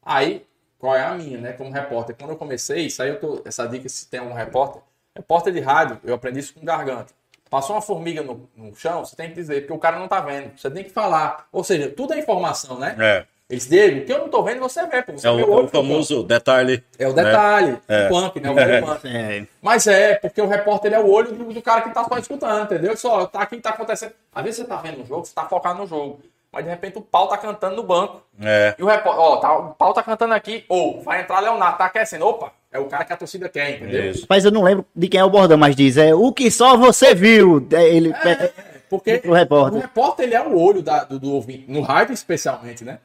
[0.04, 0.46] Aí,
[0.80, 1.52] qual é a minha, né?
[1.54, 2.16] Como repórter.
[2.18, 3.42] Quando eu comecei, isso aí eu tô.
[3.46, 4.82] Essa dica, se tem algum repórter.
[5.16, 7.14] Repórter de rádio, eu aprendi isso com garganta.
[7.50, 10.20] Passou uma formiga no, no chão, você tem que dizer, porque o cara não tá
[10.22, 10.52] vendo.
[10.58, 11.48] Você tem que falar.
[11.52, 12.96] Ou seja, tudo é informação, né?
[13.00, 13.26] É.
[13.50, 15.14] Eles Diego, o que eu não tô vendo, você vê, pô.
[15.14, 16.84] Você É vê o, olho o famoso detalhe.
[17.00, 17.24] É o né?
[17.24, 17.78] detalhe.
[17.88, 18.06] É.
[18.06, 18.50] O punk, né?
[18.50, 19.08] O punk.
[19.08, 22.04] É, Mas é, porque o repórter ele é o olho do, do cara que tá
[22.04, 22.98] só escutando, entendeu?
[22.98, 24.12] Só tá aqui tá acontecendo.
[24.36, 26.20] Às vezes você tá vendo um jogo, você tá focado no jogo.
[26.52, 28.22] Mas de repente o pau tá cantando no banco.
[28.42, 28.76] É.
[28.78, 30.66] E o repórter, ó, tá, o pau tá cantando aqui.
[30.68, 32.26] Ou vai entrar Leonardo, tá aquecendo.
[32.28, 34.12] Opa, é o cara que a torcida quer, entendeu?
[34.12, 34.26] Isso.
[34.30, 36.76] Mas eu não lembro de quem é o bordão, mas diz, é o que só
[36.76, 37.66] você viu.
[37.72, 38.52] É, Ele É,
[38.90, 39.78] porque o repórter.
[39.78, 43.00] o repórter ele é o olho da- do, do ouvinte, no rádio especialmente, né?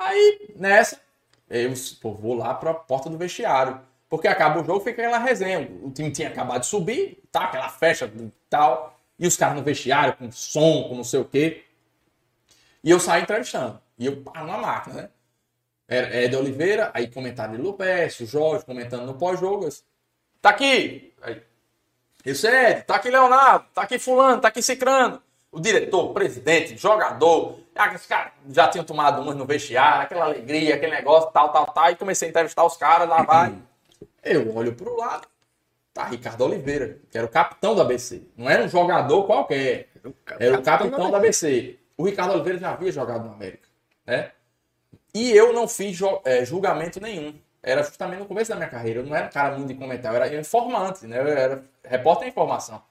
[0.00, 0.98] Aí, nessa,
[1.50, 3.78] eu pô, vou lá pra porta do vestiário.
[4.08, 5.60] Porque acaba o jogo, fica aquela resenha.
[5.82, 7.44] O time tinha acabado de subir, tá?
[7.44, 8.98] Aquela festa e tal.
[9.18, 11.64] E os caras no vestiário, com som, com não sei o quê.
[12.82, 13.78] E eu saio entrevistando.
[13.98, 15.08] E eu paro na máquina, né?
[15.86, 19.68] Era Ed Oliveira, aí comentário de Lupécio, Jorge comentando no pós-jogo.
[20.40, 21.12] Tá aqui!
[21.20, 21.42] Aí,
[22.24, 25.20] isso é, tá aqui Leonardo, tá aqui Fulano, tá aqui Cicrano.
[25.52, 27.58] O diretor, presidente, jogador.
[27.80, 31.64] Ah, Os caras já tinham tomado umas no vestiário, aquela alegria, aquele negócio, tal, tal,
[31.66, 31.90] tal.
[31.90, 33.56] E comecei a entrevistar os caras, lá vai.
[34.22, 35.26] Eu olho pro lado,
[35.94, 38.22] tá Ricardo Oliveira, que era o capitão do ABC.
[38.36, 39.88] Não era um jogador qualquer.
[40.38, 41.78] Era o capitão do ABC.
[41.96, 43.66] O Ricardo Oliveira já havia jogado no América,
[44.06, 44.32] né?
[45.14, 47.34] E eu não fiz eh, julgamento nenhum.
[47.62, 49.00] Era justamente no começo da minha carreira.
[49.00, 51.18] Eu não era um cara muito de comentário, eu era informante, né?
[51.18, 52.82] Eu era repórter de informação.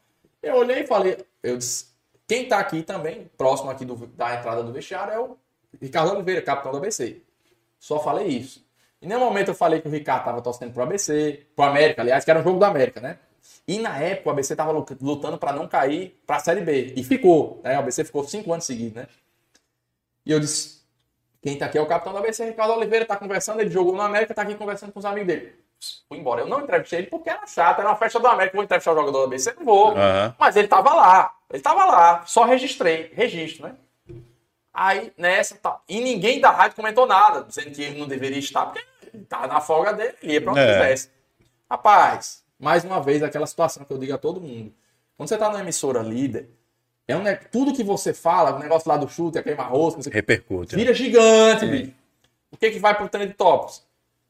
[0.41, 1.88] Eu olhei e falei, eu disse,
[2.30, 5.35] quem tá aqui também, próximo aqui do- da entrada do vestiário, é o
[5.81, 7.22] Ricardo Oliveira, capitão do ABC.
[7.80, 8.64] Só falei isso.
[9.01, 12.23] Em nenhum momento eu falei que o Ricardo tava torcendo pro ABC, pro América, aliás,
[12.23, 13.18] que era um jogo do América, né?
[13.68, 16.93] E na época o ABC tava lu- lutando para não cair pra Série B.
[16.95, 17.76] E ficou, né?
[17.77, 19.07] O ABC ficou cinco anos seguidos, né?
[20.26, 20.81] E eu disse,
[21.41, 24.01] quem tá aqui é o capitão do ABC, Ricardo Oliveira, tá conversando, ele jogou no
[24.01, 25.56] América, tá aqui conversando com os amigos dele.
[26.07, 26.41] Fui embora.
[26.41, 28.95] Eu não entrevistei ele porque era chato, era uma festa do América, vou entrevistar o
[28.95, 29.91] jogador do ABC, não vou.
[29.97, 30.35] Aham.
[30.38, 33.76] Mas ele tava lá, ele tava lá, só registrei, registro, né?
[34.73, 35.80] Aí, nessa, tá.
[35.89, 39.47] E ninguém da rádio comentou nada, dizendo que ele não deveria estar, porque ele tava
[39.47, 40.73] na folga dele, ele ia pra onde É.
[40.73, 41.09] quisesse.
[41.69, 44.73] Rapaz, mais uma vez, aquela situação que eu digo a todo mundo.
[45.17, 46.49] Quando você tá numa emissora líder,
[47.07, 50.03] é um, ne- tudo que você fala, o negócio lá do chute, a queima-rosca, não
[50.03, 50.76] sei o quê, Repercute.
[50.76, 50.81] né?
[50.84, 51.93] Vira gigante, bicho.
[52.51, 53.84] O que que vai pro Trend Tops?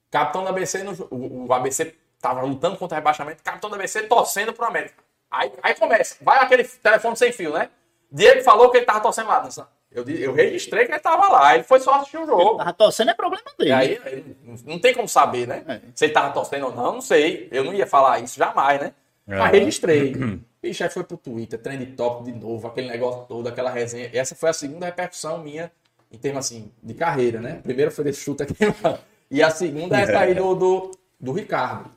[0.09, 4.03] Capitão da ABC, no, o, o ABC tava lutando contra o rebaixamento, capitão da ABC
[4.03, 5.03] torcendo pro América.
[5.31, 7.69] Aí, aí começa, vai aquele telefone sem fio, né?
[8.11, 9.39] Diego falou que ele tava torcendo lá.
[9.39, 9.67] Dançando.
[9.91, 12.57] Eu, eu registrei que ele tava lá, ele foi só assistir o jogo.
[12.57, 13.69] Tava torcendo é problema dele.
[13.69, 15.63] E aí, não- tem como saber, né?
[15.67, 15.79] É.
[15.95, 17.47] Se ele tava torcendo ou não, não sei.
[17.51, 18.93] Eu não ia falar isso jamais, né?
[19.25, 19.47] Mas Ah.
[19.47, 20.13] registrei.
[20.61, 24.09] Bicho, aí foi pro Twitter, trend top de novo, aquele negócio todo, aquela resenha.
[24.13, 25.71] Essa foi a segunda repercussão minha,
[26.11, 27.57] em termos assim, de carreira, né?
[27.59, 28.55] A primeira foi desse chute aqui.
[29.31, 31.91] E a segunda é essa aí do, do, do Ricardo.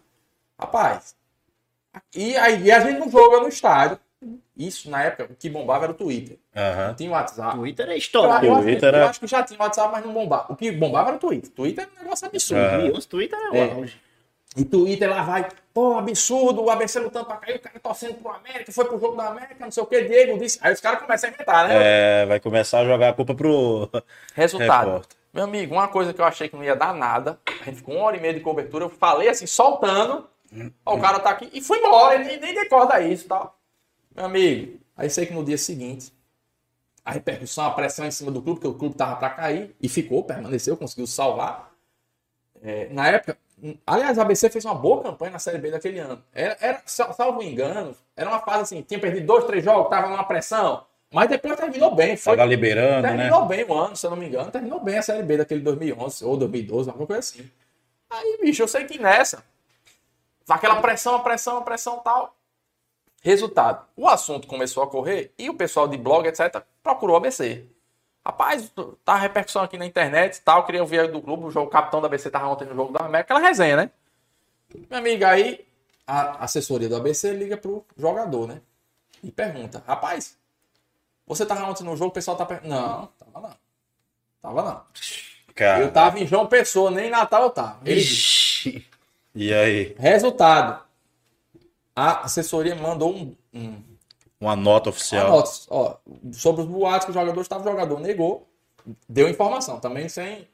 [0.61, 1.17] Rapaz.
[2.15, 3.99] E aí e a gente não joga no estádio.
[4.57, 6.39] Isso, na época, o que bombava era o Twitter.
[6.55, 6.95] Não Aham.
[6.95, 7.57] tinha WhatsApp.
[7.57, 8.47] Twitter é Eu, estourado.
[8.47, 10.53] eu acho, que- Twitter eu era- acho que já tinha WhatsApp, mas não bombava.
[10.53, 11.51] O que bombava era o Twitter.
[11.51, 12.87] Twitter é um negócio absurdo.
[12.87, 13.73] E os Twitter é o É.
[13.73, 14.01] auge.
[14.57, 18.31] E Twitter lá vai, pô, absurdo, o ABC lutando pra cair, o cara torcendo pro
[18.33, 20.59] América, foi pro jogo da América, não sei o que, Diego disse.
[20.61, 21.75] Aí os caras começam a inventar, né?
[22.23, 23.89] É, vai começar a jogar a culpa pro.
[24.37, 24.87] Resultado.
[24.87, 25.17] repórter.
[25.33, 27.95] Meu amigo, uma coisa que eu achei que não ia dar nada, a gente ficou
[27.97, 30.29] uma hora e meia de cobertura, eu falei assim, soltando,
[30.85, 33.59] ó, o cara tá aqui, e fui embora, ele nem, decorda isso e tal.
[34.15, 36.13] Meu amigo, aí sei que no dia seguinte,
[37.05, 39.89] a repercussão, a pressão em cima do clube, porque o clube tava para cair, e
[39.89, 41.73] ficou, permaneceu, conseguiu salvar.
[42.63, 43.37] É, na época,
[43.87, 46.23] aliás, a ABC fez uma boa campanha na Série B daquele ano.
[46.33, 50.25] Era, era, salvo engano, era uma fase assim, tinha perdido dois, três jogos, tava numa
[50.25, 52.17] pressão, mas depois terminou bem.
[52.17, 53.09] Foi, Tava liberando, né?
[53.09, 55.61] terminou bem o ano, se eu não me engano, terminou bem a Série B daquele
[55.61, 57.51] 2011 ou 2012, alguma coisa assim.
[58.11, 59.45] Aí, bicho, eu sei que nessa,
[60.49, 62.37] aquela pressão, a pressão, a pressão tal.
[63.23, 67.65] Resultado, o assunto começou a correr e o pessoal de blog, etc., procurou o ABC.
[68.25, 68.73] Rapaz,
[69.05, 72.01] tá repercussão aqui na internet e tal, queria ouvir do clube, o jogo o capitão
[72.01, 73.91] da ABC tava ontem no jogo da América, aquela resenha, né?
[74.75, 75.65] Minha amiga, aí
[76.07, 78.61] a assessoria do ABC liga pro jogador, né?
[79.23, 80.37] E pergunta, rapaz,
[81.27, 82.75] você tava ontem no jogo, o pessoal tá perguntando.
[82.75, 83.57] Não, tava não.
[84.41, 84.83] Tava não.
[85.55, 87.79] Cara, Eu tava em João Pessoa, nem em Natal eu tava.
[87.85, 88.03] Ele.
[89.35, 89.95] E aí?
[89.99, 90.83] Resultado.
[91.95, 93.83] A assessoria mandou um, um
[94.41, 95.29] Uma nota uma oficial.
[95.29, 95.97] nota, ó,
[96.33, 98.49] sobre os boatos que o jogador estava, o jogador negou,
[99.09, 100.49] deu informação, também sem.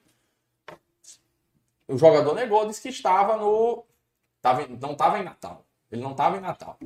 [1.86, 3.84] O jogador negou, disse que estava no.
[4.42, 5.64] Tava, não estava em Natal.
[5.90, 6.76] Ele não estava em Natal.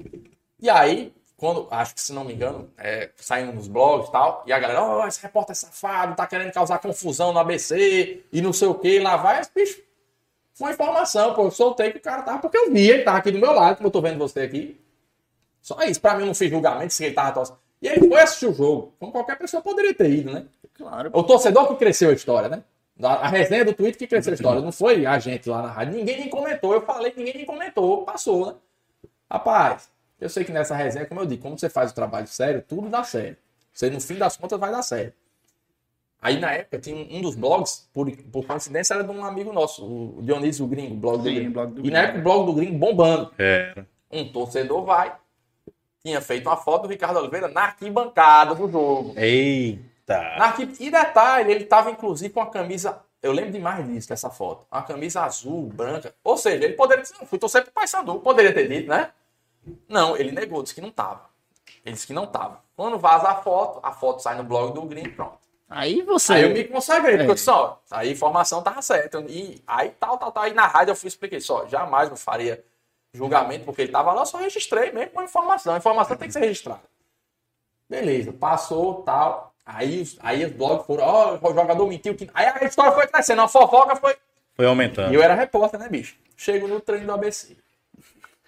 [0.61, 4.45] E aí, quando, acho que se não me engano, é, saindo nos blogs e tal,
[4.47, 8.41] e a galera, ó, esse repórter é safado, tá querendo causar confusão no ABC e
[8.41, 9.83] não sei o que, lá vai, esse bicho.
[10.55, 13.31] Foi informação, pô, eu soltei que o cara tava, porque eu vi, ele tava aqui
[13.31, 14.81] do meu lado, como eu tô vendo você aqui.
[15.61, 17.59] Só isso, pra mim eu não fiz julgamento se ele tava torcendo.
[17.81, 20.47] E ele foi assistir o jogo, como qualquer pessoa poderia ter ido, né?
[20.75, 21.11] Claro.
[21.13, 22.63] O torcedor que cresceu a história, né?
[23.03, 24.61] A resenha do Twitter que cresceu a história.
[24.61, 25.95] Não foi a gente lá na rádio.
[25.95, 26.73] Ninguém nem comentou.
[26.73, 28.05] Eu falei, ninguém nem comentou.
[28.05, 28.55] Passou, né?
[29.31, 29.89] Rapaz,
[30.21, 32.89] eu sei que nessa resenha, como eu digo, como você faz o trabalho sério, tudo
[32.89, 33.37] dá sério.
[33.73, 35.13] Você, no fim das contas, vai dar sério.
[36.23, 39.53] Aí, na época, tinha um, um dos blogs, por, por coincidência, era de um amigo
[39.53, 41.53] nosso, o Dionísio Gringo, o blog do Sim, Gringo.
[41.53, 41.93] blog do e Gringo.
[41.97, 43.33] na época, o blog do Gringo bombando.
[43.37, 43.87] Era.
[44.09, 45.13] Um torcedor vai,
[46.05, 49.15] tinha feito uma foto do Ricardo Oliveira na arquibancada do jogo.
[49.17, 50.19] Eita.
[50.39, 53.01] Na arqui- E detalhe, ele estava inclusive com a camisa.
[53.21, 54.65] Eu lembro demais disso, dessa foto.
[54.71, 56.15] Uma camisa azul, branca.
[56.23, 58.21] Ou seja, ele poderia dizer, não, fui torcer pro Paysandu.
[58.21, 59.11] Poderia ter dito, né?
[59.89, 61.27] Não, ele negou, disse que não tava.
[61.85, 62.61] Ele disse que não tava.
[62.77, 65.39] Quando vaza a foto, a foto sai no blog do Green, pronto.
[65.75, 66.33] Aí você.
[66.35, 67.31] Aí eu me consagrei, porque É.
[67.31, 69.21] eu disse, ó, aí a informação tava certa.
[69.29, 70.43] E aí tal, tal, tal.
[70.45, 72.63] Aí na rádio eu fui expliquei só, jamais não faria
[73.15, 75.75] julgamento, porque ele tava lá, eu só registrei mesmo com a informação.
[75.75, 76.81] A informação tem que ser registrada.
[77.89, 79.53] Beleza, passou, tal.
[79.65, 82.15] Aí, os- aí os blogs foram, ó, o jogador mentiu.
[82.15, 82.29] Que...
[82.35, 84.17] Aí a história foi crescendo, a fofoca foi.
[84.55, 85.15] Foi E aumentando.
[85.15, 86.17] eu era repórter, né, bicho?
[86.37, 87.57] Chego no treino do ABC.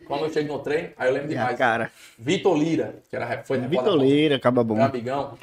[0.06, 1.56] Quando eu chego no treino, aí eu lembro E demais.
[1.56, 1.90] cara.
[2.18, 4.74] Vitor Lira, que era, foi repórter Vitor Leira, acaba bom.
[4.74, 5.38] meu amigão,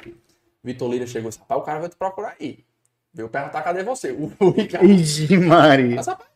[0.62, 2.64] Vitor Lira chegou e disse, rapaz, o cara vai te procurar aí.
[3.12, 4.12] Veio perguntar cadê você.
[4.12, 4.88] O, o Ricardo.
[4.88, 5.96] Ixi, Maria.
[5.96, 6.30] Mas, rapaz,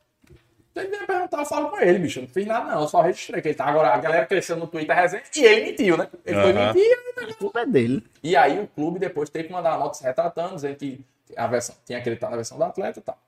[0.74, 2.20] ele vier perguntar, eu falo com ele, bicho.
[2.20, 2.82] Não fiz nada, não.
[2.82, 3.65] Eu só registrei que ele tá.
[3.65, 6.09] Agora a galera cresceu no Twitter resenha e ele mentiu, né?
[6.24, 6.74] Ele foi Aham.
[6.74, 6.98] mentir.
[7.16, 8.05] A culpa é dele.
[8.23, 11.01] E aí o clube depois teve que mandar uma nota se retratando, dizendo que
[11.35, 13.19] a versão, tinha acreditado na versão do atleta e tal.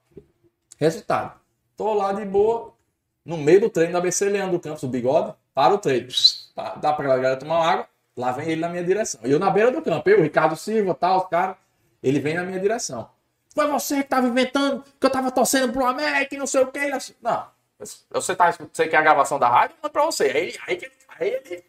[0.77, 1.41] Resultado.
[1.77, 2.75] Tô lá de boa,
[3.25, 6.09] no meio do treino da ABC Leandro Campos, o bigode, para o treino.
[6.55, 7.89] Pá, Dá pra galera tomar uma água,
[8.19, 9.21] lá vem ele na minha direção.
[9.23, 11.57] Eu na beira do campo, eu, Ricardo Silva, tal, os caras,
[12.03, 13.09] ele vem na minha direção.
[13.55, 16.67] Foi você que tava inventando que eu tava torcendo pro América e não sei o
[16.67, 16.81] que.
[17.23, 17.47] Não,
[18.11, 19.77] você, tá, você quer a gravação da rádio?
[19.81, 20.25] Manda pra você.
[20.25, 21.65] Aí, aí, aí ele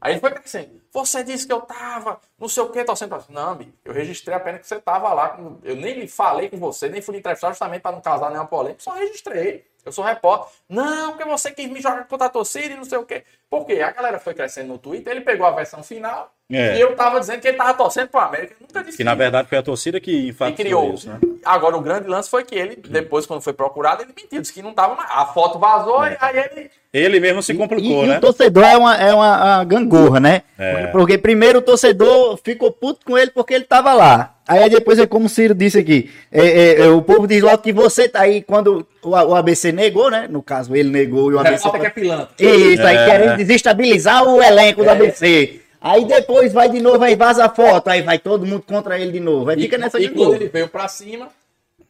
[0.00, 0.80] Aí ele foi crescendo.
[0.92, 3.22] Você disse que eu tava, não sei o que, torcendo pra...
[3.30, 5.38] Não, amigo, eu registrei apenas que você tava lá.
[5.64, 8.82] Eu nem falei com você, nem fui entrevistar justamente para não causar nenhuma polêmica.
[8.82, 9.66] Só registrei.
[9.84, 10.52] Eu sou repórter.
[10.68, 13.24] Não, porque você quis me jogar contra a torcida e não sei o quê.
[13.48, 13.80] Por quê?
[13.80, 16.76] A galera foi crescendo no Twitter, ele pegou a versão final É.
[16.76, 18.54] e eu tava dizendo que ele tava torcendo pro América.
[18.60, 19.18] Eu nunca disse Que na isso.
[19.18, 20.92] verdade foi a torcida que enfatizou criou.
[20.94, 21.18] isso, né?
[21.48, 24.40] Agora, o grande lance foi que ele, depois, quando foi procurado, ele mentiu.
[24.40, 25.10] Disse que não tava mais.
[25.10, 26.70] A foto vazou e aí ele...
[26.90, 28.16] Ele mesmo se complicou, e, e né?
[28.16, 30.40] o torcedor é uma, é uma a gangorra, né?
[30.58, 30.86] É.
[30.86, 34.34] Porque primeiro o torcedor ficou puto com ele porque ele tava lá.
[34.48, 36.10] Aí depois é como o Ciro disse aqui.
[36.32, 39.70] é, é, é, o povo diz logo que você tá aí quando o, o ABC
[39.70, 40.26] negou, né?
[40.30, 41.56] No caso, ele negou e o ABC.
[41.64, 42.28] repórter que é pilantra.
[42.38, 43.04] Isso, aí É.
[43.04, 45.60] querendo desestabilizar o elenco do ABC.
[45.80, 49.12] Aí depois vai de novo, aí vaza a foto, aí vai todo mundo contra ele
[49.12, 49.48] de novo.
[49.50, 50.34] Aí E, fica nessa e de novo.
[50.34, 51.28] ele veio pra cima,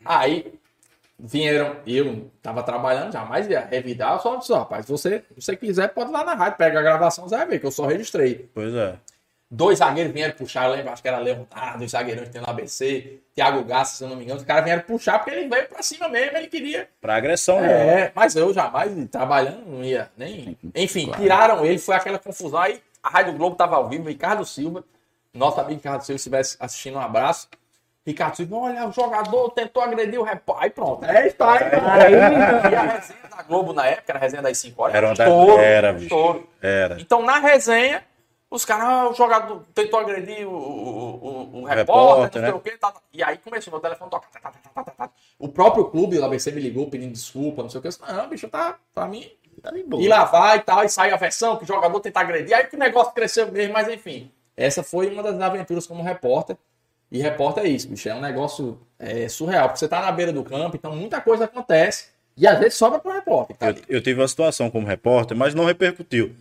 [0.09, 0.53] aí
[1.19, 5.57] vieram, eu tava trabalhando, jamais ia revidar, eu só disse, rapaz, se você, se você
[5.57, 7.87] quiser, pode ir lá na rádio, pega a gravação, você vai ver, que eu só
[7.87, 8.49] registrei.
[8.55, 8.95] Pois é.
[9.51, 13.65] Dois zagueiros vieram puxar, eu lembro, acho que era Leonardo, os tem no ABC, Thiago
[13.65, 16.09] Gassa, se eu não me engano, os caras vieram puxar porque ele veio pra cima
[16.09, 16.89] mesmo, ele queria.
[17.01, 18.03] Pra agressão, né?
[18.03, 20.57] É, mas eu jamais, trabalhando, não ia nem.
[20.75, 22.61] Enfim, tiraram ele, foi aquela confusão.
[22.61, 24.85] Aí a Rádio Globo tava ao vivo, Ricardo Silva,
[25.33, 27.49] nosso amigo Ricardo Silva, se estivesse assistindo, um abraço.
[28.09, 30.65] Ricardo Silva, olha, o jogador tentou agredir o repórter.
[30.65, 31.67] Aí pronto, é história.
[31.93, 32.13] Aí,
[32.73, 34.95] e a resenha da Globo na época, era a resenha das 5 horas.
[34.95, 36.05] Era uma da- estouro, era, bicho.
[36.07, 36.49] estouro.
[36.63, 37.01] Era.
[37.01, 38.03] Então, na resenha,
[38.51, 42.41] Os caras, ah, o jogador tentou agredir o, o, o, o repórter, repórter, não sei
[42.41, 42.53] né?
[42.53, 42.71] o quê.
[42.79, 43.01] tá, tá.
[43.13, 44.27] E aí começou, meu telefone toca.
[44.33, 45.11] tá, tá, tá, tá, tá, tá.
[45.39, 47.89] O próprio clube, o ABC me ligou pedindo desculpa, não sei o que.
[47.89, 49.31] Eu disse, não, bicho, tá, pra mim,
[49.63, 50.03] Tá de boa.
[50.03, 52.57] e lá vai e tal, e sai a versão que o jogador tenta agredir.
[52.57, 54.33] Aí que o negócio cresceu mesmo, mas enfim.
[54.57, 56.57] Essa foi uma das aventuras como repórter.
[57.11, 58.09] E repórter é isso, bicho.
[58.09, 59.69] É um negócio é, surreal.
[59.69, 62.09] Porque você tá na beira do campo, então muita coisa acontece.
[62.37, 63.57] E às vezes sobra pro repórter.
[63.57, 63.83] Tá Eu, ali.
[63.89, 66.35] eu tive uma situação como repórter, mas não repercutiu.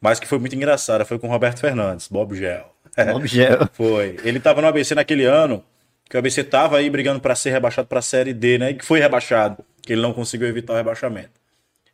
[0.00, 1.04] Mas que foi muito engraçada.
[1.04, 2.72] Foi com o Roberto Fernandes, Bob Gel.
[3.14, 3.68] Objeto.
[3.72, 4.16] Foi.
[4.24, 5.64] Ele tava no ABC naquele ano,
[6.08, 8.70] que o ABC tava aí brigando pra ser rebaixado pra Série D, né?
[8.70, 11.30] E que foi rebaixado, que ele não conseguiu evitar o rebaixamento.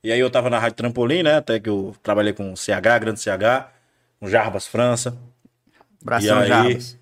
[0.02, 1.36] E aí eu tava na Rádio Trampolim, né?
[1.36, 3.68] Até que eu trabalhei com o CH, grande CH,
[4.20, 5.16] com Jarbas França.
[6.02, 6.98] Bração e aí, Jarbas.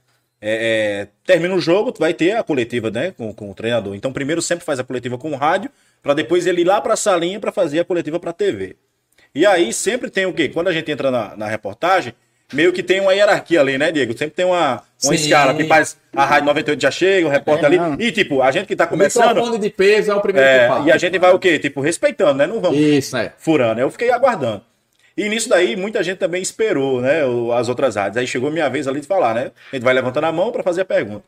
[0.46, 3.94] É, é, termina o jogo, tu vai ter a coletiva, né, com, com o treinador.
[3.94, 5.70] Então, primeiro sempre faz a coletiva com o rádio,
[6.02, 8.76] para depois ele ir lá pra salinha para fazer a coletiva pra TV.
[9.34, 10.48] E aí sempre tem o quê?
[10.50, 12.12] Quando a gente entra na, na reportagem,
[12.52, 14.16] meio que tem uma hierarquia ali, né, Diego?
[14.16, 15.14] Sempre tem uma, uma Sim.
[15.14, 18.04] escala que faz a Rádio 98 já chega, o repórter É, ali.
[18.06, 20.60] E tipo, a gente que tá O começando, microfone de peso é o primeiro é,
[20.62, 20.86] que fala.
[20.86, 21.58] e a gente vai o quê?
[21.58, 22.46] Tipo, respeitando, né?
[22.46, 23.32] Não vamos Isso, né?
[23.38, 23.80] furando.
[23.80, 24.62] Eu fiquei aguardando.
[25.16, 27.20] E nisso daí, muita gente também esperou, né?
[27.56, 28.16] As outras rádios.
[28.16, 29.52] Aí chegou minha vez ali de falar, né?
[29.72, 31.24] A gente vai levantando a mão para fazer a pergunta.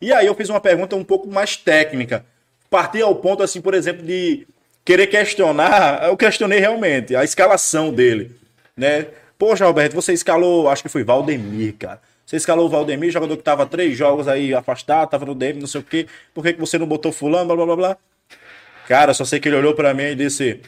[0.00, 2.24] E aí eu fiz uma pergunta um pouco mais técnica.
[2.68, 4.46] Parti ao ponto, assim, por exemplo, de
[4.84, 6.04] querer questionar.
[6.04, 8.34] Eu questionei realmente a escalação dele,
[8.76, 9.06] né?
[9.38, 12.00] Poxa, Roberto, você escalou, acho que foi Valdemir, cara.
[12.26, 15.66] Você escalou o Valdemir, jogador que tava três jogos aí afastado, tava no DM, não
[15.66, 16.06] sei o quê.
[16.32, 17.96] Por que, que você não botou fulano, blá, blá, blá, blá?
[18.86, 20.60] Cara, só sei que ele olhou pra mim e disse: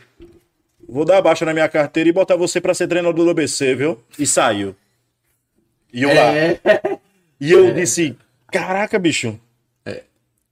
[0.92, 3.98] Vou dar baixa na minha carteira e botar você pra ser treinador do ABC, viu?
[4.18, 4.76] E saiu.
[5.90, 6.34] E eu lá.
[6.36, 6.60] É.
[7.40, 8.14] E eu disse:
[8.52, 9.40] Caraca, bicho.
[9.86, 10.02] É.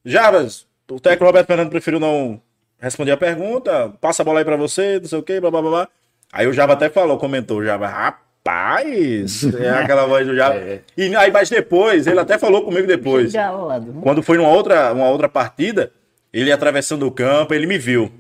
[0.03, 2.41] Jarbas, o técnico Roberto Fernando preferiu não
[2.79, 5.61] responder a pergunta, passa a bola aí pra você, não sei o quê, blá blá
[5.61, 5.71] blá.
[5.71, 5.89] blá.
[6.33, 10.57] Aí o Java até falou, comentou, o Java, rapaz, é aquela voz do Java.
[10.59, 10.81] É.
[10.97, 13.33] E aí, mas depois, ele até falou comigo depois.
[13.33, 13.93] Galado.
[14.01, 15.93] Quando foi numa outra, uma outra partida,
[16.33, 18.11] ele atravessando o campo, ele me viu.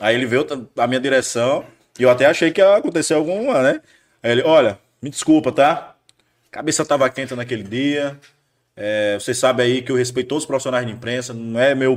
[0.00, 0.46] Aí ele veio
[0.76, 1.64] a minha direção
[1.98, 3.80] e eu até achei que ia acontecer alguma, né?
[4.22, 5.94] Aí ele, olha, me desculpa, tá?
[6.50, 8.18] Cabeça tava quente naquele dia.
[8.76, 11.96] É, você sabe aí que eu respeito todos os profissionais de imprensa, não é meu,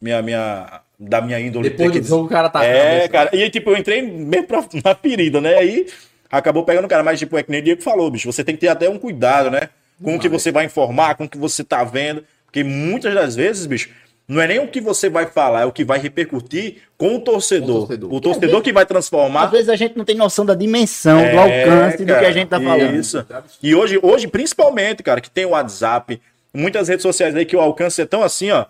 [0.00, 1.70] minha, minha, da minha índole.
[1.70, 3.30] Depois do jogo, o cara tá É, cara.
[3.32, 5.56] E aí, tipo, eu entrei mesmo pra, na ferida, né?
[5.56, 5.86] Aí
[6.30, 7.02] acabou pegando o cara.
[7.02, 8.30] Mas, tipo, é que nem o Diego falou, bicho.
[8.30, 9.68] Você tem que ter até um cuidado, né?
[10.02, 12.24] Com o que você vai informar, com o que você tá vendo.
[12.44, 13.90] Porque muitas das vezes, bicho,
[14.32, 17.20] não é nem o que você vai falar, é o que vai repercutir com o
[17.20, 17.68] torcedor.
[17.68, 18.12] Com o torcedor.
[18.14, 19.44] O torcedor que vai transformar.
[19.44, 22.28] Às vezes a gente não tem noção da dimensão, do É, alcance do que cara,
[22.28, 22.94] a gente tá falando.
[22.96, 23.26] Isso.
[23.62, 26.20] E hoje, hoje, principalmente, cara, que tem o WhatsApp,
[26.54, 28.64] muitas redes sociais aí que o alcance é tão assim, ó.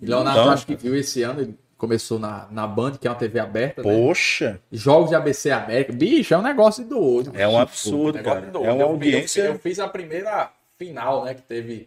[0.00, 3.16] Leonardo, Então- acho que viu esse ano, ele começou na, na Band, que é uma
[3.16, 3.88] TV aberta, né?
[3.92, 5.92] Poxa, Jogos de ABC América.
[5.92, 7.32] Bicho, é um negócio doido.
[7.34, 8.52] é um absurdo, Negócio cara.
[8.54, 9.42] É uma Eu- eu- audiência.
[9.42, 11.86] Eu, fiz a primeira final, né, que teve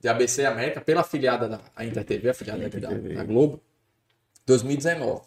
[0.00, 3.60] de ABC América pela afiliada da a Inter TV, afiliada aqui da, da Globo,
[4.46, 5.22] 2019,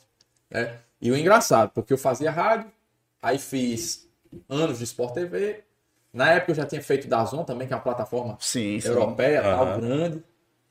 [0.49, 0.79] né?
[1.01, 2.71] E o engraçado, porque eu fazia rádio,
[3.21, 4.07] aí fiz
[4.47, 5.63] anos de Sport TV.
[6.13, 8.87] Na época eu já tinha feito da Zon também, que é uma plataforma Sim, sim.
[8.87, 9.79] europeia, tal, Aham.
[9.79, 10.23] grande,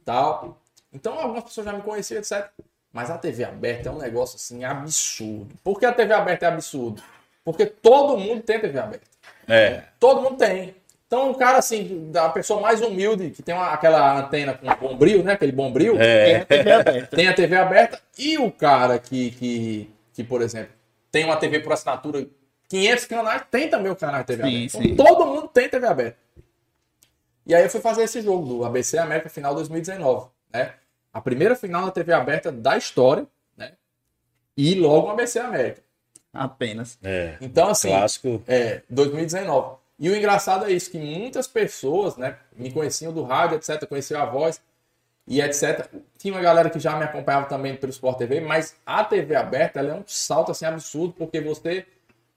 [0.05, 0.63] tal.
[0.93, 2.49] Então algumas pessoas já me conheciam, etc.
[2.93, 5.55] Mas a TV aberta é um negócio assim absurdo.
[5.63, 7.03] Por que a TV aberta é absurdo?
[7.45, 9.07] Porque todo mundo tem TV aberta.
[9.49, 9.85] É.
[9.99, 10.75] Todo mundo tem.
[11.11, 15.25] Então, o cara, assim, da pessoa mais humilde, que tem uma- aquela antena com bombril,
[15.25, 15.33] né?
[15.33, 16.25] Aquele bombril, É.
[16.25, 17.17] Tem a TV aberta.
[17.17, 18.01] tem a TV aberta.
[18.17, 20.71] E o cara que, que, que, por exemplo,
[21.11, 22.25] tem uma TV por assinatura,
[22.69, 24.79] 500 canais, tem também o canal de TV Sim, aberta.
[24.79, 24.85] sim.
[24.93, 26.17] Então, todo mundo tem TV aberta.
[27.45, 30.75] E aí eu fui fazer esse jogo do ABC América final 2019, né?
[31.13, 33.27] A primeira final da TV aberta da história,
[33.57, 33.73] né?
[34.57, 35.83] E logo o ABC América.
[36.33, 36.97] Apenas.
[37.03, 37.35] É.
[37.41, 38.41] Então, assim, Clássico.
[38.47, 39.80] é, 2019.
[40.01, 44.21] E o engraçado é isso, que muitas pessoas, né, me conheciam do rádio, etc, conheciam
[44.23, 44.59] a voz
[45.29, 45.87] e etc.
[46.17, 49.79] Tinha uma galera que já me acompanhava também pelo Sport TV, mas a TV aberta,
[49.79, 51.87] ela é um salto, assim, absurdo, porque você...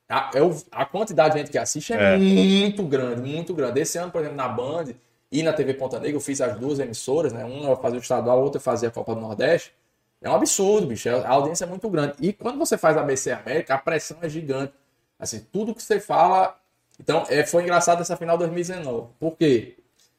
[0.10, 0.30] A,
[0.74, 2.18] a quantidade de gente que assiste é, É.
[2.18, 3.80] muito grande, muito grande.
[3.80, 4.94] Esse ano, por exemplo, na Band
[5.32, 7.44] e na TV Ponta Negra, eu fiz as duas emissoras, né?
[7.46, 9.74] Uma fazia o estadual, a outra fazia a Copa do Nordeste.
[10.22, 11.10] É um absurdo, bicho.
[11.10, 12.14] A audiência é muito grande.
[12.20, 14.74] E quando você faz a ABC América, a pressão é gigante.
[15.18, 16.56] Assim, tudo que você fala.
[17.00, 19.08] Então, é, foi engraçado essa final 2019.
[19.20, 19.76] Por quê?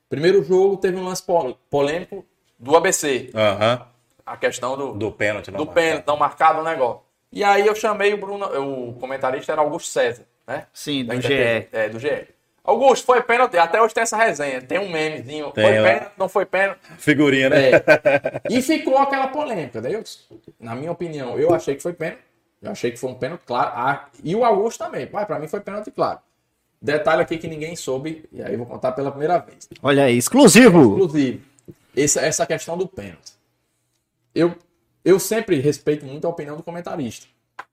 [0.09, 2.25] Primeiro jogo teve um lance pol- polêmico
[2.59, 3.31] do ABC.
[3.35, 3.87] Aham.
[4.27, 5.51] A questão do, Do pênalti.
[5.51, 5.75] não do marcado.
[5.87, 7.01] pênalti, não marcado o negócio.
[7.31, 10.67] E aí eu chamei o Bruno, o comentarista era Augusto César, né?
[10.73, 11.33] Sim, do GE.
[11.73, 12.29] É, do GE.
[12.63, 13.59] Augusto, foi pênalti.
[13.59, 14.63] Até hoje tem essa resenha.
[14.63, 15.51] Tem um memezinho.
[15.51, 15.89] Tem foi lá.
[15.89, 16.81] pênalti, não foi pênalti.
[16.97, 17.71] Figurinha, né?
[17.73, 17.83] É.
[18.49, 19.83] E ficou aquela polêmica.
[19.83, 20.03] Daí, eu,
[20.59, 22.23] na minha opinião, eu achei que foi pênalti.
[22.63, 23.73] Eu achei que foi um pênalti claro.
[23.75, 25.07] Ah, e o Augusto também.
[25.07, 26.21] Pai, pra mim foi pênalti claro.
[26.85, 29.67] Detalhe aqui que ninguém soube, e aí eu vou contar pela primeira vez.
[29.83, 30.83] Olha aí, exclusivo.
[30.83, 31.43] Inclusive,
[31.97, 33.33] essa, essa questão do pênalti.
[34.35, 34.55] Eu,
[35.03, 37.27] eu sempre respeito muito a opinião do comentarista.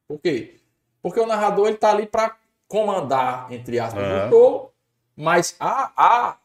[0.08, 0.56] Por quê?
[1.02, 2.38] Porque o narrador ele tá ali para
[2.70, 4.28] comandar, entre aspas, É.
[4.28, 4.74] o show,
[5.14, 6.38] mas a, a,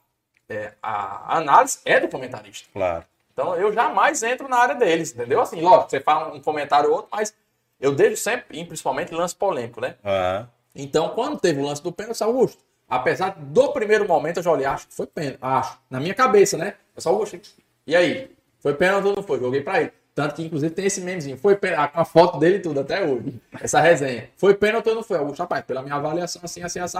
[0.48, 2.68] é, a análise é do comentarista.
[2.72, 3.04] Claro.
[3.32, 5.40] Então eu jamais entro na área deles, entendeu?
[5.40, 7.32] Assim, lógico, você fala um comentário ou outro, mas
[7.80, 9.94] eu deixo sempre, e principalmente lance polêmico, né?
[10.04, 10.48] Aham.
[10.76, 14.66] Então, quando teve o lance do pênalti, Augusto, apesar do primeiro momento, eu já olhei,
[14.66, 16.74] acho que foi pênalti, acho, na minha cabeça, né?
[16.94, 17.40] Eu só, Augusto,
[17.86, 18.30] e aí?
[18.60, 19.40] Foi pênalti ou não foi?
[19.40, 19.92] Joguei pra ele.
[20.14, 21.36] Tanto que, inclusive, tem esse memezinho.
[21.36, 23.40] Foi pênalti, com a foto dele e tudo, até hoje.
[23.60, 24.28] Essa resenha.
[24.36, 25.18] Foi pênalti ou não foi?
[25.18, 26.98] Augusto, rapaz, pela minha avaliação, assim, assim, assim,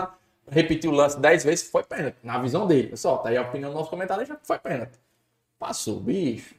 [0.49, 2.17] repetiu o lance 10 vezes, foi pênalti.
[2.23, 2.89] Na visão dele.
[2.89, 4.99] Pessoal, tá aí a opinião do nosso comentário, já foi pênalti.
[5.59, 6.55] Passou, bicho.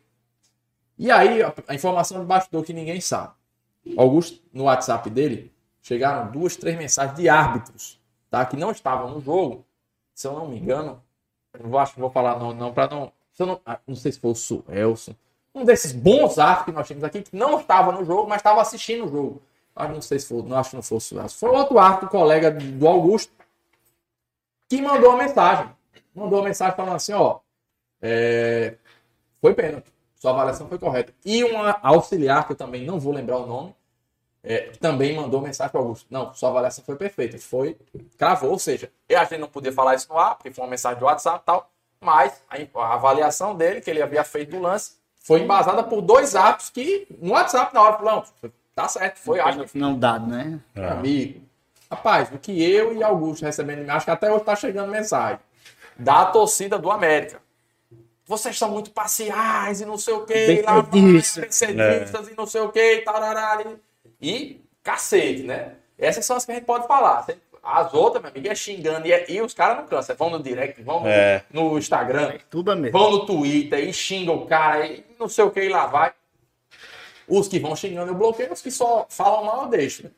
[0.98, 3.34] E aí, a informação de bastidor que ninguém sabe.
[3.96, 5.54] Augusto, no WhatsApp dele,
[5.88, 8.00] chegaram duas, três mensagens de árbitros,
[8.30, 8.46] tá?
[8.46, 9.66] Que não estavam no jogo.
[10.14, 11.02] Se eu não me engano,
[11.58, 13.12] eu acho que vou falar não, não, para não.
[13.32, 15.14] Se eu não, ah, não sei se foi o Suelson.
[15.56, 18.62] Um desses bons árbitros que nós temos aqui, que não estava no jogo, mas estava
[18.62, 19.42] assistindo o jogo.
[19.76, 21.38] Acho não sei se foi, não acho que não foi o Suelson.
[21.38, 23.32] Foi outro árbitro, colega do Augusto,
[24.68, 25.70] que mandou uma mensagem.
[26.14, 27.40] Mandou uma mensagem falando assim, ó.
[28.02, 28.76] é,
[29.40, 29.94] foi pênalti.
[30.16, 31.14] Sua avaliação foi correta.
[31.24, 33.76] E uma auxiliar, que eu também não vou lembrar o nome,
[34.48, 36.08] é, também mandou mensagem para Augusto.
[36.10, 37.38] Não, sua avaliação foi perfeita.
[37.38, 37.78] Foi,
[38.18, 38.52] cravou.
[38.52, 41.06] Ou seja, a gente não podia falar isso no ar, porque foi uma mensagem do
[41.06, 41.70] WhatsApp e tal.
[42.00, 46.36] Mas a, a avaliação dele, que ele havia feito o lance, foi embasada por dois
[46.36, 50.28] atos que no WhatsApp na hora falou, não, tá certo, foi, acho que Não dado,
[50.28, 50.60] né?
[50.74, 50.88] É.
[50.88, 51.42] amigo.
[51.92, 55.40] Rapaz, o que eu e Augusto recebendo, acho que até hoje tá chegando mensagem
[55.98, 57.42] da torcida do América.
[58.26, 62.70] Vocês são muito parciais e não sei o que, lá benfeitistas e não sei o
[62.70, 63.87] que, tarará, e,
[64.22, 65.74] e cacete, né?
[65.98, 67.26] Essas são as que a gente pode falar.
[67.64, 70.16] As outras, meu amigo, é xingando e, é- e os caras não cansam.
[70.16, 71.44] Vão no direct, vão no, É.
[71.52, 72.98] no Instagram, Tudo mesmo.
[72.98, 76.14] vão no Twitter e xingam o cara e não sei o que e lá vai.
[77.28, 80.04] Os que vão xingando eu bloqueio, os que só falam mal eu deixo.
[80.04, 80.12] né?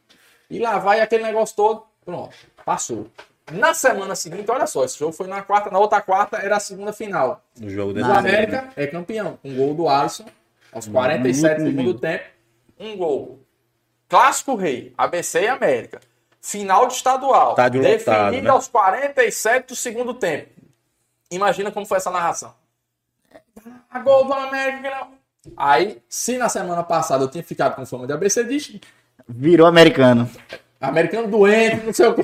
[0.49, 2.35] E lá vai aquele negócio todo, pronto,
[2.65, 3.07] passou.
[3.51, 6.59] Na semana seguinte, olha só, esse jogo foi na quarta, na outra quarta era a
[6.59, 7.43] segunda final.
[7.59, 10.25] No jogo O desse América é campeão, um gol do Alisson
[10.71, 12.25] aos 47 do segundo tempo,
[12.79, 13.39] um gol.
[14.09, 15.99] Clássico Rei, ABC e América.
[16.41, 18.49] Final de estadual, Estádio lotado, definido né?
[18.49, 20.49] aos 47 do segundo tempo.
[21.29, 22.53] Imagina como foi essa narração.
[23.91, 24.81] Ah, gol do América.
[24.81, 25.19] que não-
[25.57, 28.73] Aí, se na semana passada eu tinha ficado com fama de ABC, diz
[29.27, 30.29] Virou americano.
[30.81, 32.23] americano doente, não sei o quê.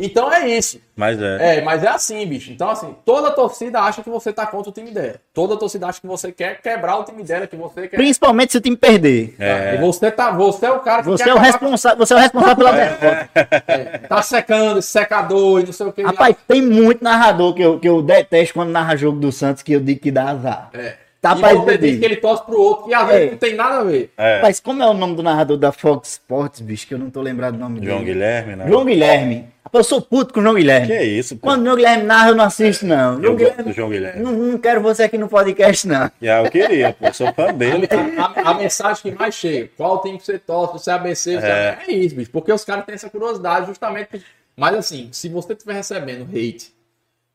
[0.00, 0.80] Então é isso.
[0.96, 1.58] Mas é.
[1.58, 2.50] É, mas é assim, bicho.
[2.52, 5.14] Então, assim, toda torcida acha que você tá contra o time dela.
[5.32, 7.96] Toda torcida acha que você quer quebrar o time dela, que você quer.
[7.96, 9.34] Principalmente se o time perder.
[9.38, 9.74] É.
[9.74, 12.16] E você, tá, você é o cara que Você quer é o responsável, você é
[12.16, 13.28] o responsável pela derrota.
[13.34, 16.02] com- Tá secando esse secador e não sei o que.
[16.02, 19.72] Rapaz, tem muito narrador que eu, que eu detesto quando narra jogo do Santos que
[19.72, 20.70] eu digo que dá azar.
[20.74, 20.94] É.
[21.20, 21.98] Tá e pra você diz entender.
[21.98, 23.30] que ele torce pro outro, que às vezes É.
[23.32, 24.10] não tem nada a ver.
[24.16, 24.40] É.
[24.40, 27.20] Mas como é o nome do narrador da Fox Sports, bicho, que eu não tô
[27.20, 28.12] lembrado do nome João dele.
[28.14, 28.66] Guilherme, né?
[28.66, 29.48] João Guilherme.
[29.72, 30.86] Eu sou puto com o João Guilherme.
[30.88, 31.46] Que é isso, pô?
[31.46, 33.14] Quando o João Guilherme narra, eu não assisto, não.
[33.16, 34.22] Eu João Guilherme, do João Guilherme.
[34.22, 36.10] não, não quero você aqui no podcast, não.
[36.22, 37.12] Já eu queria, pô.
[37.12, 37.86] Sou fã dele.
[38.18, 41.38] A, a- a mensagem que mais chega, qual time que você torce, você é ABC,
[41.38, 41.78] você É.
[41.86, 41.92] é.
[41.92, 42.30] isso, bicho.
[42.30, 44.24] Porque os caras têm essa curiosidade justamente.
[44.56, 46.72] Mas assim, se você estiver recebendo hate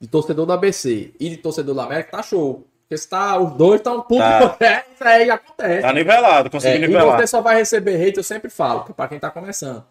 [0.02, 2.66] de torcedor do ABC e de torcedor do América, tá show.
[2.88, 4.56] Porque se tá, os dois estão putos Tá.
[4.64, 5.82] é, isso aí acontece.
[5.82, 7.18] Tá nivelado, É, consegui e nivelar.
[7.20, 9.84] você só vai receber hate, eu sempre falo, que é pra quem tá começando.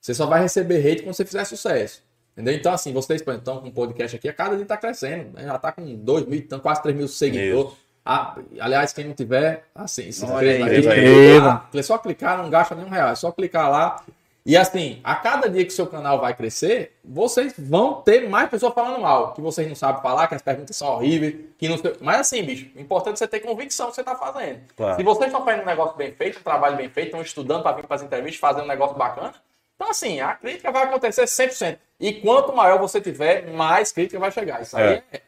[0.00, 2.02] Você só vai receber hate quando você fizer sucesso.
[2.32, 2.54] Entendeu?
[2.54, 5.34] Então, assim, vocês estão com um podcast aqui, a cada dia tá crescendo.
[5.34, 5.44] né?
[5.44, 7.72] Já tá com 2 mil, quase 3 mil seguidores.
[8.02, 11.78] Ah, aliás, quem não tiver, assim, se inscreva aqui.
[11.78, 13.10] É só clicar, não gasta nenhum real.
[13.10, 14.02] É só clicar lá.
[14.44, 18.72] E assim, a cada dia que seu canal vai crescer, vocês vão ter mais pessoas
[18.72, 19.34] falando mal.
[19.34, 21.36] Que vocês não sabem falar, que as perguntas são horríveis.
[21.58, 21.94] Que não sei...
[22.00, 24.60] Mas assim, bicho, o importante é você ter convicção do que você tá fazendo.
[24.76, 24.96] Claro.
[24.96, 27.76] Se vocês estão fazendo um negócio bem feito, um trabalho bem feito, estão estudando para
[27.76, 29.34] vir para as entrevistas, fazer um negócio bacana,
[29.80, 31.78] então assim, a crítica vai acontecer 100%.
[31.98, 34.60] E quanto maior você tiver, mais crítica vai chegar.
[34.60, 35.22] Isso aí é.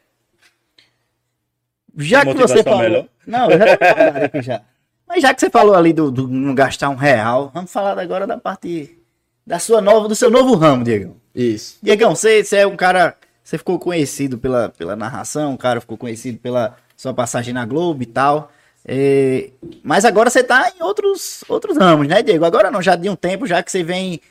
[1.97, 2.79] Já que você falou.
[2.79, 3.07] melhor.
[3.25, 4.61] Não, eu já aqui já.
[5.07, 8.27] Mas já que você falou ali do, do não gastar um real, vamos falar agora
[8.27, 9.02] da parte
[9.45, 11.15] da sua nova, do seu novo ramo, Diegão.
[11.35, 11.77] Isso.
[11.81, 13.15] Diegão, você, você é um cara.
[13.43, 18.01] Você ficou conhecido pela, pela narração, o cara ficou conhecido pela sua passagem na Globo
[18.01, 18.49] e tal.
[18.85, 19.49] É,
[19.81, 22.45] mas agora você tá em outros, outros ramos, né, Diego?
[22.45, 24.21] Agora não, já de um tempo, já que você vem.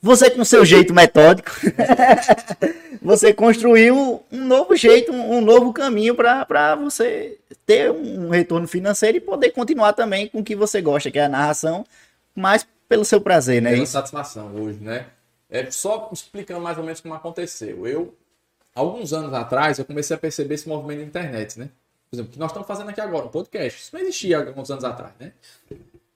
[0.00, 1.50] Você com seu jeito metódico,
[3.02, 9.16] você construiu um novo jeito, um, um novo caminho para você ter um retorno financeiro
[9.16, 11.84] e poder continuar também com o que você gosta, que é a narração,
[12.34, 13.70] mas pelo seu prazer, né?
[13.70, 13.92] Pela Isso.
[13.92, 15.06] satisfação hoje, né?
[15.48, 17.86] É só explicando mais ou menos como aconteceu.
[17.86, 18.14] Eu,
[18.74, 21.68] alguns anos atrás, eu comecei a perceber esse movimento da internet, né?
[22.10, 23.80] Por exemplo, o que nós estamos fazendo aqui agora, um podcast.
[23.80, 25.32] Isso não existia alguns anos atrás, né?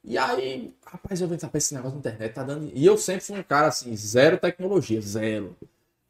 [0.03, 2.71] E aí, rapaz, eu vim saber esse negócio da internet tá dando.
[2.75, 5.57] E eu sempre fui um cara assim, zero tecnologia, zero.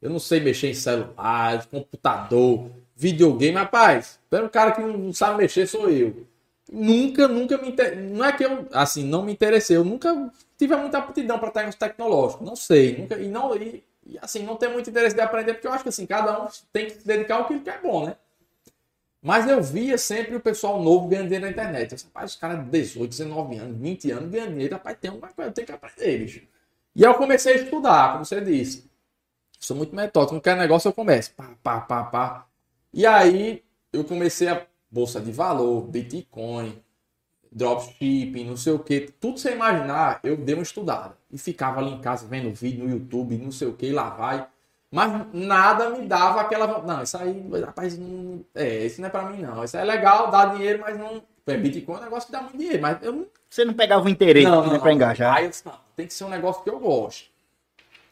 [0.01, 4.19] Eu não sei mexer em celular, computador, videogame, rapaz.
[4.29, 6.25] Pelo um cara que não sabe mexer sou eu.
[6.71, 7.99] Nunca, nunca me inter...
[7.99, 11.75] não é que eu assim não me interessei, eu nunca tive muita aptidão para termos
[11.75, 15.55] tecnológicos, não sei, nunca e não e, e, assim não tenho muito interesse de aprender
[15.55, 18.05] porque eu acho que assim cada um tem que se dedicar ao que quer bom,
[18.05, 18.15] né?
[19.21, 21.91] Mas eu via sempre o pessoal novo ganhando dinheiro na internet.
[21.91, 25.11] Eu disse, rapaz, os caras de 18, 19 anos, 20 anos ganhando dinheiro, rapaz, tem
[25.11, 26.41] uma coisa, eu tenho que aprender, bicho.
[26.95, 28.89] E aí eu comecei a estudar, como você disse.
[29.59, 31.31] Sou muito metódico, não quer negócio, eu começo.
[31.35, 32.47] Pá, pá, pá, pá.
[32.91, 36.77] E aí eu comecei a bolsa de valor, Bitcoin,
[37.51, 41.15] dropshipping, não sei o que, tudo sem imaginar, eu dei uma estudada.
[41.31, 44.47] E ficava ali em casa vendo vídeo no YouTube, não sei o que, lá vai.
[44.91, 46.81] Mas nada me dava aquela.
[46.81, 48.43] Não, isso aí, rapaz, não...
[48.53, 49.63] é, isso não é pra mim, não.
[49.63, 51.23] Isso é legal, dá dinheiro, mas não.
[51.47, 53.27] É, Bitcoin é um negócio que dá muito dinheiro, mas eu não.
[53.49, 55.35] Você não pegava o interesse Não, né, não, pra engajar.
[55.35, 57.29] Aí eu disse, não, tem que ser um negócio que eu gosto.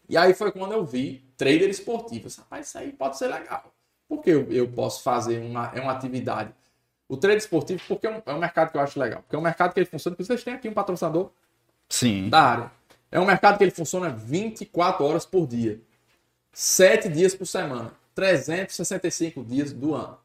[0.07, 2.23] E aí foi quando eu vi trader esportivo.
[2.23, 3.63] Eu disse, rapaz, isso aí pode ser legal.
[4.07, 6.51] Porque eu, eu posso fazer uma, é uma atividade.
[7.09, 9.21] O trade esportivo, porque é um, é um mercado que eu acho legal.
[9.23, 11.31] Porque é um mercado que ele funciona, porque vocês têm aqui um patrocinador
[11.89, 12.29] Sim.
[12.29, 12.71] da área.
[13.11, 15.81] É um mercado que ele funciona 24 horas por dia.
[16.53, 17.91] 7 dias por semana.
[18.13, 20.17] 365 dias do ano.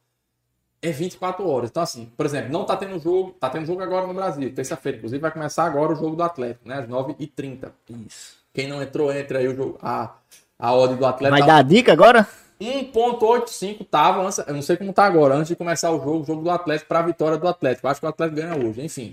[0.82, 1.70] É 24 horas.
[1.70, 3.30] Então, assim, por exemplo, não tá tendo jogo.
[3.40, 4.98] Tá tendo jogo agora no Brasil, terça-feira.
[4.98, 6.80] Inclusive, vai começar agora o jogo do Atlético, né?
[6.80, 7.70] Às 9h30.
[8.06, 8.36] Isso.
[8.52, 9.78] Quem não entrou, entra aí o jogo.
[9.80, 10.12] A,
[10.58, 11.30] a odd do Atlético.
[11.30, 12.28] Vai tá dar a dica agora?
[12.60, 16.24] 1.85 tava, antes, eu não sei como tá agora, antes de começar o jogo, o
[16.24, 17.86] jogo do Atlético para a vitória do Atlético.
[17.86, 19.10] Eu acho que o Atlético ganha hoje, enfim.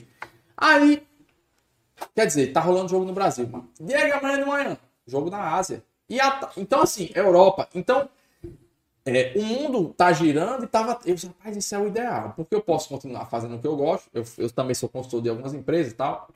[0.56, 1.04] Aí,
[2.16, 3.70] quer dizer, tá rolando jogo no Brasil, mano.
[3.80, 4.78] Diego amanhã de manhã,
[5.08, 5.84] jogo na Ásia.
[6.10, 7.68] E a- então, assim, Europa.
[7.74, 8.08] Então,
[9.06, 11.00] é, o mundo tá girando e tava.
[11.06, 13.76] Eu disse, rapaz, isso é o ideal, porque eu posso continuar fazendo o que eu
[13.76, 14.10] gosto.
[14.14, 16.30] Eu, eu também sou consultor de algumas empresas e tal.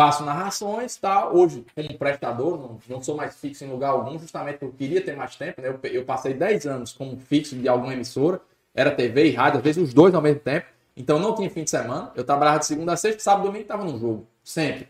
[0.00, 1.36] Faço narrações tal.
[1.36, 5.04] Hoje, como prestador, não, não sou mais fixo em lugar algum, justamente porque eu queria
[5.04, 5.60] ter mais tempo.
[5.60, 5.68] Né?
[5.68, 8.40] Eu, eu passei 10 anos como fixo de alguma emissora,
[8.74, 10.66] era TV e rádio, às vezes os dois ao mesmo tempo.
[10.96, 12.10] Então não tinha fim de semana.
[12.14, 14.26] Eu trabalhava de segunda a sexta, sábado e domingo estava no jogo.
[14.42, 14.88] Sempre.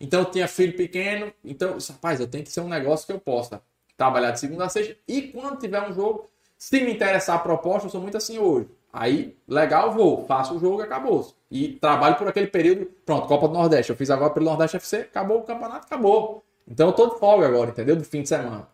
[0.00, 1.32] Então eu tinha filho pequeno.
[1.44, 3.62] Então, rapaz, eu tenho que ser um negócio que eu possa
[3.96, 4.96] trabalhar de segunda a sexta.
[5.06, 6.28] E quando tiver um jogo,
[6.58, 8.66] se me interessar a proposta, eu sou muito assim hoje.
[8.92, 11.32] Aí, legal, vou, faço o jogo acabou.
[11.50, 12.86] E trabalho por aquele período.
[13.06, 13.90] Pronto, Copa do Nordeste.
[13.90, 16.44] Eu fiz agora pelo Nordeste FC, acabou o campeonato, acabou.
[16.68, 17.96] Então eu tô de folga agora, entendeu?
[17.96, 18.68] Do fim de semana.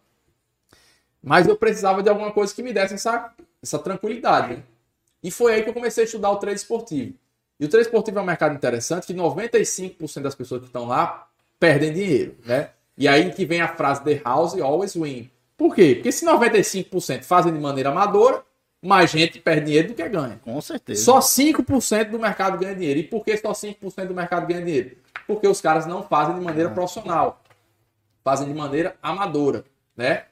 [1.22, 3.32] Mas eu precisava de alguma coisa que me desse essa,
[3.62, 4.64] essa tranquilidade.
[5.22, 7.14] E foi aí que eu comecei a estudar o trade esportivo.
[7.58, 11.28] E o trade esportivo é um mercado interessante que 95% das pessoas que estão lá
[11.58, 12.70] perdem dinheiro, né?
[12.96, 15.30] E aí que vem a frase The House always win.
[15.56, 15.94] Por quê?
[15.96, 18.44] Porque se 95% fazem de maneira amadora,
[18.82, 20.40] mais gente perde dinheiro do que ganha.
[20.42, 21.04] Com certeza.
[21.04, 23.00] Só 5% do mercado ganha dinheiro.
[23.00, 24.96] E por que só 5% do mercado ganha dinheiro?
[25.26, 27.42] Porque os caras não fazem de maneira profissional.
[28.22, 29.64] Fazem de maneira amadora,
[29.96, 30.24] né?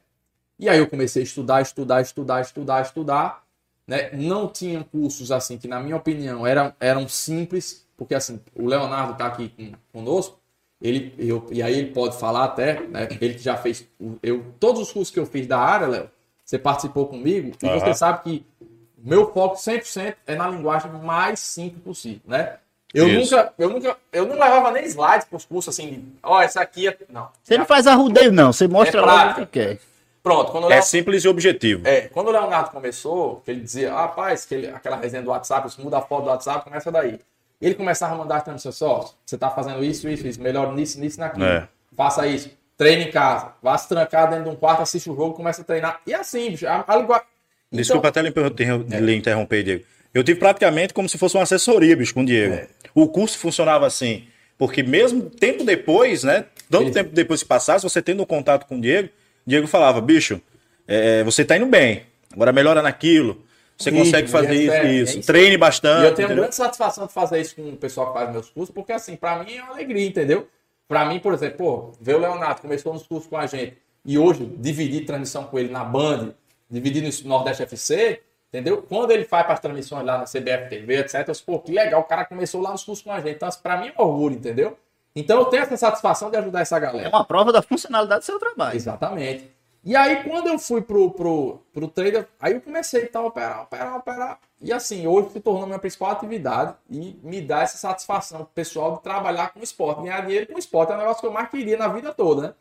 [0.58, 3.46] E aí eu comecei a estudar, estudar, estudar, estudar, estudar.
[3.86, 4.10] Né?
[4.12, 9.12] Não tinham cursos assim que, na minha opinião, eram, eram simples, porque assim, o Leonardo
[9.12, 10.40] está aqui com, conosco,
[10.80, 13.08] ele, eu, e aí ele pode falar até, né?
[13.20, 13.86] Ele que já fez.
[14.22, 16.10] Eu, todos os cursos que eu fiz da área, Léo,
[16.46, 21.40] você participou comigo, e você sabe que o meu foco 100% é na linguagem mais
[21.40, 22.54] simples possível, né?
[22.94, 23.34] Eu Isso.
[23.36, 26.88] nunca, eu nunca, eu não levava nem slides para os cursos assim, ó, essa aqui
[26.88, 26.96] é.
[27.10, 27.28] Não.
[27.42, 28.52] Você não faz arrudeio, não.
[28.52, 29.78] Você mostra É logo o que quer.
[30.22, 31.86] Pronto, quando o É Léo simples e objetivo.
[31.86, 35.30] é, quando o Leonardo começou, que ele dizia, ah, rapaz, que ele- aquela resenha do
[35.30, 37.20] WhatsApp, você muda a foto do WhatsApp, começa daí.
[37.60, 40.98] Ele começava a mandar para seu sócio, você tá fazendo isso, isso, isso, melhor nisso,
[41.00, 41.44] nisso, naquilo.
[41.44, 41.68] É.
[41.96, 42.50] Faça isso.
[42.76, 43.52] Treine em casa.
[43.62, 46.00] Vá se trancar dentro de um quarto, assiste o jogo, começa a treinar.
[46.06, 47.26] E assim, bicho, a, a linguagem...
[47.72, 49.84] Desculpa até lhe interrom- lhe interromper, Diego.
[50.14, 52.54] Eu tive praticamente como se fosse uma assessoria, bicho, com o Diego.
[52.54, 52.68] É.
[52.94, 54.26] O curso funcionava assim,
[54.56, 56.44] porque mesmo tempo depois, né?
[56.70, 59.08] Tanto tempo depois que passasse, você tendo um contato com o Diego,
[59.46, 60.40] Diego falava, bicho,
[60.88, 63.44] é, você tá indo bem, agora melhora naquilo,
[63.76, 65.26] você consegue fazer isso, é isso, isso.
[65.26, 66.44] treine E bastante, eu tenho entendeu?
[66.44, 69.42] grande satisfação de fazer isso com o pessoal que faz meus cursos, porque assim, pra
[69.44, 70.48] mim é uma alegria, entendeu?
[70.88, 74.16] Pra mim, por exemplo, pô, ver o Leonardo começou nos cursos com a gente e
[74.18, 76.32] hoje dividir transmissão com ele na Band,
[76.70, 78.82] dividir no Nordeste FC, entendeu?
[78.88, 82.00] Quando ele faz as transmissões lá na CBF TV, etc, eu disse, pô, que legal,
[82.00, 83.34] o cara começou lá nos cursos com a gente.
[83.36, 84.76] Então, isso pra mim é um orgulho, entendeu?
[85.14, 87.08] Então eu tenho essa satisfação de ajudar essa É galera.
[87.08, 88.76] uma prova da funcionalidade do seu trabalho.
[88.76, 89.50] Exatamente.
[89.86, 93.96] E aí, quando eu fui pro, pro, pro trader, aí eu comecei a operar, operar,
[93.96, 94.40] operar.
[94.60, 99.02] E assim, hoje se tornou minha principal atividade e me dá essa satisfação pessoal de
[99.04, 100.02] trabalhar com esporte.
[100.02, 102.54] Ganhar dinheiro com esporte é um negócio que eu mais queria na vida toda, né?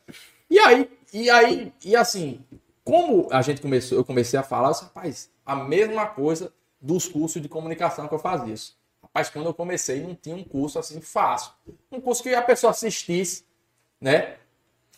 [0.48, 2.44] E aí, e aí, e assim,
[2.84, 7.08] como a gente começou, eu comecei a falar, eu disse, rapaz, a mesma coisa dos
[7.08, 8.54] cursos de comunicação que eu fazia.
[8.54, 8.78] Isso.
[9.02, 11.50] Rapaz, quando eu comecei, não tinha um curso assim fácil.
[11.90, 13.44] Um curso que a pessoa assistisse,
[14.00, 14.36] né?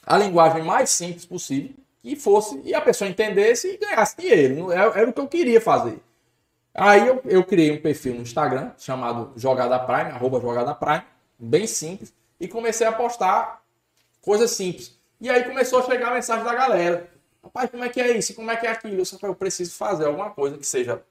[0.04, 4.70] A linguagem mais simples possível, e fosse, e a pessoa entendesse e ganhasse dinheiro.
[4.70, 5.98] Era, era o que eu queria fazer.
[6.74, 11.02] Aí eu, eu criei um perfil no Instagram chamado Jogada Prime, arroba Jogada Prime,
[11.38, 13.62] bem simples, e comecei a postar
[14.20, 14.96] coisas simples.
[15.20, 17.10] E aí começou a chegar a mensagem da galera.
[17.42, 18.34] Rapaz, como é que é isso?
[18.34, 19.00] Como é que é aquilo?
[19.00, 21.02] Eu só eu preciso fazer alguma coisa que seja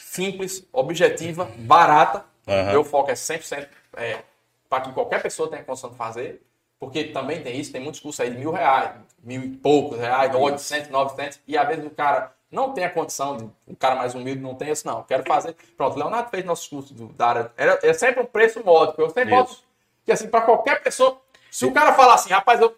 [0.00, 2.24] simples, objetiva, barata.
[2.46, 2.70] Uhum.
[2.70, 4.22] Meu foco é 100% é,
[4.68, 6.42] para que qualquer pessoa tenha condição de fazer.
[6.78, 8.92] Porque também tem isso, tem muitos cursos aí de mil reais,
[9.22, 11.40] mil e poucos reais, 800, 900.
[11.46, 14.54] E às vezes o cara não tem a condição, de, um cara mais humilde não
[14.54, 15.02] tem isso, não.
[15.02, 15.56] Quero fazer.
[15.76, 17.52] Pronto, Leonardo fez nossos cursos do, da área.
[17.56, 19.00] Era, é sempre um preço módico.
[19.00, 19.58] Eu sempre boto
[20.04, 21.20] que assim, para qualquer pessoa.
[21.50, 22.74] Se o cara falar assim, rapaz, eu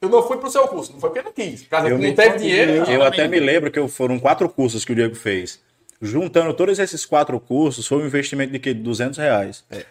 [0.00, 1.62] eu não fui pro seu curso, não foi porque não quis.
[1.62, 2.72] Por causa eu que não teve dinheiro.
[2.72, 5.60] Eu, eu até me lembro que foram quatro cursos que o Diego fez.
[6.00, 8.72] Juntando todos esses quatro cursos, foi um investimento de que?
[8.72, 9.64] 200 reais.
[9.70, 9.84] É.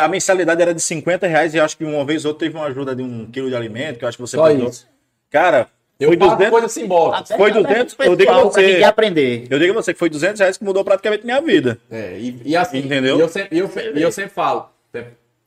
[0.00, 2.66] A mensalidade era de 50 reais e acho que uma vez ou outra teve uma
[2.66, 4.86] ajuda de um quilo de alimento, que eu acho que você Só isso.
[5.30, 5.68] Cara,
[5.98, 7.36] eu foi 200, coisa simbólica.
[7.36, 8.82] Foi 200, eu digo a você.
[8.84, 9.46] aprender.
[9.50, 11.78] Eu digo a você que foi 200 reais que mudou praticamente minha vida.
[11.90, 13.16] É, e, e assim, Entendeu?
[13.16, 14.70] E eu sempre, eu, eu sempre falo,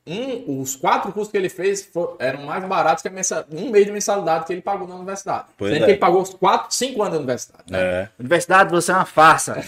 [0.08, 3.70] um, os quatro cursos que ele fez foram, eram mais baratos que a mensal, um
[3.70, 5.48] mês de mensalidade que ele pagou na universidade.
[5.58, 5.84] Pois Sendo é.
[5.84, 7.64] que ele pagou quatro, cinco anos da universidade.
[7.70, 7.78] Né?
[7.78, 8.08] É.
[8.18, 9.62] Universidade, você é uma farsa.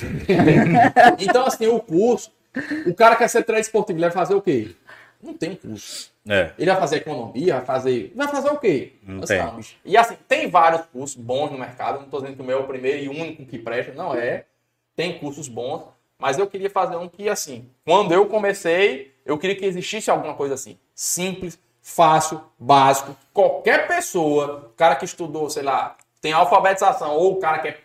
[1.20, 2.30] então, assim, o curso,
[2.86, 4.74] o cara quer ser trade esportivo, ele vai fazer o quê?
[5.22, 6.10] Não tem um curso.
[6.28, 6.52] É.
[6.58, 8.12] Ele vai fazer economia, vai fazer.
[8.14, 8.94] Vai fazer o quê?
[9.02, 9.38] Não tem.
[9.84, 11.98] E assim, tem vários cursos bons no mercado.
[11.98, 14.46] Não estou dizendo que o meu é o primeiro e único que presta, não é.
[14.96, 15.84] Tem cursos bons,
[16.18, 20.34] mas eu queria fazer um que, assim, quando eu comecei, eu queria que existisse alguma
[20.34, 20.78] coisa assim.
[20.94, 23.16] Simples, fácil, básico.
[23.32, 27.78] Qualquer pessoa, cara que estudou, sei lá, tem alfabetização, ou o cara que é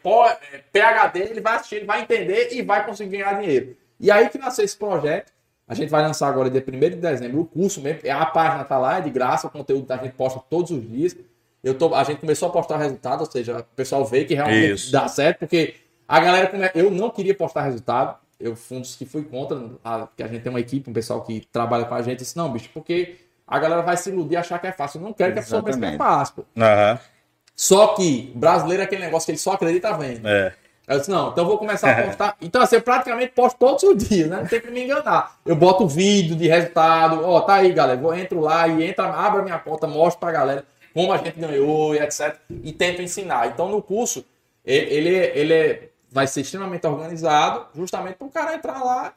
[0.72, 3.78] PHD, ele vai assistir, ele vai entender e vai conseguir ganhar dinheiro.
[4.00, 5.34] E aí que nasceu esse projeto.
[5.68, 8.02] A gente vai lançar agora, dia 1 de dezembro, o curso mesmo.
[8.12, 11.16] A página está lá, é de graça, o conteúdo a gente posta todos os dias.
[11.64, 14.74] Eu tô, a gente começou a postar resultado, ou seja, o pessoal vê que realmente
[14.74, 14.92] Isso.
[14.92, 15.74] dá certo, porque
[16.08, 20.08] a galera, eu não queria postar resultado, eu fui um dos que fui contra, a,
[20.16, 22.52] que a gente tem uma equipe, um pessoal que trabalha com a gente, disse, não,
[22.52, 23.16] bicho, porque
[23.48, 25.00] a galera vai se iludir e achar que é fácil.
[25.00, 26.46] Eu não quero que a pessoa pense que é fácil.
[26.56, 27.00] Uhum.
[27.56, 30.28] Só que brasileiro é aquele negócio que ele só acredita vendo.
[30.28, 30.54] É.
[30.88, 32.38] Eu disse, não, então eu vou começar a postar.
[32.41, 34.38] Então, assim, eu praticamente posto todos os dias, né?
[34.38, 35.38] Não tem que me enganar.
[35.45, 37.99] Eu boto vídeo de resultado, ó, tá aí, galera.
[37.99, 41.40] Eu entro lá e entra, abro a minha conta, mostro pra galera como a gente
[41.40, 42.36] ganhou e etc.
[42.64, 43.48] E tento ensinar.
[43.48, 44.24] Então, no curso,
[44.64, 49.14] ele, ele é vai ser extremamente organizado, justamente para o cara entrar lá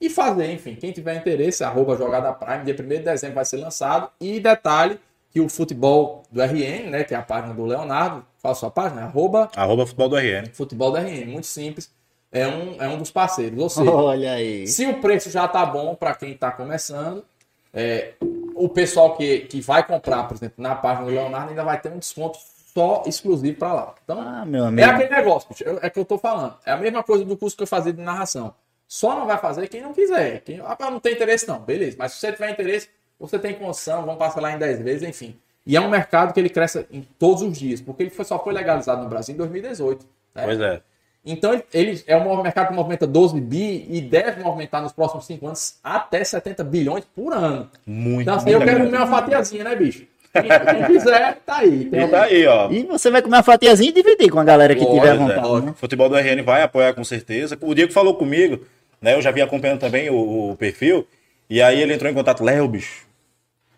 [0.00, 0.52] e fazer.
[0.52, 4.10] Enfim, quem tiver interesse, arroba Jogada Prime, dia 1 de dezembro vai ser lançado.
[4.20, 4.98] E detalhe
[5.30, 8.70] que o futebol do RN, né, que é a página do Leonardo, qual a sua
[8.70, 9.02] página?
[9.02, 10.50] Arroba, arroba futebol do RN.
[10.52, 11.90] Futebol do RN, muito simples.
[12.32, 13.58] É um, é um dos parceiros.
[13.58, 14.66] Ou seja, Olha aí.
[14.66, 17.24] se o preço já tá bom para quem está começando,
[17.72, 18.14] é,
[18.54, 21.90] o pessoal que, que vai comprar, por exemplo, na página do Leonardo ainda vai ter
[21.90, 22.38] um desconto
[22.72, 23.94] só exclusivo para lá.
[24.04, 24.88] Então, ah, meu amigo.
[24.88, 25.48] é aquele negócio,
[25.82, 26.56] é que eu tô falando.
[26.64, 28.54] É a mesma coisa do curso que eu fazia de narração.
[28.86, 30.40] Só não vai fazer quem não quiser.
[30.40, 31.60] Quem ah, não tem interesse, não.
[31.60, 31.96] Beleza.
[31.98, 32.88] Mas se você tiver interesse,
[33.20, 35.36] você tem condição, vamos passar lá em 10 vezes, enfim.
[35.66, 38.42] E é um mercado que ele cresce em todos os dias, porque ele foi, só
[38.42, 40.06] foi legalizado no Brasil em 2018.
[40.34, 40.42] Né?
[40.44, 40.80] Pois é.
[41.24, 45.46] Então, ele é um mercado que movimenta 12 bi e deve movimentar nos próximos 5
[45.46, 47.70] anos até 70 bilhões por ano.
[47.86, 48.22] Muito.
[48.22, 50.06] Então, assim, eu quero comer uma fatiazinha, né, bicho?
[50.32, 51.84] Quem quiser, tá aí.
[51.86, 52.70] Tem e tá aí, ó.
[52.70, 55.46] E você vai comer uma fatiazinha e dividir com a galera que tiver vontade.
[55.46, 55.60] É.
[55.60, 55.74] Né?
[55.76, 57.58] Futebol do RN vai apoiar com certeza.
[57.60, 58.64] O Diego falou comigo,
[59.02, 59.14] né?
[59.14, 61.06] Eu já vi acompanhando também o, o perfil.
[61.50, 63.04] E aí ele entrou em contato, Léo, bicho,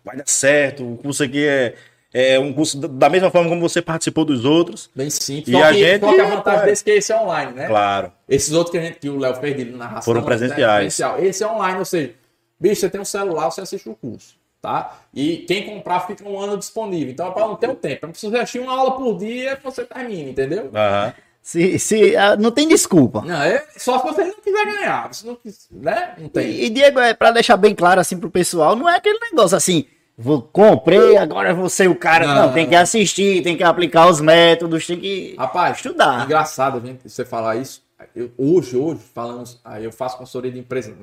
[0.03, 0.93] vai dar certo.
[0.93, 1.75] O curso aqui é,
[2.13, 4.89] é um curso da mesma forma como você participou dos outros.
[4.95, 5.47] Bem simples.
[5.47, 5.99] E só a gente.
[5.99, 7.67] Só que a vantagem desse que esse é online, né?
[7.67, 8.11] Claro.
[8.27, 10.03] Esses outros que, a gente, que o Léo fez de narração.
[10.03, 10.99] Foram presenciais.
[10.99, 11.25] Né?
[11.25, 12.13] Esse é online, ou seja,
[12.59, 14.97] bicho, você tem um celular, você assiste o curso tá?
[15.13, 17.11] E quem comprar fica um ano disponível.
[17.11, 20.29] Então, para não ter o tempo, não precisa assistir uma aula por dia, você termina,
[20.29, 20.63] entendeu?
[20.63, 21.13] Uhum.
[21.41, 23.21] Se, se, uh, não tem desculpa.
[23.21, 25.13] Não, é só se você não quiser ganhar.
[25.13, 25.37] Se não,
[25.69, 26.15] né?
[26.17, 26.47] não tem.
[26.47, 29.57] E, e Diego, é para deixar bem claro assim pro pessoal, não é aquele negócio
[29.57, 29.85] assim,
[30.17, 32.27] vou, comprei, agora vou ser o cara.
[32.27, 36.25] Não, não, tem que assistir, tem que aplicar os métodos, tem que Rapaz, estudar.
[36.25, 37.83] Engraçado gente, você falar isso.
[38.15, 40.93] Eu, hoje, hoje, falamos, eu faço consultoria de empresa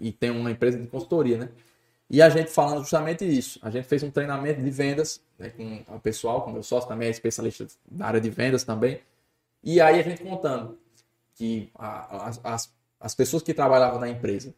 [0.00, 1.48] e tenho uma empresa de consultoria, né?
[2.08, 3.60] E a gente falando justamente isso.
[3.62, 6.88] A gente fez um treinamento de vendas né, com o pessoal, com o meu sócio
[6.88, 9.00] também é especialista na área de vendas também.
[9.62, 10.76] E aí a gente contando
[11.36, 14.52] que a, a, as, as pessoas que trabalhavam na empresa,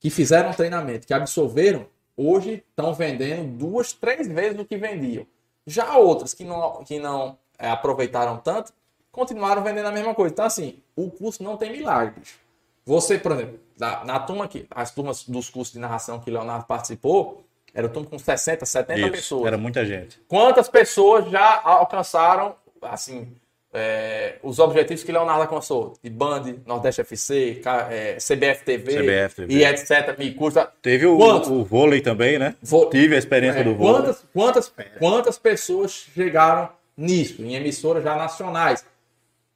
[0.00, 1.86] que fizeram um treinamento, que absorveram,
[2.16, 5.26] hoje estão vendendo duas, três vezes o que vendiam.
[5.66, 8.72] Já outras que não, que não é, aproveitaram tanto,
[9.10, 10.32] continuaram vendendo a mesma coisa.
[10.32, 12.20] Então, assim, o curso não tem milagre.
[12.20, 12.38] bicho.
[12.84, 16.66] Você, por exemplo, na, na turma aqui, as turmas dos cursos de narração que Leonardo
[16.66, 17.42] participou,
[17.74, 19.46] era turma com 60, 70 Isso, pessoas.
[19.46, 20.20] era muita gente.
[20.28, 23.34] Quantas pessoas já alcançaram, assim,
[23.74, 25.94] é, os objetivos que Leonardo alcançou?
[26.02, 27.60] De Band, Nordeste FC,
[27.90, 29.54] é, CBF TV, CBF TV.
[29.54, 30.16] e etc.
[30.18, 30.70] Me custa.
[30.80, 32.54] Teve o, o vôlei também, né?
[32.62, 33.94] Vo- Tive a experiência É, do vôlei.
[34.02, 38.84] quantas, quantas, quantas pessoas chegaram nisso, em emissoras já nacionais?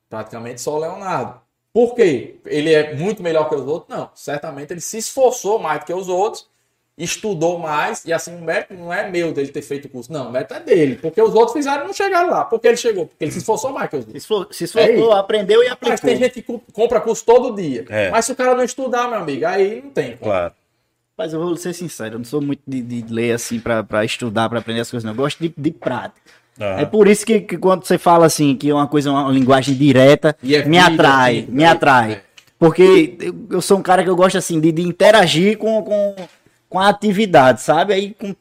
[0.09, 1.41] Praticamente só o Leonardo.
[1.73, 2.35] Por quê?
[2.47, 3.97] Ele é muito melhor que os outros?
[3.97, 4.11] Não.
[4.13, 6.50] Certamente ele se esforçou mais do que os outros,
[7.03, 10.13] estudou mais, e assim, o mérito não é meu dele ter feito o curso.
[10.13, 10.97] Não, o mérito é dele.
[11.01, 12.45] Porque os outros fizeram e não chegaram lá.
[12.45, 13.07] Porque ele chegou?
[13.07, 14.23] Porque ele se esforçou mais que os outros.
[14.53, 15.91] Se Se esforçou, aprendeu e aplicou.
[15.91, 17.85] Mas tem gente que compra curso todo dia.
[17.89, 18.11] É.
[18.11, 20.17] Mas se o cara não estudar, meu amigo, aí não tem.
[20.17, 20.53] Claro.
[21.17, 24.05] Mas eu vou ser sincero, eu não sou muito de, de ler assim pra, pra
[24.05, 25.13] estudar, pra aprender as coisas, não.
[25.13, 26.19] Eu gosto de, de prática.
[26.59, 29.75] É por isso que, que quando você fala assim, que é uma coisa, uma linguagem
[29.75, 32.13] direta, E é me vida, atrai, assim, me é- atrai.
[32.13, 32.23] é.
[32.59, 36.15] Porque eu, eu sou um cara que eu gosto assim, de, de interagir com, com,
[36.71, 37.93] com a atividade, sabe?
[37.93, 38.35] Aí, com,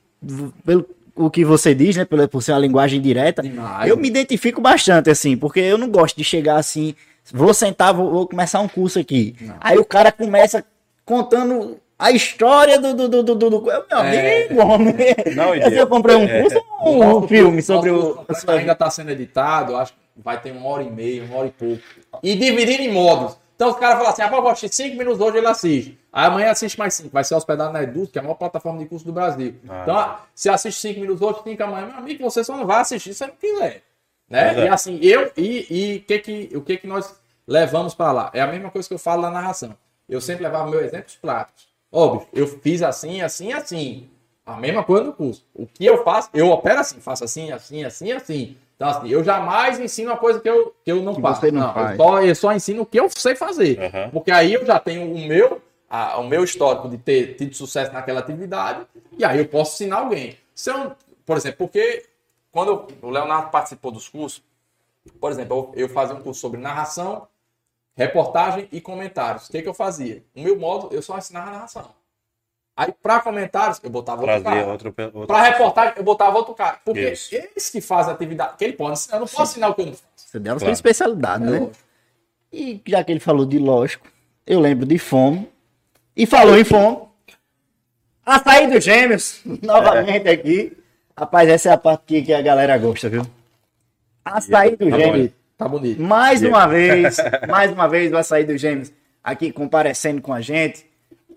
[0.63, 0.85] pelo
[1.15, 2.05] o que você diz, né?
[2.05, 3.89] Pela, por ser uma linguagem direta, Demais.
[3.89, 6.95] eu me identifico bastante, assim, porque eu não gosto de chegar assim,
[7.33, 9.35] vou sentar, vou, vou começar um curso aqui.
[9.59, 10.63] Aí o cara começa
[11.03, 12.93] contando a história do.
[12.93, 14.45] do, do, do, do, do- meu É.
[14.47, 14.95] amigo, homem.
[15.35, 16.41] Não, eu comprei um é.
[16.41, 18.23] curso ou um, filme sobre o.
[18.47, 21.51] ainda está sendo editado, acho que vai ter uma hora e meia, uma hora e
[21.51, 21.83] pouco.
[22.23, 23.37] E dividindo em modos.
[23.59, 25.99] Então os caras falam assim, ah, eu gosto de 5 minutos hoje, ele assiste.
[26.13, 27.09] Aí amanhã assiste mais 5.
[27.09, 29.53] Vai ser hospedado na Edu, que é a maior plataforma de curso do Brasil.
[29.67, 29.81] Ah.
[29.83, 32.79] Então, ah, se assiste 5 minutos hoje, 5 amanhã, meu amigo, você só não vai
[32.79, 33.83] assistir se você não quiser.
[34.29, 34.61] Né?
[34.61, 34.65] É.
[34.65, 38.31] E assim, eu e, e que que, o que que nós levamos para lá?
[38.33, 39.75] É a mesma coisa que eu falo na narração.
[40.07, 41.67] Eu sempre levava meu exemplo práticos.
[41.91, 44.09] Ó, bicho, eu fiz assim, assim, assim.
[44.45, 45.45] A mesma coisa no curso.
[45.53, 48.57] O que eu faço, eu opero assim, faço assim, assim, assim, assim.
[48.79, 51.41] Então, assim, eu jamais ensino uma coisa que eu, que eu não Que faço.
[51.41, 51.97] você não eu faz.
[51.97, 53.77] só, eu só ensino o que eu sei fazer.
[53.77, 54.09] Aham.
[54.09, 57.91] Porque aí eu já tenho o meu, a- o meu histórico de ter tido sucesso
[57.91, 58.87] naquela atividade,
[59.17, 60.37] e aí eu posso ensinar alguém.
[60.55, 60.93] Se eu,
[61.25, 62.05] por exemplo, porque
[62.53, 64.41] quando eu- o Leonardo participou dos cursos,
[65.19, 67.27] por exemplo, eu, eu fazia um curso sobre narração,
[67.97, 69.47] reportagem e comentários.
[69.47, 70.23] O que, que eu fazia?
[70.33, 71.89] O meu modo, eu só ensinava narração.
[72.81, 74.71] Aí, para comentários, eu botava outro Trazia cara.
[74.71, 75.27] outro, pe- outro...
[75.27, 76.79] Para reportagem, eu botava outro cara.
[76.85, 77.35] Porque Isso.
[77.35, 79.85] eles que fazem a atividade, que ele pode eu não posso ensinar o que eu
[79.87, 80.03] não faço.
[80.15, 81.59] Você deu a sua especialidade, É né?
[81.59, 81.75] lógico.
[82.53, 84.07] E já que ele falou de lógico,
[84.47, 85.49] eu lembro de fome.
[86.15, 86.99] E falou em fome.
[88.25, 90.77] Açaí dos gêmeos, novamente aqui.
[91.17, 93.25] Rapaz, essa é a parte que, a galera gosta, viu?
[94.23, 95.11] Açaí dos Tá gêmeos.
[95.17, 95.33] bonito.
[95.57, 96.01] Tá bonito.
[96.01, 97.17] Mais uma vez,
[97.49, 98.89] mais uma vez o Açaí dos Gêmeos
[99.21, 100.88] aqui comparecendo com a gente.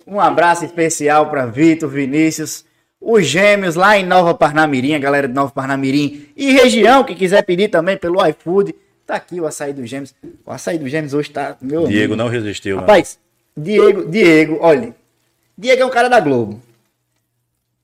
[0.06, 2.64] Um abraço especial para Vitor, Vinícius,
[3.00, 7.42] os gêmeos lá em Nova Parnamirim, a galera de Nova Parnamirim e região que quiser
[7.42, 8.74] pedir também pelo iFood.
[9.06, 10.14] Tá aqui o Açaí dos Gêmeos.
[10.46, 12.16] O Açaí dos Gêmeos hoje tá, meu Diego amigo.
[12.16, 12.82] não resistiu, né?
[12.82, 13.18] Rapaz,
[13.56, 14.94] Diego, Diego, olha.
[15.58, 16.60] Diego é um cara da Globo.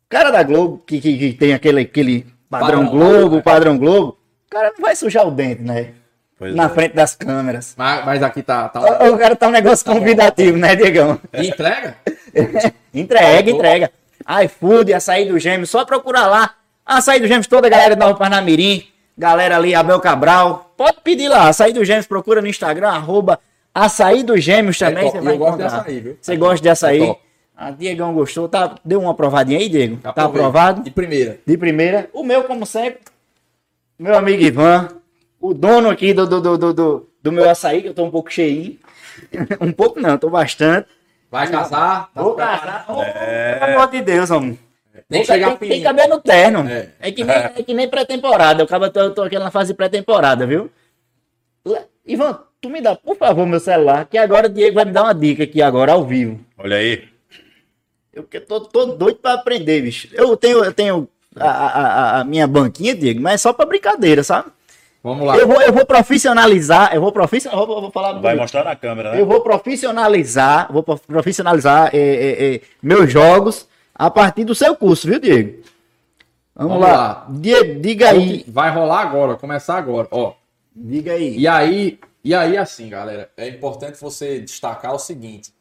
[0.08, 3.42] Cara da Globo, que, que, que tem aquele, aquele padrão, Padrão, Globo, né?
[3.42, 4.18] padrão Globo.
[4.46, 5.92] O cara não vai sujar o dente, né?
[6.38, 6.68] Pois Na é.
[6.68, 7.74] frente das câmeras.
[7.76, 8.68] Mas, mas aqui tá.
[8.68, 11.18] tá um- O, o cara tá um negócio convidativo, né, Diegão?
[11.34, 11.96] E entrega?
[12.94, 13.90] entrega, entrega.
[14.44, 16.54] iFood, açaí do Gêmeos, só procurar lá.
[16.86, 18.86] Açaí do Gêmeos, toda a galera da Nova Parnamirim,
[19.16, 20.72] galera ali, Abel Cabral.
[20.76, 23.40] Pode pedir lá, açaí do Gêmeos, procura no Instagram, arroba
[23.74, 25.08] açaí do Gêmeos também.
[25.08, 25.80] É você vai eu gosto de encontrar.
[25.80, 26.18] açaí, viu?
[26.20, 27.02] Você gosta de açaí?
[27.02, 27.16] É
[27.56, 29.96] a Diegão gostou, tá, deu uma aprovadinha aí, Diego?
[29.96, 30.82] Tá aprovado?
[30.82, 31.40] De primeira.
[31.44, 32.08] De primeira.
[32.12, 33.00] O meu, como sempre,
[33.98, 34.88] meu amigo Ivan,
[35.40, 38.10] o dono aqui do, do, do, do, do, do meu açaí, que eu tô um
[38.10, 38.78] pouco cheinho.
[39.60, 40.88] um pouco não, tô bastante.
[41.30, 42.10] Vai casar.
[42.14, 42.86] tá Vou casar.
[42.88, 43.02] Oh,
[43.60, 44.58] Pelo amor de Deus, homem.
[45.10, 46.68] Que chegar tem, tem caber no terno.
[46.68, 46.90] É.
[47.00, 48.60] É, que nem, é que nem pré-temporada.
[48.60, 50.70] Eu acabo, tô, tô aqui na fase pré-temporada, viu?
[52.06, 55.02] Ivan, tu me dá, por favor, meu celular, que agora o Diego vai me dar
[55.04, 56.40] uma dica aqui agora, ao vivo.
[56.56, 57.04] Olha aí.
[58.12, 60.08] Eu que tô, tô doido pra aprender, bicho.
[60.12, 63.66] Eu tenho, eu tenho a, a, a- a minha banquinha, Diego, mas é só pra
[63.66, 64.50] brincadeira, sabe?
[65.02, 65.36] Vamos lá.
[65.36, 69.12] Eu vou, eu vou profissionalizar, eu vou profissionalizar, vou, vou falar Vai mostrar na câmera,
[69.12, 69.20] né?
[69.20, 74.76] eu vou profissionalizar, vou prof- profissionalizar é, é, é, meus jogos a partir do seu
[74.76, 75.62] curso, viu, Diego?
[76.54, 76.96] Vamos, Vamos lá.
[76.96, 77.26] lá.
[77.30, 78.44] Diego, diga aí.
[78.48, 80.08] Vai rolar agora, começar agora.
[80.10, 80.32] Ó.
[80.74, 81.36] Diga aí.
[81.38, 85.52] E aí, e aí assim, galera, é importante você destacar o seguinte.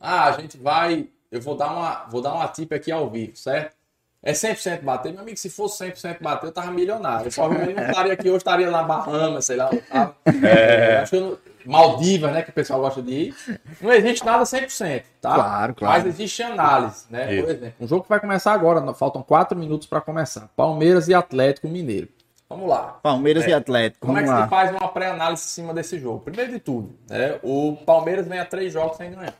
[0.00, 3.36] Ah, a gente vai, eu vou dar uma, vou dar uma tip aqui ao vivo,
[3.36, 3.74] certo?
[4.22, 7.26] É 100% bater, meu amigo, se fosse 100% bater, eu tava milionário.
[7.26, 9.68] Eu provavelmente não estaria aqui hoje, estaria lá na Bahamas, sei lá.
[9.90, 10.14] tava-
[10.46, 10.98] É.
[10.98, 12.42] Acho que eu não- Maldivas, né?
[12.42, 13.34] Que o pessoal gosta de ir.
[13.80, 15.34] Não existe nada 100%, tá?
[15.34, 15.94] Claro, claro.
[15.94, 17.32] Mas existe análise, né?
[17.34, 17.44] Isso.
[17.44, 20.48] Por exemplo, um jogo que vai começar agora, faltam quatro minutos para começar.
[20.56, 22.08] Palmeiras e Atlético Mineiro.
[22.48, 22.98] Vamos lá.
[23.02, 24.06] Palmeiras e Atlético.
[24.06, 24.44] Como é Vamos que lá.
[24.44, 26.18] se faz uma pré-análise em cima desse jogo?
[26.20, 27.38] Primeiro de tudo, né?
[27.42, 29.32] O Palmeiras vem a três jogos sem ganhar.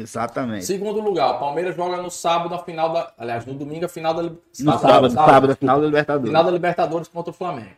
[0.00, 0.64] Exatamente.
[0.64, 3.12] Segundo lugar, o Palmeiras joga no sábado a final da.
[3.18, 4.22] Aliás, no domingo a final da.
[4.22, 4.38] No
[4.78, 6.28] sábado, sábado, final da Libertadores.
[6.28, 7.70] Final da Libertadores contra o Flamengo.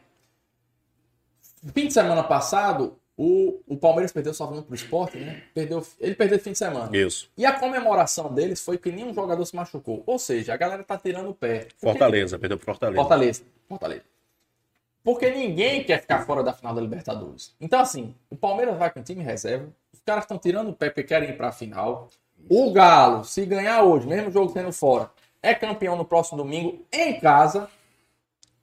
[1.74, 5.42] Fim de semana passado, o, o Palmeiras perdeu só falando pro esporte, né?
[5.54, 6.94] Perdeu, ele perdeu fim de semana.
[6.96, 7.30] Isso.
[7.36, 10.02] E a comemoração deles foi que nenhum jogador se machucou.
[10.06, 11.60] Ou seja, a galera tá tirando o pé.
[11.60, 13.00] Porque- Fortaleza, perdeu pro Fortaleza.
[13.00, 13.42] Fortaleza.
[13.68, 14.02] Fortaleza.
[15.04, 17.54] Porque ninguém quer ficar fora da final da Libertadores.
[17.60, 19.68] Então, assim, o Palmeiras vai com time reserva.
[20.02, 22.08] Os caras estão tirando o pé porque querem ir para a final.
[22.50, 25.08] O Galo, se ganhar hoje, mesmo jogo tendo fora,
[25.40, 27.68] é campeão no próximo domingo em casa.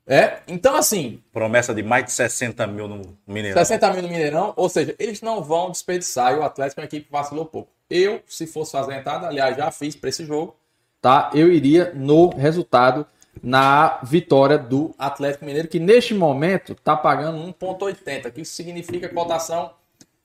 [0.05, 0.39] É.
[0.49, 3.57] Então, assim, Promessa de mais de 60 mil no Mineirão.
[3.57, 6.33] 60 mil no Mineirão, ou seja, eles não vão desperdiçar.
[6.33, 7.71] E o Atlético é uma equipe que vacilou pouco.
[7.89, 10.57] Eu, se fosse fazer a entrada, aliás, já fiz para esse jogo,
[11.01, 11.31] tá?
[11.33, 13.07] Eu iria no resultado
[13.41, 19.71] na vitória do Atlético Mineiro, que neste momento tá pagando 1,80, que isso significa cotação.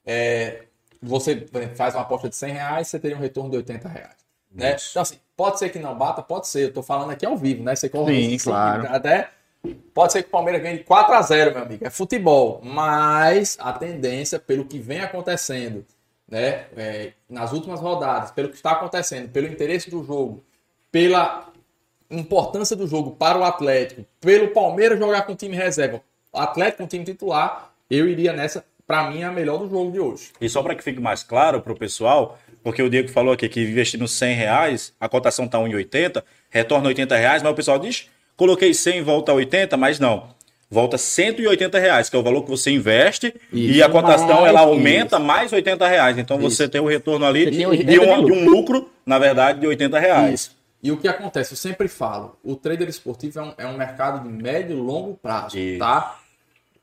[0.04, 0.64] é,
[1.04, 4.16] você faz uma aposta de 100 reais, você teria um retorno de 80 reais.
[4.50, 4.76] Né?
[4.90, 6.64] Então, assim, pode ser que não bata, pode ser.
[6.64, 7.74] Eu tô falando aqui ao vivo, né?
[7.74, 8.86] Você corre Sim, risco, claro.
[8.88, 9.28] Até
[9.94, 11.86] Pode ser que o Palmeiras ganhe de 4 a 0 meu amigo.
[11.86, 12.60] É futebol.
[12.62, 15.84] Mas a tendência, pelo que vem acontecendo,
[16.28, 20.42] né, é, nas últimas rodadas, pelo que está acontecendo, pelo interesse do jogo,
[20.92, 21.48] pela
[22.10, 26.02] importância do jogo para o Atlético, pelo Palmeiras jogar com time reserva,
[26.32, 29.90] o Atlético com time titular, eu iria nessa, para mim, é a melhor do jogo
[29.90, 30.30] de hoje.
[30.40, 33.48] E só para que fique mais claro para o pessoal, porque o Diego falou aqui
[33.48, 38.08] que investindo 100 reais, a cotação tá 1,80, retorna 80 reais, mas o pessoal diz,
[38.36, 40.34] coloquei 100 e volta a 80, mas não.
[40.70, 44.48] Volta 180 reais, que é o valor que você investe, e Isso, a cotação mais
[44.48, 44.68] ela isso.
[44.70, 46.18] aumenta mais 80 reais.
[46.18, 49.60] Então você tem o retorno ali de, 80 de um, de um lucro, na verdade,
[49.60, 50.40] de 80 reais.
[50.40, 50.64] Isso.
[50.82, 51.52] E o que acontece?
[51.52, 55.14] Eu sempre falo, o trader esportivo é um, é um mercado de médio e longo
[55.14, 55.78] prazo, Isso.
[55.78, 56.18] tá?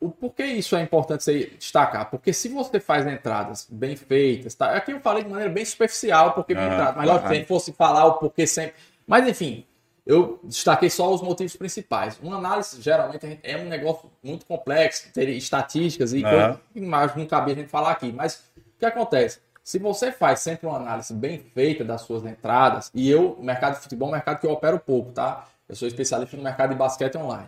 [0.02, 2.10] O, por que isso é importante você destacar?
[2.10, 4.76] Porque se você faz entradas bem feitas, tá?
[4.76, 7.48] Aqui eu falei de maneira bem superficial, porque Aham, entrada, mas lógico, se a gente
[7.48, 8.73] fosse falar o porquê sempre.
[9.06, 9.64] Mas enfim,
[10.03, 12.19] eu destaquei só os motivos principais.
[12.19, 16.30] Uma análise, geralmente, é um negócio muito complexo, ter estatísticas e Aham.
[16.30, 18.11] coisas que mais não cabia a gente falar aqui.
[18.11, 19.40] Mas o que acontece?
[19.64, 23.76] Se você faz sempre uma análise bem feita das suas entradas, e eu, o mercado
[23.76, 25.48] de futebol é um mercado que eu opero pouco, tá?
[25.69, 27.48] Eu sou especialista no mercado de basquete online.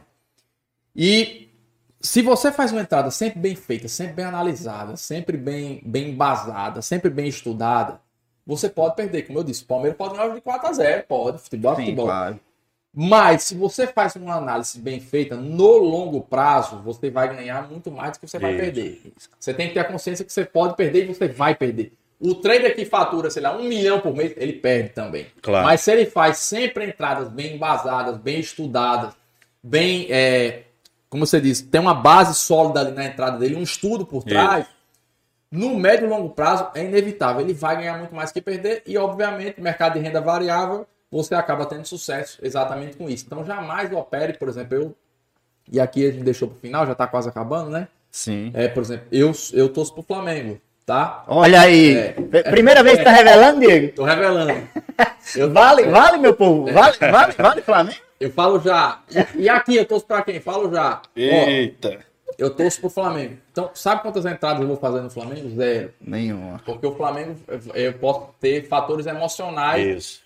[0.96, 1.50] E
[2.04, 6.82] se você faz uma entrada sempre bem feita, sempre bem analisada, sempre bem, bem embasada,
[6.82, 8.02] sempre bem estudada,
[8.46, 9.22] você pode perder.
[9.24, 11.40] Como eu disse, o Palmeiras pode ganhar de 4 a 0 pode.
[11.40, 12.06] Futebol é Sim, futebol.
[12.08, 12.40] claro.
[12.94, 17.90] Mas se você faz uma análise bem feita, no longo prazo, você vai ganhar muito
[17.90, 18.62] mais do que você vai Isso.
[18.62, 19.14] perder.
[19.40, 21.94] Você tem que ter a consciência que você pode perder e você vai perder.
[22.20, 25.26] O trader que fatura, sei lá, um milhão por mês, ele perde também.
[25.42, 25.66] Claro.
[25.66, 29.14] Mas se ele faz sempre entradas bem embasadas, bem estudadas,
[29.64, 30.64] bem, é,
[31.14, 34.66] como você disse, tem uma base sólida ali na entrada dele, um estudo por trás,
[35.52, 37.40] no médio e longo prazo é inevitável.
[37.40, 41.68] Ele vai ganhar muito mais que perder e, obviamente, mercado de renda variável, você acaba
[41.68, 43.26] tendo sucesso exatamente com isso.
[43.28, 44.96] Então, jamais opere, por exemplo, eu.
[45.72, 47.88] E aqui a gente deixou pro final, já tá quase acabando, né?
[48.10, 48.50] Sim.
[48.56, 51.24] É, por exemplo, eu, eu torço pro Flamengo, tá?
[51.28, 51.96] Olha aí.
[51.96, 52.14] É.
[52.50, 53.94] Primeira vez que tá revelando, Diego.
[53.94, 54.68] Tô revelando.
[55.36, 56.74] Eu, Vale, vale, meu povo.
[56.74, 58.02] Vale, vale, vale, Flamengo.
[58.24, 59.02] Eu falo já.
[59.36, 60.40] E aqui eu torço pra quem?
[60.40, 61.02] Falo já.
[61.04, 62.00] Ó, Eita.
[62.38, 63.38] eu torço pro Flamengo.
[63.52, 65.50] Então, sabe quantas entradas eu vou fazer no Flamengo?
[65.56, 65.94] Zero.
[66.02, 66.60] Nenhuma.
[66.66, 67.36] Porque o Flamengo,
[67.74, 70.22] eu posso ter fatores emocionais Isso.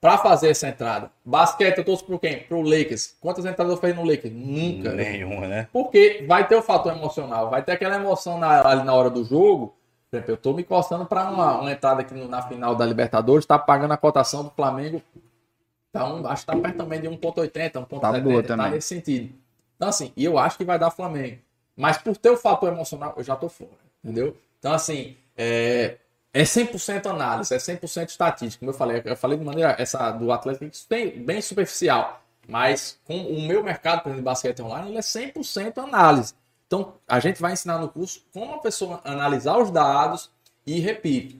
[0.00, 1.10] pra fazer essa entrada.
[1.24, 2.38] Basquete, eu torço pro quem?
[2.40, 3.14] Pro Lakers.
[3.20, 4.32] Quantas entradas eu fiz no Lakers?
[4.34, 4.92] Nunca.
[4.92, 5.68] Nenhuma, né?
[5.72, 9.22] Porque vai ter o fator emocional, vai ter aquela emoção na, ali na hora do
[9.24, 9.74] jogo.
[10.10, 12.84] Por exemplo, eu tô me coçando pra uma, uma entrada aqui no- na final da
[12.84, 15.00] Libertadores, tá pagando a cotação do Flamengo.
[15.92, 18.00] Tá um, acho que tá perto também de 1,80, 1,70.
[18.00, 18.72] Tá boa tá também.
[18.72, 19.34] nesse sentido.
[19.76, 21.38] Então, assim, e eu acho que vai dar Flamengo.
[21.76, 23.70] Mas por ter o fator emocional, eu já tô fora.
[24.04, 24.36] Entendeu?
[24.58, 25.96] Então, assim, é,
[26.32, 28.60] é 100% análise, é 100% estatística.
[28.60, 32.22] Como eu falei, eu falei de maneira essa do Atlético isso tem bem superficial.
[32.46, 36.34] Mas com o meu mercado, exemplo, de basquete online, ele é 100% análise.
[36.66, 40.30] Então, a gente vai ensinar no curso como a pessoa analisar os dados
[40.66, 41.36] e, repito,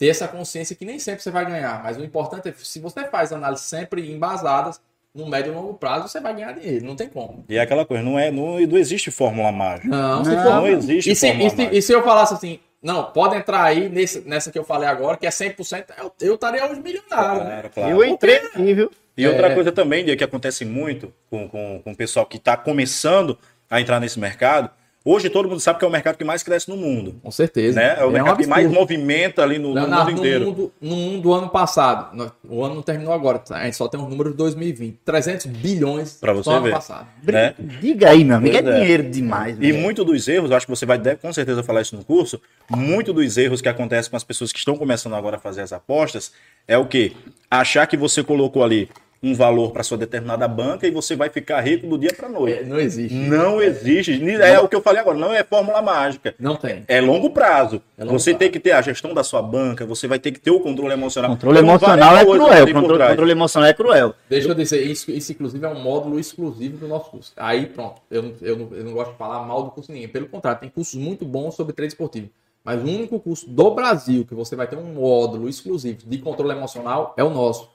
[0.00, 1.82] ter essa consciência que nem sempre você vai ganhar.
[1.82, 4.80] Mas o importante é, se você faz análises sempre embasadas,
[5.14, 6.84] no médio e longo prazo, você vai ganhar dinheiro.
[6.86, 7.44] Não tem como.
[7.48, 9.88] E é aquela coisa, não, é, não, não existe fórmula mágica.
[9.88, 11.76] Não, Não, for- Não existe e se, fórmula e, se, mágica.
[11.76, 15.16] e se eu falasse assim, não, pode entrar aí nesse, nessa que eu falei agora,
[15.18, 17.50] que é 100%, eu, eu estaria hoje milionário, né?
[17.50, 17.90] Claro, claro.
[17.90, 18.90] Eu entrei aqui, viu?
[19.16, 19.54] E outra É.
[19.54, 23.36] coisa também, que acontece muito com, com, com o pessoal que está começando
[23.68, 24.70] a entrar nesse mercado,
[25.02, 27.18] Hoje todo mundo sabe que é o mercado que mais cresce no mundo.
[27.22, 27.80] Com certeza.
[27.80, 27.96] Né?
[27.98, 30.44] É o um mercado que mais movimenta ali no, no Leonardo, mundo no inteiro.
[30.44, 33.56] mundo, no mundo do ano passado, no- o ano não terminou agora, tá?
[33.56, 34.98] a gente só tem os números de 2020.
[35.02, 36.72] 300 bilhões Pra você só ano ver.
[36.72, 37.06] passado.
[37.22, 37.54] Né?
[37.80, 38.54] Diga aí, meu amigo.
[38.54, 38.62] É é.
[38.62, 39.56] dinheiro demais.
[39.56, 39.78] E velho.
[39.78, 42.38] muito dos erros, eu acho que você vai deve, com certeza falar isso no curso,
[42.68, 45.72] muito dos erros que acontecem com as pessoas que estão começando agora a fazer as
[45.72, 46.30] apostas
[46.68, 47.12] é o quê?
[47.50, 48.88] Achar que você colocou ali
[49.22, 52.30] um valor para sua determinada banca e você vai ficar rico do dia para É,
[52.30, 52.64] noite.
[52.64, 53.14] não existe.
[53.14, 54.18] Não existe.
[54.40, 56.34] É o que eu falei agora, não é fórmula mágica.
[56.38, 56.84] Não tem.
[56.88, 57.82] É longo prazo.
[57.98, 58.38] É longo você prazo.
[58.38, 60.92] tem que ter a gestão da sua banca, você vai ter que ter o controle
[60.94, 61.32] emocional.
[61.32, 62.72] Controle Então, emocional é cruel.
[62.72, 64.14] Controle, controle emocional é cruel.
[64.28, 67.32] Deixa eu dizer, isso, isso inclusive é um módulo exclusivo do nosso curso.
[67.36, 69.94] Aí pronto, eu, não- eu, não, eu não gosto de falar mal do curso de
[69.94, 70.08] ninguém.
[70.08, 72.28] Pelo contrário, tem cursos muito bons sobre trade esportivo.
[72.64, 76.52] Mas o único curso do Brasil que você vai ter um módulo exclusivo de controle
[76.52, 77.68] emocional é o nosso.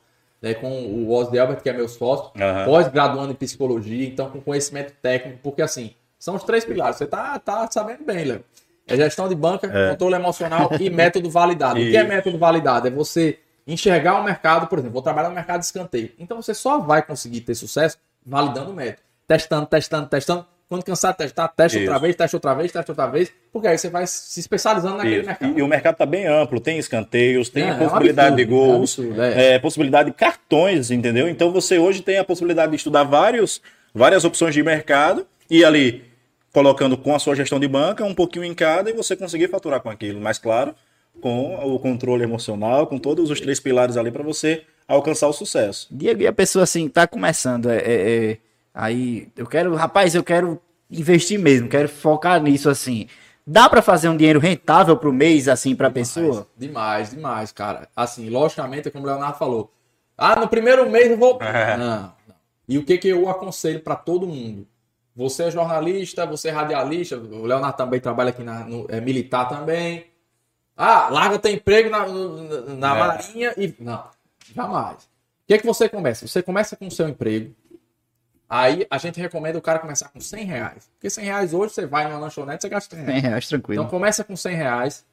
[0.45, 2.65] Né, com o Osde Albert, que é meu sócio, Aham.
[2.65, 6.97] pós-graduando em psicologia, então com conhecimento técnico, porque assim, são os três pilares.
[6.97, 8.43] Você tá, tá sabendo bem, Léo.
[8.85, 11.79] É gestão de banca, controle emocional e método validado.
[11.79, 12.87] O que é método validado?
[12.87, 16.11] É você enxergar o mercado, por exemplo, vou trabalhar no mercado de escanteio.
[16.19, 19.01] Então você só vai conseguir ter sucesso validando o método.
[19.27, 20.45] Testando, testando, testando.
[20.67, 23.77] Quando cansar de testar, testa outra vez, testa outra vez, testa outra vez, porque aí
[23.77, 25.27] você vai se especializando naquele Isso.
[25.27, 25.53] mercado.
[25.55, 28.33] E, e o mercado está bem amplo, tem escanteios, tem É, a é um possibilidade
[28.33, 29.53] absurdo, de gols, é um absurdo, é.
[29.53, 31.29] é, possibilidade de cartões, entendeu?
[31.29, 33.61] Então você hoje tem a possibilidade de estudar vários,
[33.93, 36.03] várias opções de mercado e ali
[36.51, 39.81] colocando com a sua gestão de banca um pouquinho em cada e você conseguir faturar
[39.81, 40.19] com aquilo.
[40.19, 40.73] Mas claro,
[41.21, 45.87] com o controle emocional, com todos os três pilares ali para você alcançar o sucesso.
[45.91, 48.37] Diego, e a pessoa assim, tá começando, é, é, é,
[48.75, 50.61] aí eu quero, rapaz, eu quero
[50.91, 53.07] investir mesmo, quero focar nisso assim.
[53.47, 56.47] Dá pra fazer um dinheiro rentável pro mês assim pra pessoa?
[56.57, 57.87] Demais, demais, cara.
[57.95, 59.71] Assim, logicamente, como o Leonardo falou.
[60.17, 61.39] Ah, no primeiro mês eu vou.
[61.41, 61.77] É.
[61.77, 62.35] Não, não.
[62.67, 64.67] E o que, que eu aconselho para todo mundo?
[65.15, 69.47] Você é jornalista, você é radialista, o Leonardo também trabalha aqui na, no, é militar
[69.47, 70.07] também.
[70.75, 72.99] Ah, larga teu emprego na, no- na É.
[72.99, 73.73] marinha e.
[73.79, 74.03] Não,
[74.53, 75.03] jamais.
[75.03, 76.27] O que é que você começa?
[76.27, 77.53] Você começa com o seu emprego.
[78.49, 80.89] Aí a gente recomenda o cara começar com 100 reais.
[80.93, 83.21] Porque 100 reais hoje você vai numa lanchonete você gasta 100 reais.
[83.21, 83.81] 100 reais, tranquilo.
[83.81, 85.05] Então começa com 100 reais,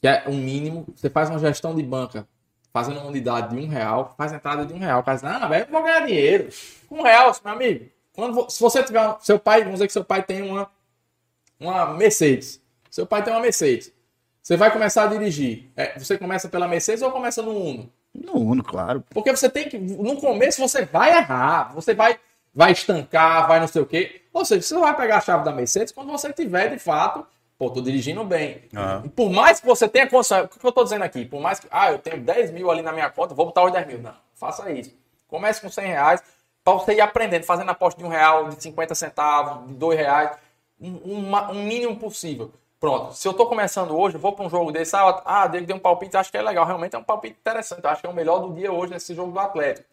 [0.00, 0.86] que é o mínimo.
[0.94, 2.26] Você faz uma gestão de banca
[2.72, 5.00] fazendo uma unidade de um real, faz entrada de um real.
[5.00, 6.48] O cara diz, ah, velho, eu vou ganhar dinheiro.
[6.90, 7.86] Um real, meu amigo.
[8.12, 9.16] Quando, se você tiver.
[9.20, 10.70] Seu pai, vamos dizer que seu pai tem uma,
[11.58, 12.60] uma Mercedes.
[12.90, 13.92] Seu pai tem uma Mercedes.
[14.42, 15.70] Você vai começar a dirigir.
[15.76, 17.92] É, você começa pela Mercedes ou começa no Uno?
[18.14, 19.04] No Uno, claro.
[19.10, 19.78] Porque você tem que.
[19.78, 21.72] No começo você vai errar.
[21.74, 22.18] Você vai,
[22.58, 24.22] vai estancar, vai não sei o quê.
[24.32, 27.24] Ou seja, você vai pegar a chave da Mercedes quando você tiver, de fato,
[27.56, 28.64] pô, tô dirigindo bem.
[29.04, 30.44] E por mais que você tenha condição.
[30.44, 31.24] O que eu tô dizendo aqui?
[31.24, 31.68] Por mais que.
[31.70, 33.98] Ah, eu tenho 10 mil ali na minha conta, vou botar os 10 mil.
[34.00, 34.92] Não, faça isso.
[35.28, 36.22] Comece com 100 reais.
[36.64, 40.36] Pra você ir aprendendo, fazendo aposta de um real, de 50 centavos, de dois reais.
[40.80, 40.96] Um,
[41.28, 42.50] uma- um mínimo possível.
[42.80, 43.12] Pronto.
[43.14, 44.94] Se eu tô começando hoje, eu vou para um jogo desse.
[44.96, 46.64] Ah, ah, deu um palpite, acho que é legal.
[46.66, 47.86] Realmente é um palpite interessante.
[47.86, 49.86] Acho que é o melhor do dia hoje nesse jogo do Atlético.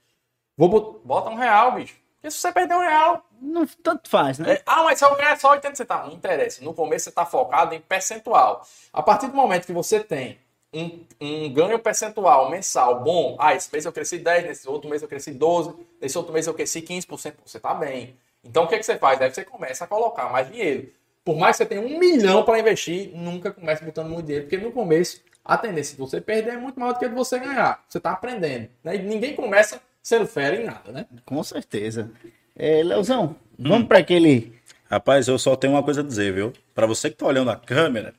[0.58, 1.00] Vou bot...
[1.04, 1.96] Bota um real, bicho.
[2.26, 3.24] Porque se você perder um real.
[3.40, 4.54] Não, tanto faz, né?
[4.54, 6.10] é, ah, mas se eu ganhar só 80 centavos.
[6.10, 6.64] Não interessa.
[6.64, 8.66] No começo você está focado em percentual.
[8.92, 10.40] A partir do momento que você tem
[10.74, 15.04] um, um ganho percentual mensal bom, ah, esse mês eu cresci 10, nesse outro mês
[15.04, 18.18] eu cresci 12, nesse outro mês eu cresci 15%, você está bem.
[18.44, 19.22] Então o que, que você faz?
[19.22, 20.92] Aí você começa a colocar mais dinheiro.
[21.24, 24.58] Por mais que você tenha um milhão para investir, nunca comece botando muito dinheiro, porque
[24.58, 27.86] no começo a tendência de você perder é muito maior do que de você ganhar.
[27.88, 28.68] Você está aprendendo.
[28.84, 28.96] Né?
[28.96, 31.06] E ninguém começa sendo fera em nada, né?
[31.26, 32.12] Com certeza.
[32.56, 33.70] É, Leozão, Hum.
[33.70, 34.54] vamos pra aquele.
[34.88, 36.54] Rapaz, eu só tenho uma coisa a dizer, viu?
[36.76, 38.14] Para você que tá olhando a câmera,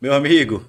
[0.00, 0.64] meu amigo,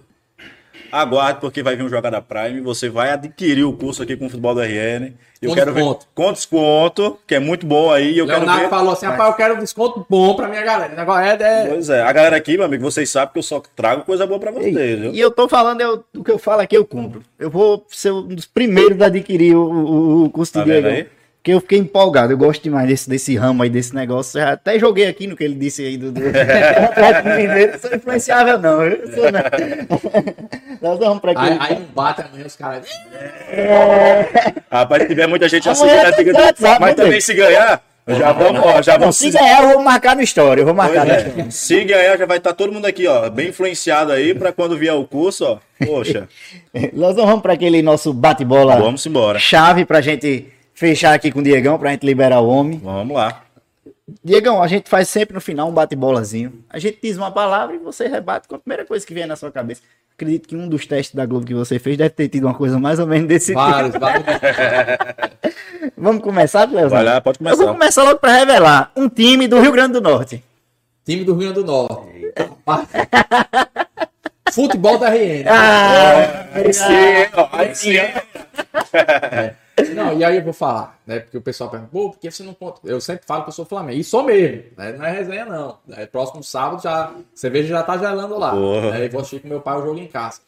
[0.93, 4.29] aguarde porque vai vir um Jogada Prime, você vai adquirir o curso aqui com o
[4.29, 5.11] Futebol do RN.
[5.41, 5.99] Eu Com quero desconto.
[6.05, 8.69] ver com desconto, que é muito bom aí, eu quero Leonardo ver.
[8.69, 10.93] falou assim, rapaz, eu quero um desconto bom pra minha galera.
[10.93, 11.37] O negócio é...
[11.41, 11.67] é...
[11.67, 14.39] Pois é, a galera aqui, meu amigo, vocês sabem que eu só trago coisa boa
[14.39, 15.11] pra vocês, viu?
[15.13, 17.21] E eu tô falando, eu, o que eu falo aqui eu cumpro.
[17.37, 20.89] Eu vou ser um dos primeiros a adquirir o, o, o curso Tá de vendo
[20.89, 21.09] Diego.
[21.43, 21.47] Aí?
[21.47, 24.39] Porque eu fiquei empolgado, eu gosto demais desse, desse ramo aí, desse negócio.
[24.39, 26.11] Eu até joguei aqui no que ele disse aí do.
[26.11, 26.21] do...
[26.21, 28.83] Atlético sou influenciável, não.
[28.83, 29.41] Eu sou, não.
[30.81, 31.59] Nós vamos pra Aí, aquele.
[31.61, 32.85] aí não bate amanhã os caras...
[34.71, 36.11] Rapaz, se tiver muita gente assim, né,
[36.79, 40.61] mas também se ganhar, já vamos, já vamos se ganhar, eu vou marcar no história.
[40.61, 41.49] Eu vou marcar é.
[41.49, 44.93] Se ganhar, já vai estar todo mundo aqui, ó, bem influenciado aí pra quando vier
[44.93, 45.57] o curso, ó.
[45.85, 46.27] Poxa,
[46.91, 49.39] Nós vamos para aquele nosso bate-bola vamos embora.
[49.39, 52.79] chave pra gente fechar aqui com o Diegão, pra gente liberar o homem.
[52.83, 53.41] Vamos lá.
[54.23, 56.53] Diegão, a gente faz sempre no final um bate-bolazinho.
[56.69, 59.35] A gente diz uma palavra e você rebate com a primeira coisa que vier na
[59.35, 59.81] sua cabeça.
[60.15, 62.77] Acredito que um dos testes da Globo que você fez deve ter tido uma coisa
[62.79, 63.99] mais ou menos desse Vários, tipo.
[63.99, 64.23] vários.
[65.97, 66.89] Vamos começar, Leozão?
[66.89, 67.73] Vai lá, pode Eu vou começar.
[67.73, 68.91] começar logo pra revelar.
[68.95, 70.43] Um time do Rio Grande do Norte.
[71.05, 72.31] Time do Rio Grande do Norte.
[74.51, 75.45] Futebol da RN.
[75.47, 76.83] Ah, Aí sim,
[77.35, 77.97] ó, aí sim.
[79.95, 81.19] Não, e aí eu vou falar, né?
[81.19, 82.79] Porque o pessoal pergunta, pô, por que você não conta?
[82.83, 83.99] Eu sempre falo que eu sou Flamengo.
[83.99, 84.93] E sou mesmo, né?
[84.93, 85.79] Não é resenha, não.
[85.91, 87.11] É, próximo sábado já.
[87.33, 88.53] Cerveja já tá gelando lá.
[88.53, 89.05] Né?
[89.05, 90.41] E vou assistir com meu pai o jogo em casa.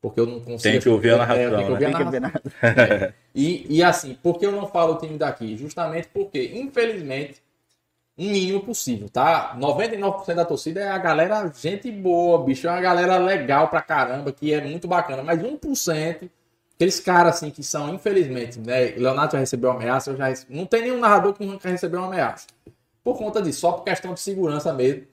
[0.00, 0.62] Porque eu não consigo.
[0.62, 2.52] Tem que ouvir a É, narração, eu tenho que ouvir a Tem que ver narração.
[2.62, 3.12] É.
[3.34, 5.56] E, e assim, por que eu não falo o time daqui?
[5.56, 7.40] Justamente porque, infelizmente,
[8.16, 9.56] um mínimo possível, tá?
[9.56, 14.32] 99% da torcida é a galera, gente boa, bicho, é uma galera legal pra caramba,
[14.32, 16.28] que é muito bacana, mas 1%,
[16.78, 18.92] aqueles caras assim que são, infelizmente, né?
[18.96, 22.06] Leonardo já recebeu ameaça, eu já rece- não tem nenhum narrador que nunca recebeu uma
[22.06, 22.46] ameaça.
[23.02, 25.04] Por conta disso, só por questão de segurança mesmo.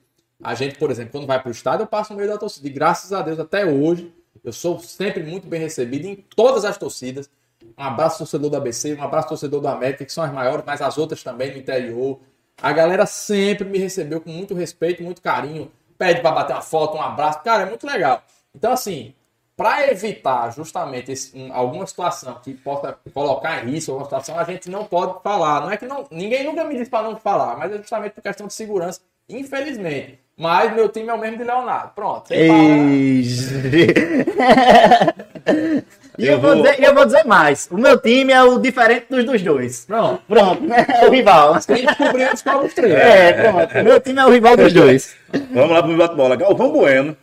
[0.42, 2.66] A gente, por exemplo, quando vai pro estádio, eu passo no meio da torcida.
[2.68, 4.12] E graças a Deus, até hoje,
[4.44, 7.28] eu sou sempre muito bem recebido em todas as torcidas.
[7.76, 10.80] Um abraço torcedor do ABC, um abraço torcedor do América, que são as maiores, mas
[10.82, 12.20] as outras também no interior.
[12.62, 15.70] A galera sempre me recebeu com muito respeito, muito carinho.
[15.98, 17.42] Pede pra bater uma foto, um abraço.
[17.42, 18.22] Cara, é muito legal.
[18.54, 19.14] Então, assim,
[19.56, 24.44] para evitar justamente esse- um- alguma situação que possa colocar em risco alguma situação, a
[24.44, 25.62] gente não pode falar.
[25.62, 28.22] Não é que não, ninguém nunca me disse para não falar, mas é justamente por
[28.22, 30.18] questão de segurança, infelizmente.
[30.38, 31.92] Mas meu time é o mesmo de Leonardo.
[31.94, 32.28] Pronto.
[32.28, 32.36] sem.
[36.18, 37.68] E eu, Eu vou vou- dizer, eu vou dizer mais.
[37.70, 39.84] O meu time é o diferente dos dos dois.
[39.84, 40.22] Pronto.
[40.26, 41.58] Pronto, é o rival.
[41.66, 42.94] Quem descobriu, descobre os três.
[42.94, 43.84] É, pronto.
[43.84, 45.14] Meu time é o rival dos dois.
[45.52, 46.36] Vamos lá pro bate-bola.
[46.36, 47.16] Galvão Bueno.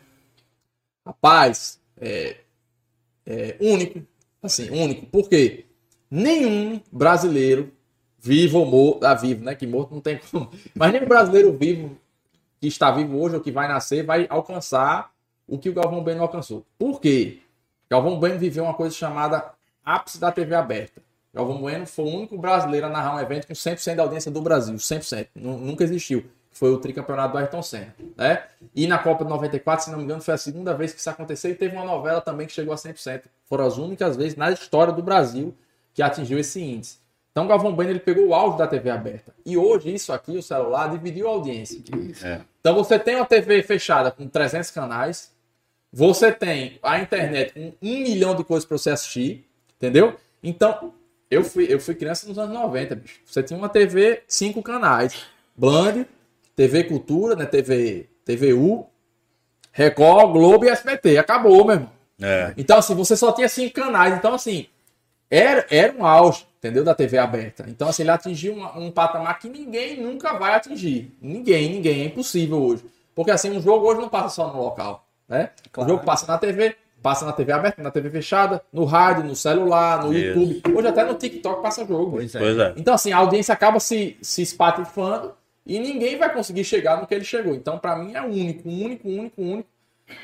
[1.05, 2.37] Rapaz, é,
[3.25, 4.01] é único.
[4.41, 5.05] Assim, único.
[5.07, 5.65] Por quê?
[6.11, 7.71] Nenhum brasileiro
[8.19, 9.55] vivo ou morto, ah, vivo, né?
[9.55, 10.49] Que morto não tem como.
[10.75, 11.97] Mas nenhum brasileiro vivo
[12.59, 15.11] que está vivo hoje ou que vai nascer vai alcançar
[15.47, 16.65] o que o Galvão Bueno alcançou.
[16.77, 17.39] Por quê?
[17.89, 19.51] Galvão Bueno viveu uma coisa chamada
[19.83, 21.01] ápice da TV aberta.
[21.33, 24.41] Galvão Bueno foi o único brasileiro a narrar um evento com 100% da audiência do
[24.41, 24.75] Brasil.
[24.75, 25.27] 100%.
[25.35, 26.23] Nu- Nunca existiu.
[26.53, 27.93] Foi o tricampeonato do Ayrton Senna.
[28.15, 28.43] Né?
[28.75, 31.09] E na Copa de 94, se não me engano, foi a segunda vez que isso
[31.09, 31.51] aconteceu.
[31.51, 33.23] E teve uma novela também que chegou a 100%.
[33.45, 35.55] Foram as únicas vezes na história do Brasil
[35.93, 36.97] que atingiu esse índice.
[37.31, 39.33] Então, Galvão Bueno ele pegou o auge da TV aberta.
[39.43, 41.81] E hoje, isso aqui, o celular, dividiu a audiência.
[42.23, 42.41] É.
[42.59, 45.31] Então, você tem uma TV fechada com 300 canais.
[45.91, 49.47] Você tem a internet com um milhão de coisas para você assistir.
[49.75, 50.15] Entendeu?
[50.43, 50.93] Então,
[51.29, 53.19] eu fui, eu fui criança nos anos 90, bicho.
[53.25, 55.25] Você tinha uma TV, cinco canais.
[55.55, 56.05] Band,
[56.55, 57.45] TV Cultura, né?
[57.45, 58.87] TV, TVU,
[59.71, 61.17] Record, Globo e SBT.
[61.17, 61.89] Acabou, meu irmão.
[62.21, 62.53] É.
[62.57, 64.13] Então, assim, você só tinha cinco canais.
[64.15, 64.67] Então, assim,
[65.29, 66.83] era, era um auge, entendeu?
[66.83, 67.65] Da TV aberta.
[67.67, 71.11] Então, assim, ele atingiu uma- um patamar que ninguém nunca vai atingir.
[71.21, 72.01] Ninguém, ninguém.
[72.01, 72.85] É impossível hoje.
[73.15, 75.49] Porque, assim, um jogo hoje não passa só no local, né?
[75.75, 79.35] O jogo passa na TV, passa na TV aberta, na TV fechada, no rádio, no
[79.35, 80.39] celular, no Isso.
[80.39, 80.77] YouTube.
[80.77, 82.11] Hoje até no TikTok passa jogo.
[82.11, 82.39] Pois é.
[82.39, 82.73] Pois é.
[82.77, 85.33] Então, assim, a audiência acaba se, se espatifando
[85.65, 87.55] e ninguém vai conseguir chegar no que ele chegou.
[87.55, 89.69] Então, pra mim, é único, único, único, único.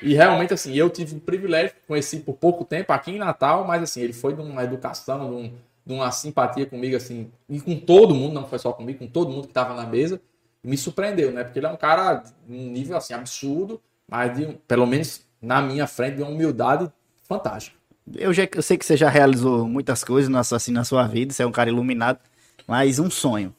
[0.01, 3.81] E realmente, assim, eu tive o privilégio, conheci por pouco tempo aqui em Natal, mas,
[3.83, 5.53] assim, ele foi de uma educação, de, um-
[5.85, 9.31] de uma simpatia comigo, assim, e com todo mundo, não foi só comigo, com todo
[9.31, 10.21] mundo que tava na mesa.
[10.63, 11.43] Me surpreendeu, né?
[11.43, 15.61] Porque ele é um cara de um nível, assim, absurdo, mas, de, pelo menos na
[15.61, 16.91] minha frente, de uma humildade
[17.23, 17.77] fantástica.
[18.15, 21.43] Eu, já, eu sei que você já realizou muitas coisas assim, na sua vida, você
[21.43, 22.19] é um cara iluminado,
[22.67, 23.55] mas um sonho.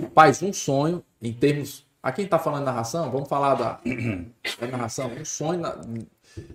[0.00, 1.86] Rapaz, um sonho em termos.
[2.02, 3.80] A quem tá falando narração, vamos falar da,
[4.60, 5.10] da narração.
[5.10, 5.76] Um sonho na-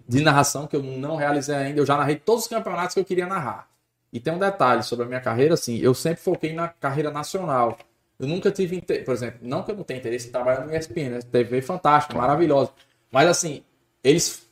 [0.08, 1.80] de narração que eu não realizei ainda.
[1.80, 3.68] Eu já narrei todos os campeonatos que eu queria narrar.
[4.14, 7.78] E tem um detalhe sobre a minha carreira, assim, eu sempre foquei na carreira nacional.
[8.20, 11.10] Eu nunca tive, por exemplo, não que eu não tenha interesse em trabalhar no ESPN,
[11.10, 11.20] né?
[11.22, 12.72] TV fantástica, maravilhosa.
[13.10, 13.64] Mas assim,
[14.04, 14.48] eles,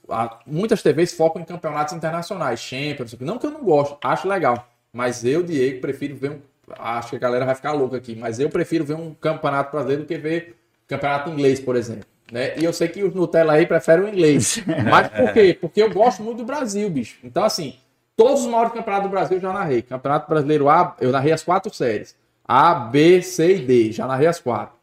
[0.47, 4.67] muitas TVs focam em campeonatos internacionais, Champions, não que eu não gosto, acho legal.
[4.91, 6.41] Mas eu, Diego, prefiro ver um.
[6.77, 10.03] Acho que a galera vai ficar louca aqui, mas eu prefiro ver um campeonato brasileiro
[10.03, 10.55] do que ver
[10.87, 12.05] campeonato inglês, por exemplo.
[12.31, 12.57] Né?
[12.57, 14.63] E eu sei que os Nutella aí preferem o inglês.
[14.89, 15.57] Mas por quê?
[15.59, 17.17] Porque eu gosto muito do Brasil, bicho.
[17.23, 17.75] Então, assim,
[18.15, 19.81] todos os maiores campeonatos do Brasil eu já narrei.
[19.81, 22.15] Campeonato Brasileiro A, eu narrei as quatro séries.
[22.45, 23.91] A, B, C e D.
[23.91, 24.75] Já narrei as quatro.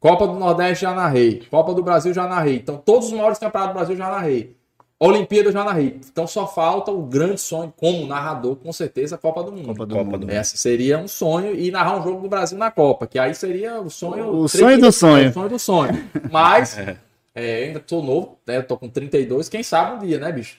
[0.00, 1.42] Copa do Nordeste já narrei.
[1.50, 2.56] Copa do Brasil já narrei.
[2.56, 4.56] Então, todos os maiores campeonatos do Brasil já narrei.
[5.00, 6.00] Olimpíada eu já narrei.
[6.10, 9.66] Então, só falta o grande sonho, como narrador, com certeza, a Copa do Mundo.
[9.66, 10.26] Copa do Copa Mundo.
[10.26, 13.32] do Essa seria um sonho e narrar um jogo do Brasil na Copa, que aí
[13.34, 14.28] seria o sonho.
[14.34, 15.30] O sonho do sonho.
[15.30, 16.04] O sonho do sonho.
[16.32, 16.76] Mas,
[17.32, 18.56] é, ainda tô novo, né?
[18.56, 20.56] Eu tô com 32, quem sabe um dia, né, bicho?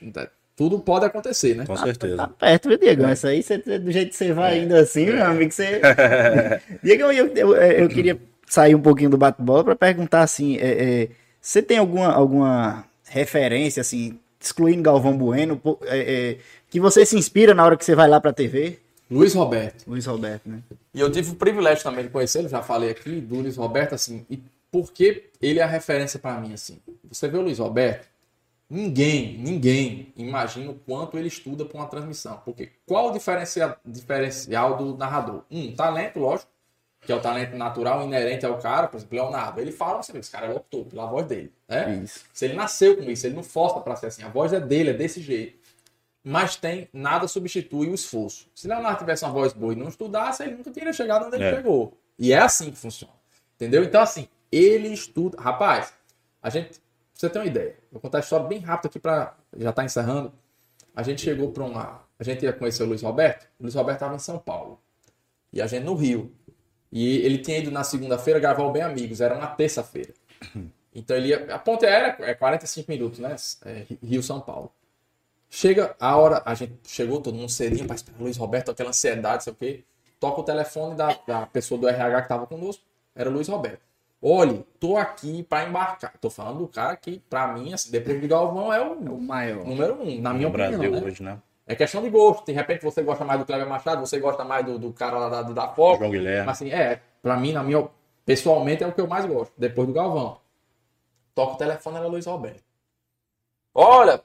[0.55, 1.65] Tudo pode acontecer, né?
[1.65, 2.27] Com Tá certeza.
[2.39, 3.03] perto, viu, Diego?
[3.03, 5.81] Essa aí, você- do jeito que você vai ainda assim, meu amigo, você...
[6.81, 11.07] Diego, eu, eu, eu queria sair um pouquinho do bate-bola para perguntar, assim, é, é,
[11.41, 16.37] você tem alguma, alguma referência, assim, excluindo Galvão Bueno, é, é,
[16.69, 18.79] que você se inspira na hora que você vai lá pra TV?
[19.09, 19.85] Luiz Roberto.
[19.87, 20.61] Luiz Roberto, né?
[20.93, 24.25] E eu tive o privilégio também de conhecê-lo, já falei aqui, do Luiz Roberto, assim,
[24.29, 24.39] e
[24.71, 26.77] porque ele é a referência pra mim, assim.
[27.09, 28.07] Você vê o Luiz Roberto,
[28.69, 32.39] ninguém, ninguém imagina o quanto ele estuda pra uma transmissão.
[32.45, 33.13] Porque qual o
[33.85, 35.41] diferencial do narrador?
[35.49, 36.51] Um, talento, lógico,
[37.09, 39.59] que é o talento natural inerente ao cara, por exemplo, Leonardo.
[39.59, 42.01] Ele fala, você vê, esse cara é locutor, pela voz dele, né?
[42.03, 42.23] Isso.
[42.31, 44.21] Se ele nasceu com isso, ele não força pra ser assim.
[44.21, 45.57] A voz é dele, é desse jeito.
[46.23, 48.47] Mas tem, nada substitui o esforço.
[48.53, 51.45] Se Leonardo tivesse uma voz boa e não estudasse, ele nunca teria chegado onde ele
[51.45, 51.55] É.
[51.55, 51.97] chegou.
[52.19, 53.13] E é assim que funciona.
[53.55, 53.83] Entendeu?
[53.83, 55.41] Então, assim, ele estuda.
[55.41, 55.91] Rapaz,
[56.43, 56.69] a gente.
[56.73, 56.79] Pra
[57.15, 59.35] você ter uma ideia, vou contar a história bem rápido aqui pra.
[59.57, 60.31] Já tá encerrando.
[60.95, 62.03] A gente chegou pra uma.
[62.19, 63.45] A gente ia conhecer o Luiz Roberto.
[63.59, 64.79] O Luiz Roberto estava em São Paulo.
[65.51, 66.31] E a gente no Rio.
[66.91, 70.13] E ele tinha ido na segunda-feira gravar o Bem Amigos, era uma terça-feira.
[70.93, 71.53] Então ele ia.
[71.53, 73.35] A ponte aérea é 45 minutos, né?
[73.65, 74.71] É, Rio-São Paulo.
[75.49, 79.53] Chega a hora, a gente chegou todo mundo esperar o Luiz Roberto, aquela ansiedade, sei
[79.53, 79.83] o quê.
[80.19, 82.83] Toca o telefone da, da pessoa do RH que tava conosco,
[83.15, 83.81] era o Luiz Roberto.
[84.21, 86.13] Olhe, tô aqui para embarcar.
[86.19, 89.65] Tô falando do cara que, para mim, assim, depois do Galvão, é o O maior.
[89.65, 91.01] número um, na minha no Brasil opinião.
[91.01, 91.07] né?
[91.07, 91.39] hoje, né?
[91.69, 92.47] É questão de gosto.
[92.47, 95.29] De repente você gosta mais do Kleber Machado, você gosta mais do, do cara lá
[95.29, 95.99] da, da Fox.
[95.99, 96.47] João Guilherme.
[96.47, 97.87] Mas assim, é, pra mim, na minha,
[98.25, 100.39] pessoalmente, é o que eu mais gosto, depois do Galvão.
[101.35, 102.63] Toca o telefone, era Luiz Roberto.
[103.71, 104.19] Olha,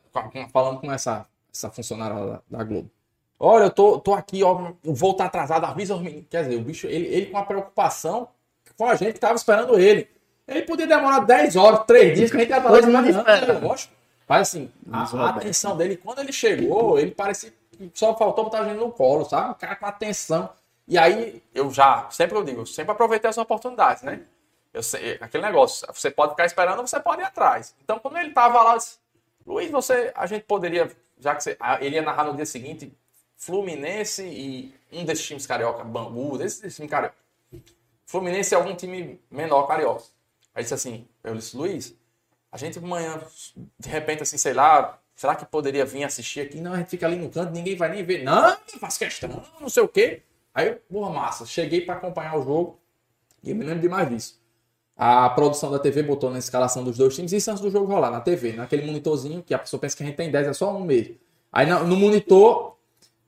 [0.50, 2.90] falando com essa, essa funcionária da, da Globo.
[3.38, 6.24] Olha, eu tô, tô aqui, ó, o voo tá atrasado, avisa os meninos.
[6.30, 8.26] Quer dizer, o bicho, ele, ele com a preocupação
[8.74, 10.08] com a gente que tava esperando ele.
[10.48, 13.90] Ele podia demorar 10 horas, 3 dias, que a gente ia estar.
[14.28, 18.44] Mas assim, a, Luiz a atenção dele, quando ele chegou, ele parecia que só faltou
[18.44, 19.52] botar a gente no colo, sabe?
[19.52, 20.50] O cara com atenção.
[20.86, 24.22] E aí, eu já, sempre eu digo, eu sempre aproveitei as oportunidades, né?
[24.72, 27.74] Eu sei, aquele negócio, você pode ficar esperando você pode ir atrás.
[27.82, 28.98] Então, quando ele tava lá, eu disse,
[29.46, 32.92] Luiz, você, a gente poderia, já que você, ele ia narrar no dia seguinte,
[33.36, 37.14] Fluminense e um desses times carioca, Bangu, desses, desses times carioca.
[38.06, 40.04] Fluminense é algum time menor carioca.
[40.54, 41.94] Aí disse assim, eu disse, Luiz,
[42.54, 43.20] a gente amanhã,
[43.80, 46.60] de repente, assim, sei lá, será que poderia vir assistir aqui?
[46.60, 48.22] Não, a gente fica ali no canto, ninguém vai nem ver.
[48.22, 50.22] Não, faz questão, não sei o quê.
[50.54, 52.78] Aí, porra, massa, cheguei para acompanhar o jogo
[53.42, 54.40] e eu me lembro demais disso.
[54.96, 58.12] A produção da TV botou na escalação dos dois times isso antes do jogo rolar,
[58.12, 60.72] na TV, naquele monitorzinho que a pessoa pensa que a gente tem 10, é só
[60.76, 61.16] um mesmo.
[61.52, 62.76] Aí no monitor,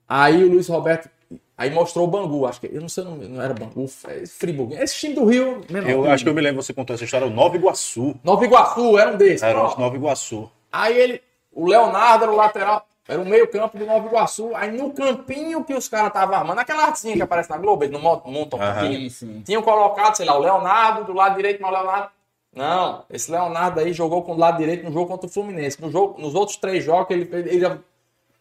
[0.07, 1.11] aí o Luiz Roberto,
[1.57, 4.75] aí mostrou o Bangu, acho que, eu não sei, não, não era Bangu, é Friburgo.
[4.75, 5.91] Esse time do Rio, menor.
[5.91, 8.15] Eu acho que eu me lembro, você contou essa história, o Nova Iguaçu.
[8.23, 9.43] Nova Iguaçu, era um desses.
[9.43, 10.51] Era o Nova Iguaçu.
[10.71, 11.23] Aí ele,
[11.53, 14.51] o Leonardo era o lateral, era o meio campo do Nova Iguaçu.
[14.55, 17.93] Aí no campinho que os caras estavam armando, aquela artezinha que aparece na Globo, eles
[17.93, 18.75] não montam, Aham.
[18.75, 19.11] campinho.
[19.11, 19.43] Sim.
[19.45, 22.17] Tinham colocado, sei lá, o Leonardo do lado direito, mas o Leonardo.
[22.53, 25.81] Não, esse Leonardo aí jogou com o lado direito no jogo contra o Fluminense.
[25.81, 27.79] No jogo, nos outros três jogos ele fez, ele já.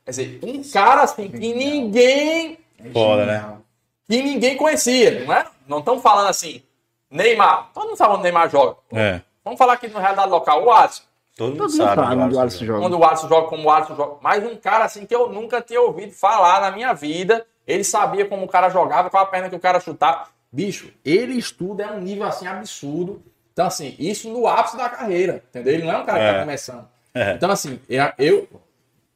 [0.05, 2.57] Quer dizer, um cara assim que ninguém.
[2.93, 3.57] Foda, né?
[4.09, 5.45] Que ninguém conhecia, não é?
[5.67, 6.61] Não estamos falando assim,
[7.09, 7.69] Neymar.
[7.73, 8.77] Todo mundo sabe onde Neymar joga.
[8.91, 9.21] É.
[9.43, 11.03] Vamos falar aqui no realidade local, o Alisson.
[11.35, 11.95] Todo mundo Todo mundo sabe.
[12.01, 12.79] sabe do onde o Alisson joga.
[12.79, 14.15] Quando o Alisson joga como o Alisson joga.
[14.21, 17.45] Mas um cara assim que eu nunca tinha ouvido falar na minha vida.
[17.67, 20.27] Ele sabia como o cara jogava, qual a perna que o cara chutava.
[20.51, 23.21] Bicho, ele estuda é um nível assim absurdo.
[23.51, 25.73] Então, assim, isso no ápice da carreira, entendeu?
[25.73, 26.33] Ele não é um cara que É.
[26.33, 26.87] tá começando.
[27.13, 27.31] É.
[27.33, 28.05] Então, assim, eu.
[28.19, 28.47] eu-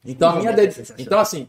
[0.05, 0.95] então, a minha dedicação.
[0.97, 1.47] Então, assim,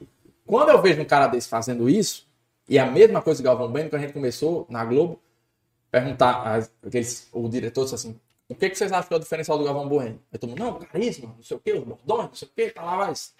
[0.51, 2.27] quando eu vejo um cara desse fazendo isso,
[2.69, 5.23] e a mesma coisa que o Galvão Bueno, quando a gente começou na Globo,
[5.93, 9.57] perguntar, aqueles, o diretor disse assim: o que, que vocês acham que é o diferencial
[9.57, 10.21] do Galvão Bueno?
[10.33, 12.83] Todo mundo, não, carisma, não sei o quê, os bordões, não sei o quê, tá
[12.83, 13.33] lá, mas.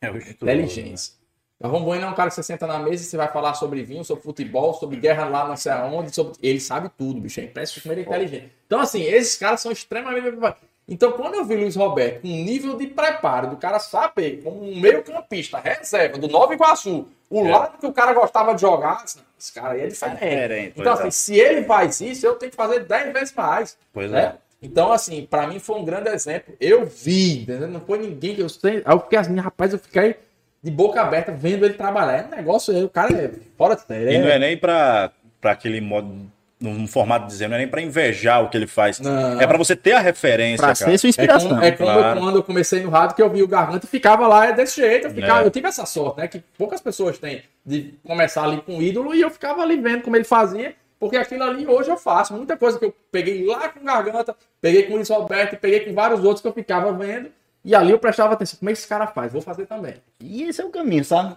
[0.00, 0.16] É o.
[0.16, 1.14] Inteligência.
[1.60, 3.84] Galvão Bueno é um cara que você senta na mesa e você vai falar sobre
[3.84, 6.32] vinho, sobre futebol, sobre guerra lá não sei aonde, sobre...
[6.42, 7.38] ele sabe tudo, bicho.
[7.38, 8.52] É impressionante como ele é inteligente.
[8.66, 10.36] Então, assim, esses caras são extremamente.
[10.92, 14.62] Então, quando eu vi Luiz Roberto com um nível de preparo do cara saber, como
[14.62, 17.50] um meio-campista, reserva, do Nova Iguaçu, o É.
[17.50, 20.18] lado que o cara gostava de jogar, assim, esse cara aí é diferente.
[20.18, 21.08] Diferente, então, pois é.
[21.08, 23.78] assim, se ele faz isso, eu tenho que fazer 10 vezes mais.
[23.90, 24.20] Pois né?
[24.20, 24.34] é.
[24.60, 26.54] Então, assim, pra mim foi um grande exemplo.
[26.60, 27.68] Eu vi, entendeu?
[27.68, 28.82] Não foi ninguém que eu sei.
[28.84, 30.16] Aí eu fiquei assim, rapaz, eu fiquei
[30.62, 32.18] de boca aberta vendo ele trabalhar.
[32.18, 34.14] É um negócio, aí, o cara é fora de série.
[34.14, 35.10] E não é nem pra,
[35.40, 36.30] pra aquele modo,
[36.62, 39.00] num formato de dizer, não é nem pra invejar o que ele faz.
[39.00, 39.40] Não.
[39.40, 40.76] É pra você ter a referência, Pra cara.
[40.76, 41.48] ser sua É inspiração.
[41.50, 42.20] como, é como claro.
[42.20, 44.80] quando eu comecei no rádio que eu vi o Garganta e ficava lá é desse
[44.80, 45.08] jeito.
[45.08, 45.46] Eu, ficava, É.
[45.46, 46.28] eu tive essa sorte, né?
[46.28, 50.16] Que poucas pessoas têm de começar ali com ídolo e eu ficava ali vendo como
[50.16, 50.74] ele fazia.
[51.00, 52.32] Porque aquilo ali hoje eu faço.
[52.32, 55.80] Muita coisa que eu peguei lá com o Garganta, peguei com o Luiz Roberto, peguei
[55.80, 57.28] com vários outros que eu ficava vendo.
[57.64, 58.58] E ali eu prestava atenção.
[58.60, 59.32] Como é que esse cara faz?
[59.32, 59.94] Vou fazer também.
[60.20, 61.34] E esse é o caminho, sabe?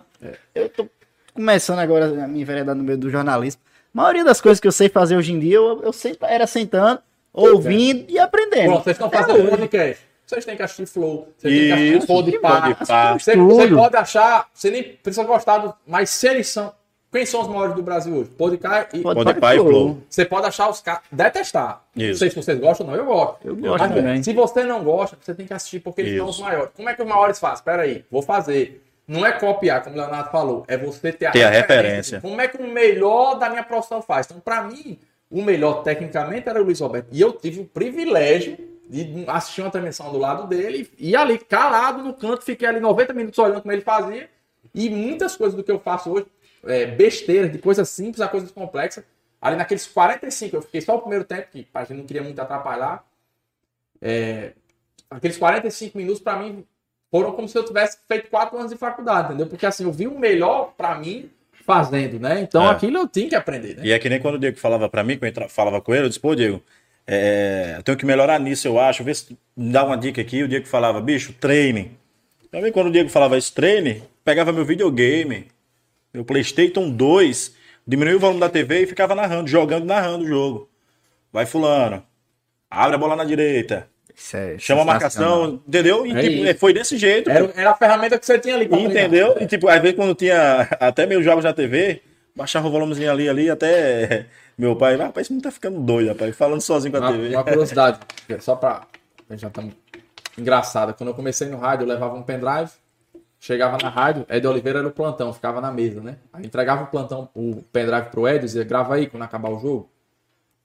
[0.54, 0.88] Eu tô
[1.34, 3.60] começando agora a minha enveredar no meio do jornalismo.
[3.96, 6.46] A maioria das coisas que eu sei fazer hoje em dia, eu, eu sempre era
[6.46, 7.00] sentando,
[7.32, 8.66] ouvindo e aprendendo.
[8.66, 10.04] Pronto, vocês estão fazendo podcast.
[10.26, 12.62] Vocês têm que assistir Flow, vocês têm que assistir Isso, Podpah.
[12.62, 13.14] Podpah.
[13.14, 15.74] Você, você pode achar, você nem precisa gostar do.
[15.88, 16.74] Mas se eles são.
[17.12, 18.30] Quem são os maiores do Brasil hoje?
[18.32, 19.00] Podcar e.
[19.02, 20.00] Pode- Podpah e Flow.
[20.10, 21.02] Você pode achar os caras.
[21.10, 21.82] Detestar.
[21.96, 22.10] Isso.
[22.10, 23.38] Não sei se vocês gostam ou não, eu gosto.
[23.48, 24.24] Eu gosto Mas, também.
[24.24, 26.44] Se você não gosta, você tem que assistir, porque eles são os Isso.
[26.44, 26.72] maiores.
[26.76, 27.56] Como é que os maiores fazem?
[27.56, 28.82] Espera aí, vou fazer.
[29.08, 32.20] Não é copiar, como o Leonardo falou, é você ter a, Ter a referência.
[32.20, 34.26] Como é que o melhor da minha profissão faz?
[34.26, 35.00] Então, pra mim,
[35.30, 37.08] o melhor tecnicamente era o Luiz Roberto.
[37.12, 38.58] E eu tive o privilégio
[38.90, 43.14] de assistir uma transmissão do lado dele e ali, calado no canto, fiquei ali 90
[43.14, 44.30] minutos olhando como ele fazia.
[44.74, 46.26] E muitas coisas do que eu faço hoje,
[46.66, 49.04] é, besteiras, de coisas simples a coisas complexas.
[49.42, 52.40] Ali naqueles 45, eu fiquei só o primeiro tempo, que a gente não queria muito
[52.40, 53.06] atrapalhar.
[54.02, 54.54] É,
[55.10, 56.66] aqueles 45 minutos, pra mim,
[57.16, 59.48] foram como se eu tivesse feito quatro anos de faculdade, entendeu?
[59.48, 61.30] Porque assim, eu vi o melhor pra mim
[61.66, 62.42] fazendo, né?
[62.42, 62.72] Então É.
[62.72, 63.84] aquilo eu tinha que aprender, né?
[63.86, 66.04] E é que nem quando o Diego falava pra mim, quando eu falava com ele,
[66.04, 66.62] eu disse, pô, Diego,
[67.08, 69.02] é, eu tenho que melhorar nisso, eu acho.
[69.02, 70.44] Vê se me dá uma dica aqui.
[70.44, 71.98] O Diego falava, bicho, treine.
[72.52, 75.48] Também quando o Diego falava isso, treine, pegava meu videogame,
[76.14, 77.56] meu Playstation 2,
[77.88, 80.70] diminuía o volume da TV e ficava narrando, jogando e narrando o jogo.
[81.32, 82.04] Vai fulano,
[82.70, 83.88] abre a bola na direita,
[84.34, 86.06] é chama a marcação, entendeu?
[86.06, 87.30] E É tipo, foi desse jeito.
[87.30, 88.92] Era, era a ferramenta que você tinha ali treinar.
[88.92, 89.36] Entendeu?
[89.40, 92.02] E tipo, às vezes quando tinha até meus jogos na TV,
[92.36, 94.26] baixava o volumezinho ali, ali, até
[94.58, 97.12] meu pai, ah, rapaz, isso não tá ficando doido, rapaz, falando sozinho com a Uma,
[97.12, 97.36] TV.
[97.36, 98.00] uma curiosidade,
[98.40, 98.88] só pra.
[99.32, 99.74] Já estamos
[100.38, 100.94] engraçada.
[100.94, 102.70] Quando eu comecei no rádio, eu levava um pendrive,
[103.40, 106.18] chegava na rádio, Ed Oliveira era o plantão, ficava na mesa, né?
[106.32, 109.90] Aí entregava o plantão, o pendrive pro Ed, dizia, grava aí quando acabar o jogo.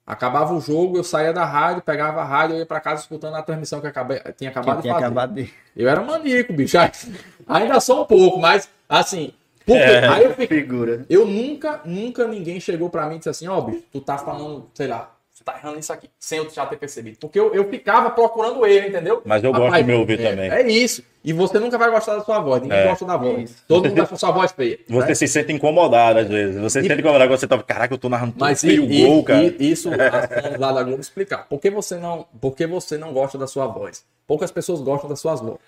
[0.05, 3.35] Acabava o jogo, eu saía da rádio, pegava a rádio, eu ia pra casa escutando
[3.35, 5.05] a transmissão que acabei, tinha acabado Que de tinha fazer.
[5.05, 5.53] acabado de...
[5.75, 6.75] Eu era maníaco, bicho.
[7.47, 9.31] Ainda sou um pouco, mas assim.
[9.65, 10.07] Porque É.
[10.07, 10.61] aí eu fiquei.
[10.61, 11.05] Figura.
[11.09, 14.67] Eu nunca, nunca ninguém chegou pra mim e disse assim, ó, bicho, tu tá falando,
[14.73, 15.11] sei lá,
[15.41, 17.17] você tá errando isso aqui, sem eu já ter percebido.
[17.19, 19.21] Porque eu, eu ficava procurando ele, entendeu?
[19.25, 20.49] Mas eu gosto de me ouvir é, também.
[20.51, 21.03] É isso.
[21.23, 22.87] E você nunca vai gostar da sua voz, ninguém É.
[22.87, 23.49] gosta da voz.
[23.51, 23.63] Isso.
[23.67, 24.79] Todo mundo acha a sua voz feia.
[24.87, 25.15] Você né?
[25.15, 26.59] se sente incomodado às vezes.
[26.61, 27.61] Você se sente incomodado quando você tá.
[27.61, 29.43] Caraca, eu tô narrando tudo Mas feio e, gol, e- cara.
[29.43, 31.47] e isso, as fãs lá da Globo explicar.
[31.47, 34.03] Por que você não, por que você não gosta da sua voz?
[34.25, 35.59] Poucas pessoas gostam das suas vozes.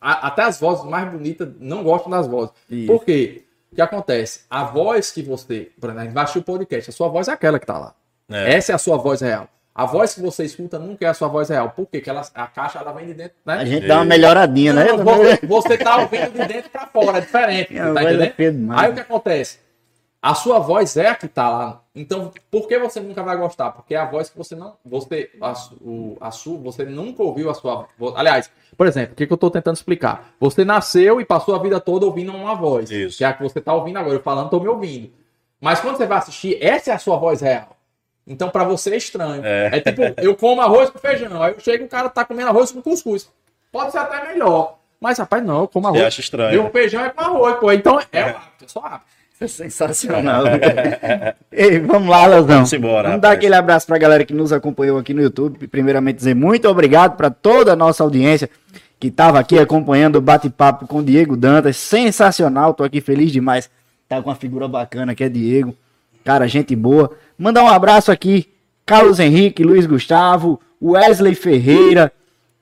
[0.00, 2.52] Até as vozes mais bonitas não gostam das vozes.
[2.70, 2.86] Isso.
[2.86, 3.42] Por quê?
[3.72, 4.40] O que acontece?
[4.50, 7.26] A voz que você, por exemplo, a gente vai assistir o podcast, a sua voz
[7.28, 7.94] é aquela que tá lá.
[8.34, 8.54] É.
[8.54, 9.48] Essa é a sua voz real.
[9.74, 11.70] A voz que você escuta nunca é a sua voz real.
[11.70, 11.98] Por quê?
[11.98, 13.54] Porque ela, a caixa ela vem de dentro, né?
[13.54, 14.84] A gente dá uma melhoradinha, né?
[14.84, 17.72] Não, você, você tá ouvindo de dentro pra fora, é diferente.
[17.72, 18.34] Minha tá é.
[18.76, 19.58] Aí o que acontece?
[20.20, 21.82] A sua voz é a que tá lá.
[21.94, 23.72] Então, por que você nunca vai gostar?
[23.72, 24.76] Porque é a voz que você não.
[24.84, 28.14] Você, a, o, a sua, você nunca ouviu a sua voz.
[28.14, 30.32] Aliás, por exemplo, o que, que eu tô tentando explicar?
[30.38, 32.90] Você nasceu e passou a vida toda ouvindo uma voz.
[32.90, 33.18] Isso.
[33.18, 34.14] Que é a que você tá ouvindo agora.
[34.14, 35.10] Eu falando, tô me ouvindo.
[35.60, 37.76] Mas quando você vai assistir, essa é a sua voz real.
[38.26, 39.42] Então, pra você é estranho.
[39.44, 39.70] É.
[39.78, 41.42] É, tipo, eu como arroz com feijão.
[41.42, 43.28] Aí eu chego e o cara tá comendo arroz com cuscuz.
[43.70, 44.78] Pode ser até melhor.
[45.00, 46.02] Mas, rapaz, não, eu como arroz.
[46.02, 46.62] acha estranho.
[46.62, 47.72] Meu feijão é com arroz, pô.
[47.72, 49.10] Então, é o hábito, é só hábito.
[49.40, 50.44] É sensacional.
[51.50, 52.46] Ei, vamos lá, Leozão.
[52.58, 53.38] Vamos embora, Vamos dar rapaz.
[53.38, 55.66] aquele abraço pra galera que nos acompanhou aqui no YouTube.
[55.66, 58.48] Primeiramente, dizer muito obrigado para toda a nossa audiência
[59.00, 61.76] que estava aqui acompanhando o bate-papo com o Diego Dantas.
[61.76, 63.68] Sensacional, tô aqui feliz demais.
[64.08, 65.74] Tá com uma figura bacana que é Diego.
[66.24, 67.10] Cara, gente boa.
[67.42, 68.48] Mandar um abraço aqui,
[68.86, 72.12] Carlos Henrique, Luiz Gustavo, Wesley Ferreira,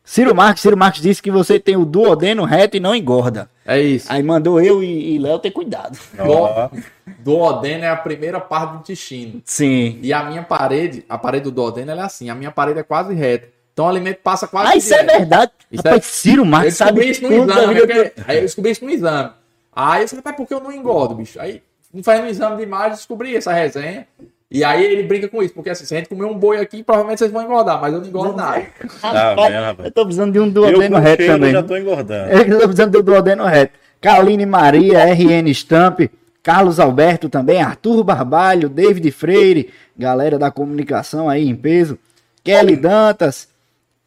[0.02, 0.62] Ciro Marques.
[0.62, 3.50] Ciro Marques disse que você tem o duodeno reto e não engorda.
[3.66, 4.10] É isso.
[4.10, 5.98] Aí mandou eu e, e Léo ter cuidado.
[6.18, 6.70] Ó,
[7.18, 9.42] Duodeno é a primeira parte do intestino.
[9.44, 9.98] Sim.
[10.02, 12.30] E a minha parede, a parede do duodeno, ela é assim.
[12.30, 13.48] A minha parede é quase reta.
[13.74, 15.18] Então o alimento passa quase Ah, isso é direto.
[15.18, 15.52] verdade.
[15.70, 17.86] Isso Rapaz, é- Ciro Eu Marques descobri sabe isso no exame.
[17.86, 19.30] que- Aí eu descobri isso no exame.
[19.76, 21.38] Aí eu disse, rapaz, por que eu não engordo, bicho?
[21.38, 21.62] Aí,
[21.92, 24.08] não faz um exame de imagem, descobri essa resenha.
[24.50, 26.82] E aí ele brinca com isso, porque assim, se a gente comer um boi aqui,
[26.82, 28.66] provavelmente vocês vão engordar, mas eu não engordo nada.
[29.00, 29.54] Tá Rapaz,
[29.84, 31.52] eu tô precisando de um eu duodeno reto também.
[31.52, 32.32] já tô engordando.
[32.32, 33.72] Eu tô precisando do duodeno reto.
[34.00, 36.00] Carline Maria, RN Stamp,
[36.42, 41.98] Carlos Alberto também, Arthur Barbalho, David Freire, galera da comunicação aí em peso,
[42.42, 43.46] Kelly Dantas,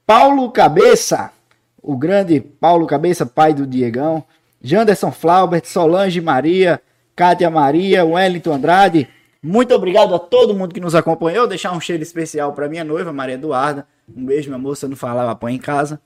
[0.06, 1.32] Paulo Cabeça,
[1.82, 4.24] o grande Paulo Cabeça, pai do Diegão,
[4.62, 6.82] Janderson Flaubert, Solange Maria,
[7.16, 9.08] Kátia Maria, Wellington Andrade.
[9.46, 11.46] Muito obrigado a todo mundo que nos acompanhou.
[11.46, 13.86] Deixar um cheiro especial para minha noiva, Maria Eduarda.
[14.16, 14.88] Um beijo, minha moça.
[14.88, 16.00] Não falava, põe em casa.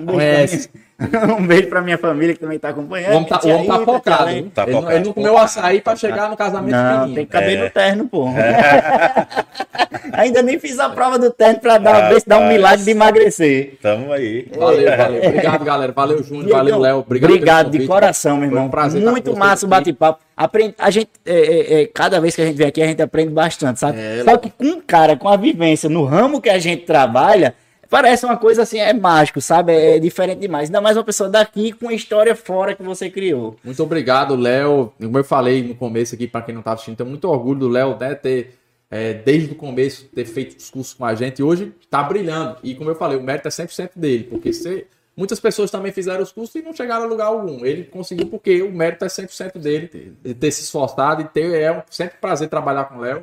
[0.00, 0.68] Um beijo,
[0.98, 1.36] pra minha...
[1.38, 3.14] um beijo pra minha família que também tá O acompanhando.
[3.16, 4.24] homem tá, o homem tá Rita, focado.
[4.24, 4.92] Tá ele, focado.
[4.96, 7.64] ele não comeu açaí pra chegar no casamento Não, tem que caber É.
[7.64, 8.26] no terno, pô.
[10.12, 12.90] Ainda nem fiz a prova do terno pra dar, ver se dá um milagre de
[12.90, 13.74] emagrecer.
[13.80, 14.46] Tamo aí.
[14.56, 15.22] Valeu, valeu.
[15.26, 15.92] Obrigado, galera.
[15.92, 16.50] Valeu, Júnior.
[16.50, 16.98] Valeu, Léo.
[16.98, 18.66] Obrigado, Obrigado, de coração, meu irmão.
[18.66, 20.20] um prazer Muito massa o bate-papo.
[20.36, 23.00] Aprende, a gente, é, é, é, cada vez que a gente vem aqui, a gente
[23.02, 23.98] aprende bastante, sabe?
[24.00, 27.54] É, Só que com um cara com a vivência no ramo que a gente trabalha,
[27.92, 29.74] parece uma coisa assim, é mágico, sabe?
[29.74, 30.70] É diferente demais.
[30.70, 33.54] Ainda mais uma pessoa daqui com a história fora que você criou.
[33.62, 34.90] Muito obrigado, Léo.
[34.98, 37.68] Como eu falei no começo aqui, para quem não estava assistindo, tenho muito orgulho do
[37.68, 38.54] Léo, né, ter
[38.90, 42.56] é, desde o começo ter feito os cursos com a gente e hoje está brilhando.
[42.62, 46.22] E como eu falei, o mérito é 100% dele, porque você Muitas pessoas também fizeram
[46.22, 47.66] os cursos e não chegaram a lugar algum.
[47.66, 51.70] Ele conseguiu porque o mérito é 100% dele, de ter se esforçado e ter, é
[51.70, 53.22] um, sempre um prazer trabalhar com o Léo,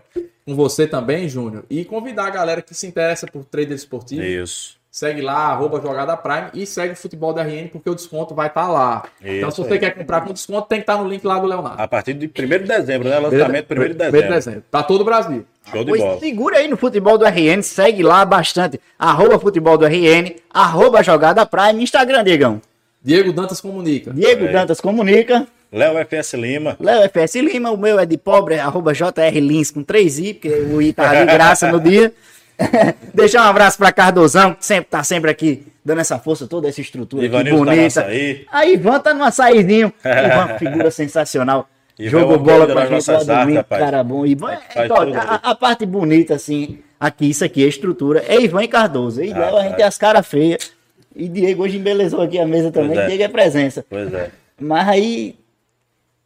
[0.50, 4.24] com você também, Júnior, e convidar a galera que se interessa por trader esportivo.
[4.24, 4.80] Isso.
[4.92, 8.48] Segue lá, arroba Jogada Prime e segue o Futebol da RN, porque o desconto vai
[8.48, 9.04] estar tá lá.
[9.22, 9.80] Isso então, se você aí.
[9.80, 11.80] quer comprar com desconto, tem que estar no link lá do Leonardo.
[11.80, 13.20] A partir de 1 de dezembro, né?
[13.20, 14.08] Lançamento 1 de dezembro.
[14.08, 14.64] Primeiro de dezembro.
[14.72, 15.46] Pra todo o Brasil.
[15.70, 16.20] Show de Pois bola.
[16.20, 18.82] segura aí no futebol do RN, segue lá bastante.
[18.98, 22.60] Arroba futebol do RN, arroba jogada Prime, Instagram, Diegão.
[23.04, 24.12] Diego Dantas comunica.
[24.12, 24.52] Diego É.
[24.52, 25.48] Dantas comunica.
[25.72, 26.76] Léo FS Lima.
[26.80, 30.50] Léo FS Lima, o meu é de pobre, é arroba JR Lins com 3i, porque
[30.50, 32.12] o I tá de graça no dia.
[33.14, 36.82] Deixar um abraço pra Cardozão, que sempre tá sempre aqui dando essa força, toda essa
[36.82, 38.02] estrutura aqui Ivanildo tá bonita.
[38.02, 38.46] açaí.
[38.52, 39.94] A Ivan tá no açaizinho.
[40.04, 41.70] Ivan, figura sensacional.
[41.98, 43.82] Ivan é Jogou bola querido com a das gente lá domingo, rapaz.
[43.82, 44.26] cara bom.
[44.26, 48.64] Ivan, é, tudo a, a parte bonita, assim, aqui, isso aqui, a estrutura, é Ivan
[48.64, 49.22] e Cardoso.
[49.24, 50.72] E Léo, a gente tem as caras feias.
[51.16, 52.98] E Diego hoje embelezou aqui a mesa também.
[52.98, 53.08] é.
[53.08, 53.86] Diego é presença.
[53.90, 54.32] Pois é.
[54.60, 55.36] Mas aí,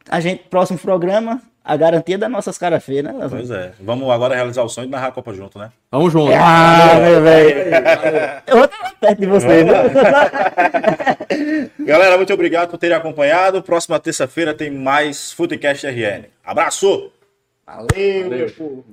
[0.08, 3.14] a gente, próximo programa, a garantia das nossas caras feias, né?
[3.28, 3.72] Pois é.
[3.80, 5.70] Vamos agora realizar o sonho de narrar a Copa junto, né?
[5.90, 6.30] Vamos junto.
[6.34, 7.74] Ah, meu velho.
[8.46, 9.74] Eu vou estar perto de você, viu?
[11.86, 13.62] Galera, muito obrigado por terem acompanhado.
[13.62, 16.26] Próxima terça-feira tem mais Futecast RN.
[16.44, 17.10] Abraço!
[17.66, 18.84] Valeu, meu povo.